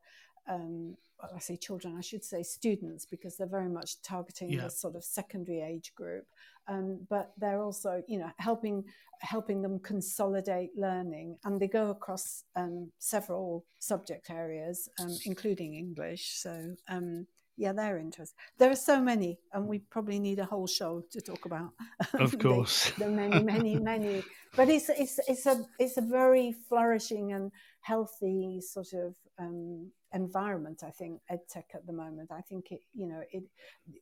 um, 0.49 0.97
I 1.35 1.39
say 1.39 1.57
children, 1.57 1.97
I 1.97 2.01
should 2.01 2.25
say 2.25 2.43
students, 2.43 3.07
because 3.07 3.37
they're 3.37 3.47
very 3.47 3.69
much 3.69 4.01
targeting 4.03 4.51
yeah. 4.51 4.65
the 4.65 4.71
sort 4.71 4.97
of 4.97 5.05
secondary 5.05 5.61
age 5.61 5.93
group. 5.95 6.27
Um, 6.69 7.07
but 7.09 7.33
they're 7.39 7.63
also, 7.63 8.03
you 8.07 8.19
know, 8.19 8.31
helping 8.39 8.85
helping 9.21 9.63
them 9.63 9.79
consolidate 9.79 10.71
learning, 10.77 11.39
and 11.45 11.61
they 11.61 11.69
go 11.69 11.91
across 11.91 12.45
um, 12.57 12.91
several 12.99 13.65
subject 13.79 14.31
areas, 14.31 14.89
um, 15.01 15.17
including 15.25 15.75
English. 15.75 16.35
So. 16.35 16.75
Um, 16.89 17.27
yeah, 17.59 17.73
they're 17.73 17.99
interesting. 17.99 18.37
There 18.59 18.71
are 18.71 18.77
so 18.77 19.01
many, 19.01 19.39
and 19.53 19.69
we 19.69 19.81
probably 19.81 20.19
need 20.19 20.39
a 20.39 20.45
whole 20.45 20.67
show 20.67 21.05
to 21.13 21.21
talk 21.21 21.45
about. 21.45 21.73
Of 22.15 22.39
course, 22.39 22.91
the, 22.93 23.05
the 23.05 23.11
many, 23.11 23.43
many, 23.43 23.79
many. 23.79 24.25
But 24.57 24.69
it's 24.69 24.89
it's 24.89 25.21
it's 25.29 25.47
a 25.47 25.65
it's 25.79 25.99
a 25.99 26.01
very 26.01 26.55
flourishing 26.69 27.33
and 27.33 27.53
healthy 27.81 28.61
sort 28.63 28.95
of 28.95 29.15
um, 29.39 29.91
environment. 30.15 30.83
I 30.87 30.91
think 30.91 31.21
edtech 31.31 31.75
at 31.75 31.87
the 31.87 31.93
moment. 31.93 32.31
I 32.31 32.41
think 32.41 32.73
it, 32.73 32.81
you 32.93 33.07
know, 33.07 33.23
it, 33.31 33.45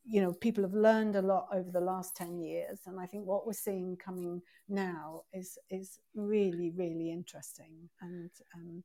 you 0.04 0.20
know, 0.20 0.32
people 0.32 0.64
have 0.64 0.74
learned 0.74 1.16
a 1.16 1.22
lot 1.22 1.48
over 1.52 1.70
the 1.70 1.80
last 1.80 2.16
ten 2.16 2.38
years, 2.38 2.80
and 2.86 2.98
I 2.98 3.06
think 3.06 3.26
what 3.26 3.46
we're 3.46 3.52
seeing 3.52 3.96
coming 3.96 4.42
now 4.68 5.22
is 5.32 5.58
is 5.70 5.98
really 6.14 6.70
really 6.70 7.10
interesting, 7.10 7.88
and 8.00 8.30
um, 8.54 8.84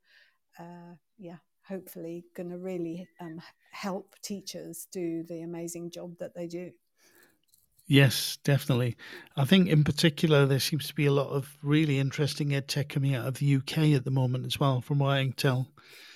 uh, 0.60 0.96
yeah, 1.18 1.38
hopefully 1.68 2.26
going 2.36 2.50
to 2.50 2.58
really 2.58 3.08
um, 3.20 3.42
help 3.72 4.16
teachers 4.22 4.88
do 4.92 5.24
the 5.24 5.42
amazing 5.42 5.92
job 5.92 6.18
that 6.20 6.36
they 6.36 6.48
do. 6.48 6.72
Yes, 7.88 8.40
definitely. 8.44 8.98
I 9.38 9.46
think 9.46 9.70
in 9.70 9.84
particular 9.84 10.48
there 10.48 10.60
seems 10.60 10.88
to 10.88 10.96
be 10.96 11.06
a 11.06 11.12
lot 11.12 11.30
of 11.30 11.56
really 11.62 12.00
interesting 12.00 12.56
ed 12.56 12.68
tech 12.68 12.90
coming 12.90 13.14
out 13.14 13.28
of 13.28 13.36
the 13.36 13.58
UK 13.58 13.94
at 13.94 14.04
the 14.04 14.12
moment 14.12 14.46
as 14.46 14.60
well, 14.60 14.82
from 14.82 15.00
what 15.00 15.12
I 15.12 15.24
can 15.24 15.34
tell. 15.34 15.68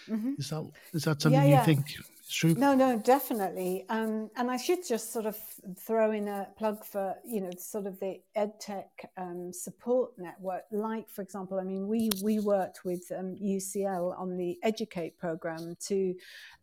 Mm-hmm. 0.09 0.33
Is 0.37 0.49
that 0.49 0.71
is 0.93 1.03
that 1.03 1.21
something 1.21 1.41
yeah, 1.41 1.47
yeah. 1.47 1.59
you 1.59 1.65
think 1.65 1.85
is 1.97 2.35
true? 2.35 2.53
No, 2.53 2.73
no, 2.73 2.97
definitely. 2.97 3.85
Um, 3.89 4.29
and 4.35 4.51
I 4.51 4.57
should 4.57 4.85
just 4.87 5.11
sort 5.11 5.25
of 5.25 5.37
throw 5.77 6.11
in 6.11 6.27
a 6.27 6.47
plug 6.57 6.83
for 6.83 7.15
you 7.25 7.41
know 7.41 7.51
sort 7.57 7.85
of 7.85 7.99
the 7.99 8.21
EdTech 8.37 8.89
um, 9.17 9.51
support 9.53 10.11
network. 10.17 10.63
Like 10.71 11.09
for 11.09 11.21
example, 11.21 11.59
I 11.59 11.63
mean 11.63 11.87
we 11.87 12.09
we 12.23 12.39
worked 12.39 12.85
with 12.85 13.11
um, 13.17 13.35
UCL 13.35 14.19
on 14.19 14.37
the 14.37 14.57
Educate 14.63 15.17
program 15.17 15.75
to 15.87 16.15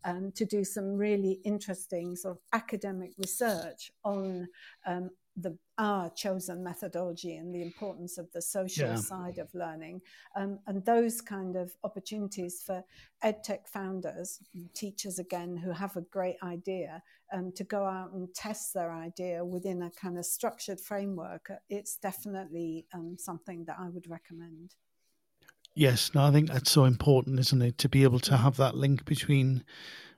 um, 0.05 0.33
to 0.33 0.45
do 0.45 0.65
some 0.65 0.97
really 0.97 1.41
interesting 1.45 2.17
sort 2.17 2.37
of 2.37 2.43
academic 2.53 3.13
research 3.19 3.91
on 4.05 4.49
um, 4.87 5.11
the 5.37 5.57
our 5.79 6.09
chosen 6.11 6.65
methodology 6.65 7.37
and 7.37 7.55
the 7.55 7.61
importance 7.61 8.17
of 8.17 8.31
the 8.33 8.41
social 8.41 8.89
yeah. 8.89 8.95
side 8.95 9.37
of 9.37 9.55
learning 9.55 10.01
um, 10.35 10.59
and 10.67 10.83
those 10.87 11.21
kind 11.21 11.55
of 11.55 11.71
opportunities 11.85 12.63
for 12.65 12.83
edtech 13.23 13.67
founders 13.67 14.41
teachers 14.73 15.19
again 15.19 15.55
who 15.57 15.71
have 15.71 15.95
a 15.97 16.01
great 16.01 16.37
idea 16.43 17.03
um, 17.33 17.53
to 17.53 17.65
go 17.65 17.85
out 17.85 18.13
and 18.13 18.35
test 18.35 18.73
their 18.73 18.91
idea 18.91 19.45
within 19.45 19.83
a 19.83 19.91
kind 19.91 20.17
of 20.17 20.25
structured 20.25 20.81
framework 20.81 21.51
it's 21.69 21.97
definitely 21.97 22.87
um, 22.95 23.17
something 23.19 23.65
that 23.65 23.77
i 23.79 23.89
would 23.89 24.09
recommend. 24.09 24.75
Yes 25.75 26.15
no 26.15 26.25
i 26.25 26.31
think 26.31 26.49
that's 26.49 26.71
so 26.71 26.85
important 26.85 27.39
isn't 27.39 27.61
it? 27.61 27.77
To 27.79 27.89
be 27.89 28.03
able 28.03 28.21
to 28.21 28.37
have 28.37 28.57
that 28.57 28.77
link 28.77 29.05
between 29.05 29.63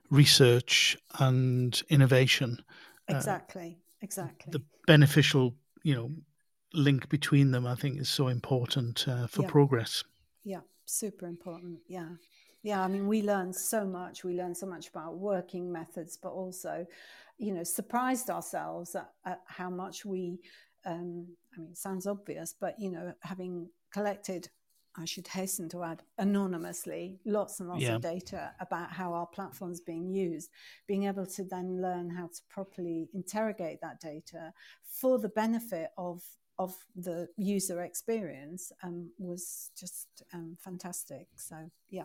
research 0.09 0.97
and 1.19 1.81
innovation 1.89 2.63
exactly. 3.09 3.77
uh, 3.77 3.88
exactly. 4.01 4.51
the 4.51 4.63
beneficial 4.87 5.55
you 5.83 5.95
know 5.95 6.11
link 6.73 7.09
between 7.09 7.51
them 7.51 7.65
i 7.65 7.75
think 7.75 7.99
is 7.99 8.09
so 8.09 8.27
important 8.27 9.07
uh, 9.07 9.27
for 9.27 9.41
yeah. 9.41 9.49
progress. 9.49 10.03
Yeah 10.43 10.61
super 10.89 11.27
important. 11.27 11.79
Yeah. 11.87 12.09
Yeah 12.63 12.83
i 12.83 12.87
mean 12.87 13.07
we 13.07 13.21
learn 13.21 13.53
so 13.53 13.85
much. 13.85 14.23
We 14.23 14.35
learn 14.35 14.55
so 14.55 14.65
much 14.65 14.89
about 14.89 15.17
working 15.17 15.71
methods 15.71 16.17
but 16.17 16.31
also 16.31 16.85
you 17.37 17.53
know 17.53 17.63
surprised 17.63 18.29
ourselves 18.29 18.95
at, 18.95 19.09
at 19.25 19.39
how 19.45 19.69
much 19.69 20.05
we 20.05 20.39
um, 20.85 21.27
i 21.55 21.59
mean 21.59 21.71
it 21.71 21.77
sounds 21.77 22.05
obvious 22.05 22.53
but 22.59 22.75
you 22.77 22.91
know 22.91 23.13
having 23.21 23.69
collected 23.93 24.49
I 24.99 25.05
should 25.05 25.27
hasten 25.27 25.69
to 25.69 25.83
add, 25.83 26.03
anonymously, 26.17 27.19
lots 27.25 27.59
and 27.59 27.69
lots 27.69 27.81
yeah. 27.81 27.95
of 27.95 28.01
data 28.01 28.51
about 28.59 28.91
how 28.91 29.13
our 29.13 29.27
platform's 29.27 29.79
being 29.79 30.09
used, 30.09 30.49
being 30.87 31.05
able 31.05 31.25
to 31.25 31.43
then 31.43 31.81
learn 31.81 32.09
how 32.09 32.27
to 32.27 32.41
properly 32.49 33.09
interrogate 33.13 33.79
that 33.81 34.01
data 34.01 34.53
for 34.83 35.17
the 35.17 35.29
benefit 35.29 35.91
of 35.97 36.21
of 36.57 36.75
the 36.93 37.29
user 37.37 37.83
experience 37.83 38.73
um, 38.83 39.09
was 39.17 39.71
just 39.79 40.07
um, 40.33 40.57
fantastic. 40.59 41.27
So, 41.37 41.55
yeah. 41.89 42.03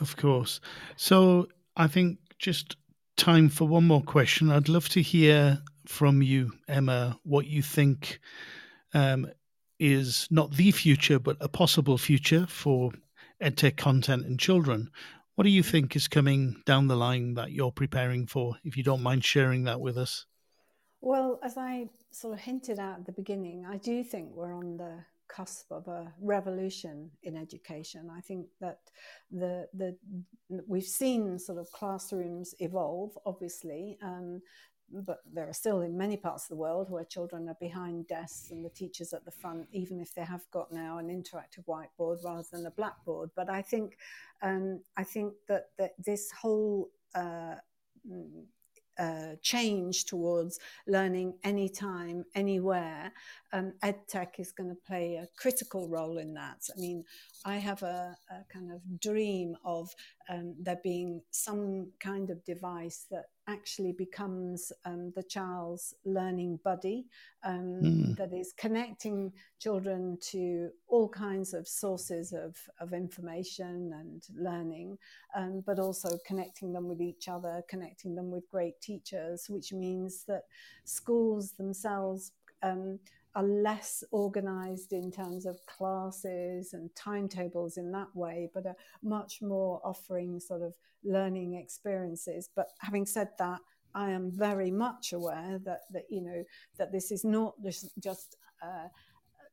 Of 0.00 0.16
course. 0.16 0.60
So, 0.96 1.46
I 1.76 1.86
think 1.86 2.18
just 2.40 2.76
time 3.16 3.48
for 3.48 3.68
one 3.68 3.86
more 3.86 4.02
question. 4.02 4.50
I'd 4.50 4.68
love 4.68 4.88
to 4.90 5.02
hear 5.02 5.62
from 5.86 6.22
you, 6.22 6.52
Emma, 6.66 7.18
what 7.22 7.46
you 7.46 7.62
think 7.62 8.18
um, 8.94 9.30
is 9.78 10.26
not 10.30 10.52
the 10.52 10.70
future, 10.70 11.18
but 11.18 11.36
a 11.40 11.48
possible 11.48 11.98
future 11.98 12.46
for 12.46 12.92
edtech 13.42 13.76
content 13.76 14.26
and 14.26 14.38
children. 14.38 14.90
What 15.34 15.44
do 15.44 15.50
you 15.50 15.62
think 15.62 15.94
is 15.94 16.08
coming 16.08 16.62
down 16.66 16.88
the 16.88 16.96
line 16.96 17.34
that 17.34 17.52
you're 17.52 17.70
preparing 17.70 18.26
for, 18.26 18.56
if 18.64 18.76
you 18.76 18.82
don't 18.82 19.02
mind 19.02 19.24
sharing 19.24 19.64
that 19.64 19.80
with 19.80 19.96
us? 19.96 20.26
Well, 21.00 21.38
as 21.44 21.56
I 21.56 21.88
sort 22.10 22.34
of 22.34 22.40
hinted 22.40 22.80
at 22.80 22.98
at 22.98 23.06
the 23.06 23.12
beginning, 23.12 23.64
I 23.64 23.76
do 23.76 24.02
think 24.02 24.30
we're 24.34 24.54
on 24.54 24.76
the 24.76 24.96
cusp 25.28 25.70
of 25.70 25.86
a 25.86 26.12
revolution 26.20 27.10
in 27.22 27.36
education. 27.36 28.10
I 28.10 28.20
think 28.20 28.46
that 28.60 28.80
the 29.30 29.68
the 29.74 29.96
we've 30.66 30.82
seen 30.82 31.38
sort 31.38 31.58
of 31.58 31.70
classrooms 31.70 32.54
evolve, 32.58 33.16
obviously. 33.24 33.98
Um, 34.02 34.40
but 34.90 35.18
there 35.32 35.48
are 35.48 35.54
still 35.54 35.82
in 35.82 35.96
many 35.96 36.16
parts 36.16 36.44
of 36.44 36.48
the 36.50 36.56
world 36.56 36.90
where 36.90 37.04
children 37.04 37.48
are 37.48 37.56
behind 37.60 38.08
desks 38.08 38.50
and 38.50 38.64
the 38.64 38.70
teachers 38.70 39.12
at 39.12 39.24
the 39.24 39.30
front, 39.30 39.66
even 39.72 40.00
if 40.00 40.14
they 40.14 40.24
have 40.24 40.42
got 40.50 40.72
now 40.72 40.98
an 40.98 41.08
interactive 41.08 41.64
whiteboard 41.66 42.24
rather 42.24 42.44
than 42.50 42.66
a 42.66 42.70
blackboard. 42.70 43.30
But 43.36 43.50
I 43.50 43.62
think 43.62 43.98
um, 44.42 44.80
I 44.96 45.04
think 45.04 45.34
that, 45.48 45.70
that 45.78 45.92
this 45.98 46.30
whole 46.30 46.90
uh, 47.14 47.56
uh, 48.98 49.36
change 49.42 50.06
towards 50.06 50.58
learning 50.88 51.34
anytime, 51.44 52.24
anywhere, 52.34 53.12
um, 53.52 53.72
EdTech 53.84 54.40
is 54.40 54.50
going 54.50 54.68
to 54.68 54.76
play 54.86 55.14
a 55.14 55.28
critical 55.36 55.88
role 55.88 56.18
in 56.18 56.34
that. 56.34 56.68
I 56.76 56.80
mean, 56.80 57.04
I 57.44 57.56
have 57.56 57.82
a, 57.82 58.16
a 58.30 58.52
kind 58.52 58.72
of 58.72 58.80
dream 59.00 59.56
of 59.64 59.94
um, 60.28 60.54
there 60.60 60.80
being 60.82 61.22
some 61.30 61.92
kind 62.00 62.30
of 62.30 62.44
device 62.44 63.06
that 63.10 63.26
actually 63.48 63.92
becomes 63.92 64.72
um, 64.84 65.12
the 65.16 65.22
child's 65.22 65.94
learning 66.04 66.58
buddy 66.64 67.06
mm. 67.46 68.16
that 68.16 68.32
is 68.32 68.52
connecting 68.56 69.32
children 69.58 70.18
to 70.20 70.68
all 70.86 71.08
kinds 71.08 71.54
of 71.54 71.66
sources 71.66 72.32
of, 72.32 72.56
of 72.80 72.92
information 72.92 73.92
and 73.98 74.22
learning, 74.36 74.98
um, 75.34 75.62
but 75.66 75.78
also 75.78 76.18
connecting 76.26 76.72
them 76.72 76.88
with 76.88 77.00
each 77.00 77.28
other, 77.28 77.62
connecting 77.68 78.14
them 78.14 78.30
with 78.30 78.48
great 78.50 78.78
teachers, 78.80 79.46
which 79.48 79.72
means 79.72 80.24
that 80.26 80.42
schools 80.84 81.52
themselves. 81.52 82.32
Are 83.34 83.44
less 83.44 84.02
organized 84.10 84.92
in 84.92 85.12
terms 85.12 85.46
of 85.46 85.64
classes 85.66 86.72
and 86.72 86.90
timetables 86.96 87.76
in 87.76 87.92
that 87.92 88.08
way, 88.14 88.50
but 88.52 88.66
are 88.66 88.76
much 89.02 89.42
more 89.42 89.80
offering 89.84 90.40
sort 90.40 90.62
of 90.62 90.74
learning 91.04 91.54
experiences. 91.54 92.48
But 92.56 92.68
having 92.80 93.06
said 93.06 93.28
that, 93.38 93.60
I 93.94 94.10
am 94.10 94.30
very 94.30 94.70
much 94.70 95.12
aware 95.12 95.60
that, 95.64 95.82
that 95.92 96.04
you 96.10 96.20
know 96.20 96.44
that 96.78 96.90
this 96.92 97.10
is 97.12 97.24
not 97.24 97.54
just, 97.62 97.92
just 98.00 98.36
uh, 98.62 98.88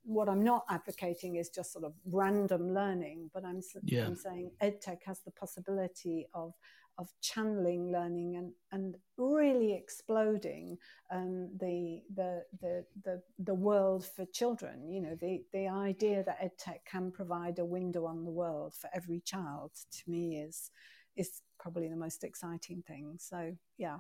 what 0.04 0.30
I'm 0.30 0.44
not 0.44 0.66
advocating 0.70 1.36
is 1.36 1.50
just 1.50 1.74
sort 1.74 1.86
of 1.86 1.94
random 2.06 2.74
learning, 2.74 3.30
but 3.34 3.44
I'm, 3.44 3.62
yeah. 3.84 4.06
I'm 4.06 4.16
saying 4.16 4.52
EdTech 4.62 5.00
has 5.06 5.20
the 5.22 5.32
possibility 5.32 6.28
of 6.34 6.54
of 6.98 7.10
channeling 7.22 7.92
learning 7.92 8.38
and, 8.38 8.52
and 8.72 8.96
really 9.18 9.74
exploding 9.74 10.78
um, 11.12 11.50
the, 11.60 12.02
the, 12.16 12.44
the, 12.62 12.86
the, 13.04 13.22
the 13.40 13.54
world 13.54 14.06
for 14.06 14.26
children. 14.26 14.90
You 14.90 15.02
know, 15.02 15.16
the, 15.20 15.44
the 15.52 15.68
idea 15.68 16.24
that 16.24 16.42
EdTech 16.42 16.86
can 16.86 17.12
provide 17.12 17.60
a 17.60 17.66
window 17.66 18.06
on 18.06 18.24
the 18.24 18.32
world 18.32 18.74
for 18.74 18.90
every 18.94 19.22
child 19.22 19.72
to 19.92 20.10
me 20.10 20.38
is, 20.38 20.72
is 21.16 21.42
probably 21.60 21.90
the 21.90 21.96
most 21.96 22.24
exciting 22.24 22.84
thing. 22.88 23.16
So, 23.20 23.56
yeah. 23.78 24.00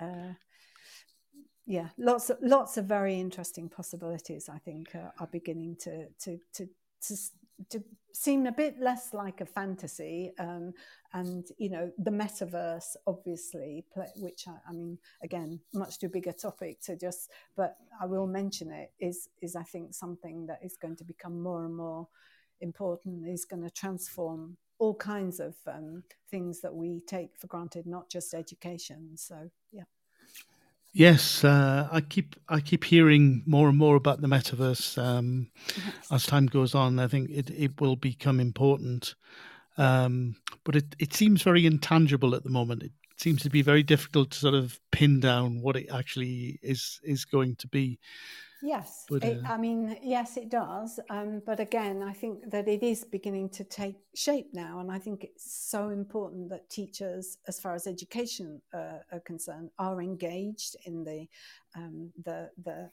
Uh, 0.00 0.34
yeah, 1.66 1.88
lots 1.98 2.30
of 2.30 2.38
lots 2.40 2.78
of 2.78 2.86
very 2.86 3.20
interesting 3.20 3.68
possibilities. 3.68 4.48
I 4.48 4.58
think 4.58 4.94
uh, 4.94 5.10
are 5.20 5.28
beginning 5.28 5.76
to 5.80 6.06
to 6.24 6.38
to 6.54 6.68
to 7.02 7.16
to 7.68 7.82
seem 8.12 8.46
a 8.46 8.52
bit 8.52 8.80
less 8.80 9.14
like 9.14 9.40
a 9.40 9.46
fantasy 9.46 10.32
um, 10.38 10.72
and 11.12 11.46
you 11.58 11.70
know 11.70 11.90
the 11.98 12.10
metaverse 12.10 12.96
obviously 13.06 13.84
which 14.16 14.46
I, 14.48 14.54
I, 14.68 14.72
mean 14.72 14.98
again 15.22 15.60
much 15.72 15.98
too 15.98 16.08
big 16.08 16.26
a 16.26 16.32
topic 16.32 16.80
to 16.82 16.96
just 16.96 17.30
but 17.56 17.76
i 18.00 18.06
will 18.06 18.26
mention 18.26 18.72
it 18.72 18.92
is 18.98 19.28
is 19.40 19.54
i 19.54 19.62
think 19.62 19.94
something 19.94 20.46
that 20.46 20.58
is 20.64 20.76
going 20.76 20.96
to 20.96 21.04
become 21.04 21.40
more 21.40 21.64
and 21.64 21.76
more 21.76 22.08
important 22.60 23.28
is 23.28 23.44
going 23.44 23.62
to 23.62 23.70
transform 23.70 24.56
all 24.80 24.94
kinds 24.94 25.40
of 25.40 25.54
um, 25.66 26.02
things 26.30 26.60
that 26.62 26.74
we 26.74 27.00
take 27.06 27.36
for 27.36 27.46
granted 27.46 27.86
not 27.86 28.08
just 28.10 28.34
education. 28.34 29.10
So 29.16 29.50
yeah 29.70 29.84
Yes, 30.92 31.44
uh, 31.44 31.88
I 31.92 32.00
keep 32.00 32.34
I 32.48 32.60
keep 32.60 32.82
hearing 32.82 33.44
more 33.46 33.68
and 33.68 33.78
more 33.78 33.94
about 33.94 34.20
the 34.20 34.26
metaverse 34.26 34.98
um, 35.00 35.48
yes. 35.76 36.10
as 36.10 36.26
time 36.26 36.46
goes 36.46 36.74
on. 36.74 36.98
I 36.98 37.06
think 37.06 37.30
it, 37.30 37.48
it 37.50 37.80
will 37.80 37.94
become 37.94 38.40
important, 38.40 39.14
um, 39.78 40.34
but 40.64 40.74
it, 40.74 40.96
it 40.98 41.14
seems 41.14 41.42
very 41.42 41.64
intangible 41.64 42.34
at 42.34 42.42
the 42.42 42.50
moment. 42.50 42.82
It 42.82 42.92
seems 43.20 43.42
to 43.42 43.50
be 43.50 43.62
very 43.62 43.82
difficult 43.82 44.30
to 44.30 44.38
sort 44.38 44.54
of 44.54 44.80
pin 44.90 45.20
down 45.20 45.60
what 45.60 45.76
it 45.76 45.88
actually 46.00 46.58
is 46.62 47.00
is 47.02 47.24
going 47.24 47.56
to 47.56 47.68
be. 47.68 47.98
Yes, 48.62 49.06
but, 49.08 49.24
uh, 49.24 49.28
it, 49.28 49.40
I 49.54 49.56
mean, 49.56 49.96
yes, 50.02 50.36
it 50.36 50.50
does. 50.50 51.00
Um, 51.08 51.40
but 51.46 51.60
again, 51.60 52.02
I 52.02 52.12
think 52.12 52.50
that 52.50 52.68
it 52.68 52.82
is 52.82 53.04
beginning 53.04 53.48
to 53.50 53.64
take 53.64 53.96
shape 54.14 54.48
now, 54.52 54.80
and 54.80 54.90
I 54.92 54.98
think 54.98 55.24
it's 55.24 55.50
so 55.70 55.88
important 55.88 56.50
that 56.50 56.68
teachers, 56.68 57.38
as 57.48 57.58
far 57.58 57.74
as 57.74 57.86
education 57.86 58.60
uh, 58.74 58.98
are 59.12 59.24
concerned, 59.24 59.70
are 59.78 60.02
engaged 60.02 60.76
in 60.84 61.04
the 61.04 61.26
um, 61.74 62.12
the 62.24 62.50
the 62.64 62.90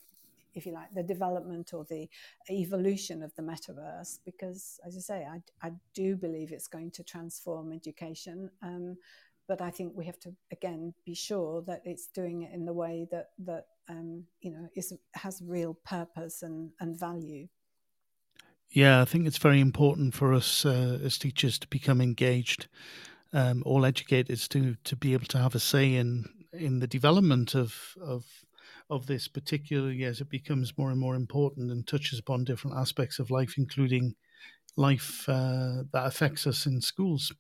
if 0.54 0.66
you 0.66 0.74
like, 0.74 0.92
the 0.94 1.04
development 1.04 1.74
or 1.74 1.86
the 1.86 2.10
evolution 2.50 3.22
of 3.22 3.32
the 3.36 3.44
metaverse, 3.44 4.20
because, 4.26 4.80
as 4.86 4.98
I 4.98 5.00
say, 5.00 5.28
I, 5.30 5.68
I 5.68 5.72
do 5.94 6.16
believe 6.16 6.52
it's 6.52 6.68
going 6.68 6.92
to 6.92 7.04
transform 7.04 7.72
education. 7.72 8.50
Um, 8.64 8.98
but 9.48 9.62
I 9.62 9.72
think 9.72 9.94
we 9.96 10.06
have 10.06 10.20
to 10.20 10.36
again 10.52 10.94
be 11.06 11.14
sure 11.14 11.62
that 11.64 11.82
it's 11.86 12.08
doing 12.08 12.44
it 12.44 12.54
in 12.54 12.66
the 12.66 12.74
way 12.74 13.08
that 13.12 13.32
that 13.40 13.68
um, 13.90 14.26
you 14.42 14.52
know 14.52 14.70
is 14.76 14.94
has 15.14 15.42
real 15.42 15.74
purpose 15.74 16.44
and 16.44 16.72
and 16.80 16.98
value. 17.00 17.48
Yeah, 18.70 19.02
I 19.02 19.06
think 19.06 19.26
it's 19.26 19.38
very 19.38 19.62
important 19.62 20.14
for 20.14 20.34
us 20.34 20.66
uh, 20.66 21.00
as 21.02 21.18
teachers 21.18 21.58
to 21.60 21.68
become 21.68 22.02
engaged, 22.02 22.68
um, 23.32 23.64
all 23.66 23.86
educators 23.86 24.48
to 24.50 24.76
to 24.84 24.96
be 24.96 25.14
able 25.14 25.28
to 25.28 25.38
have 25.38 25.56
a 25.56 25.60
say 25.60 25.96
in 25.96 26.26
in 26.52 26.80
the 26.80 26.88
development 26.88 27.56
of 27.56 27.96
of 28.02 28.46
of 28.90 29.08
this, 29.08 29.28
particularly 29.28 30.04
as 30.04 30.22
it 30.22 30.30
becomes 30.30 30.78
more 30.78 30.92
and 30.92 31.00
more 31.00 31.16
important 31.16 31.72
and 31.72 31.88
touches 31.88 32.20
upon 32.20 32.44
different 32.44 32.78
aspects 32.78 33.20
of 33.20 33.32
life, 33.32 33.56
including 33.58 34.16
life 34.76 35.28
uh, 35.28 35.84
that 35.92 36.06
affects 36.06 36.48
us 36.48 36.66
in 36.66 36.82
schools. 36.82 37.34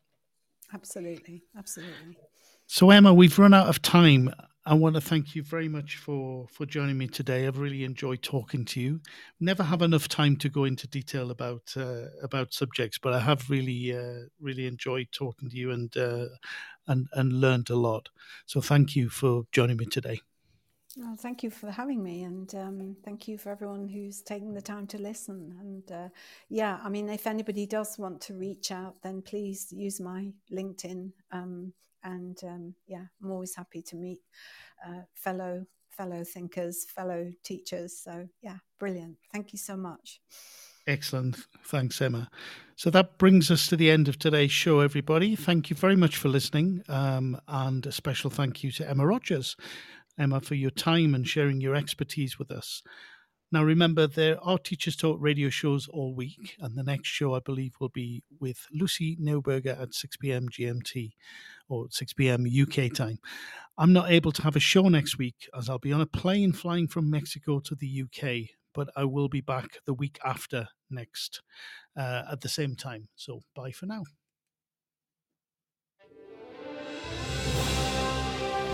Absolutely, 0.73 1.43
absolutely. 1.57 2.17
So 2.67 2.89
Emma, 2.89 3.13
we've 3.13 3.37
run 3.39 3.53
out 3.53 3.67
of 3.67 3.81
time. 3.81 4.33
I 4.65 4.73
want 4.73 4.95
to 4.95 5.01
thank 5.01 5.33
you 5.33 5.43
very 5.43 5.69
much 5.69 5.95
for 5.95 6.45
for 6.49 6.65
joining 6.65 6.97
me 6.97 7.07
today. 7.07 7.47
I've 7.47 7.57
really 7.57 7.85
enjoyed 7.85 8.21
talking 8.21 8.65
to 8.65 8.81
you. 8.81 8.99
Never 9.39 9.63
have 9.63 9.81
enough 9.81 10.09
time 10.09 10.35
to 10.37 10.49
go 10.49 10.65
into 10.65 10.85
detail 10.87 11.31
about 11.31 11.73
uh, 11.77 12.07
about 12.21 12.53
subjects, 12.53 12.97
but 12.97 13.13
I 13.13 13.21
have 13.21 13.49
really 13.49 13.95
uh, 13.97 14.25
really 14.41 14.67
enjoyed 14.67 15.07
talking 15.13 15.49
to 15.49 15.55
you 15.55 15.71
and 15.71 15.95
uh, 15.95 16.25
and 16.87 17.07
and 17.13 17.31
learned 17.31 17.69
a 17.69 17.77
lot. 17.77 18.09
So 18.45 18.59
thank 18.59 18.93
you 18.95 19.09
for 19.09 19.43
joining 19.53 19.77
me 19.77 19.85
today. 19.85 20.26
Well, 20.99 21.15
thank 21.15 21.43
you 21.43 21.51
for 21.51 21.69
having 21.69 22.01
me, 22.01 22.23
and 22.23 22.53
um, 22.55 22.95
thank 23.05 23.27
you 23.27 23.37
for 23.37 23.51
everyone 23.51 23.87
who's 23.87 24.23
taking 24.23 24.55
the 24.55 24.61
time 24.61 24.87
to 24.87 24.97
listen. 24.97 25.55
And 25.61 25.91
uh, 25.91 26.09
yeah, 26.49 26.79
I 26.83 26.89
mean, 26.89 27.07
if 27.07 27.27
anybody 27.27 27.67
does 27.67 27.99
want 27.99 28.19
to 28.21 28.33
reach 28.33 28.71
out, 28.71 28.95
then 29.03 29.21
please 29.21 29.71
use 29.71 29.99
my 29.99 30.31
LinkedIn. 30.51 31.11
Um, 31.31 31.73
and 32.03 32.39
um, 32.43 32.73
yeah, 32.87 33.05
I'm 33.21 33.31
always 33.31 33.53
happy 33.53 33.83
to 33.83 33.95
meet 33.95 34.21
uh, 34.87 35.01
fellow 35.13 35.67
fellow 35.91 36.23
thinkers, 36.23 36.85
fellow 36.85 37.31
teachers. 37.43 37.95
So 37.95 38.27
yeah, 38.41 38.57
brilliant. 38.79 39.17
Thank 39.31 39.53
you 39.53 39.59
so 39.59 39.77
much. 39.77 40.19
Excellent. 40.87 41.45
Thanks, 41.65 42.01
Emma. 42.01 42.29
So 42.75 42.89
that 42.91 43.17
brings 43.17 43.51
us 43.51 43.67
to 43.67 43.75
the 43.75 43.91
end 43.91 44.07
of 44.07 44.17
today's 44.17 44.51
show, 44.51 44.79
everybody. 44.79 45.35
Thank 45.35 45.69
you 45.69 45.75
very 45.75 45.97
much 45.97 46.15
for 46.15 46.29
listening. 46.29 46.81
Um, 46.87 47.41
and 47.47 47.85
a 47.85 47.91
special 47.91 48.29
thank 48.29 48.63
you 48.63 48.71
to 48.71 48.89
Emma 48.89 49.05
Rogers 49.05 49.57
Emma, 50.17 50.41
for 50.41 50.55
your 50.55 50.71
time 50.71 51.13
and 51.13 51.27
sharing 51.27 51.61
your 51.61 51.75
expertise 51.75 52.39
with 52.39 52.51
us. 52.51 52.81
Now, 53.49 53.63
remember, 53.63 54.07
there 54.07 54.43
are 54.43 54.57
Teachers 54.57 54.97
Talk 54.97 55.17
radio 55.21 55.49
shows 55.49 55.87
all 55.87 56.13
week, 56.13 56.57
and 56.59 56.75
the 56.75 56.83
next 56.83 57.07
show, 57.07 57.33
I 57.33 57.39
believe, 57.39 57.75
will 57.79 57.89
be 57.89 58.21
with 58.41 58.67
Lucy 58.73 59.15
Neuberger 59.21 59.81
at 59.81 59.93
6 59.93 60.17
p.m. 60.17 60.49
GMT 60.49 61.11
or 61.69 61.87
6 61.89 62.13
p.m. 62.13 62.45
UK 62.45 62.91
time. 62.91 63.19
I'm 63.77 63.93
not 63.93 64.11
able 64.11 64.33
to 64.33 64.41
have 64.41 64.57
a 64.57 64.61
show 64.61 64.89
next 64.89 65.17
week 65.17 65.47
as 65.57 65.69
I'll 65.69 65.79
be 65.79 65.93
on 65.93 66.01
a 66.01 66.05
plane 66.05 66.51
flying 66.51 66.89
from 66.89 67.09
Mexico 67.09 67.59
to 67.61 67.75
the 67.75 68.03
UK, 68.03 68.49
but 68.73 68.89
I 68.97 69.05
will 69.05 69.29
be 69.29 69.41
back 69.41 69.77
the 69.85 69.93
week 69.93 70.19
after 70.25 70.67
next 70.89 71.41
uh, 71.95 72.23
at 72.29 72.41
the 72.41 72.49
same 72.49 72.75
time. 72.75 73.07
So, 73.15 73.39
bye 73.55 73.71
for 73.71 73.85
now. 73.85 74.03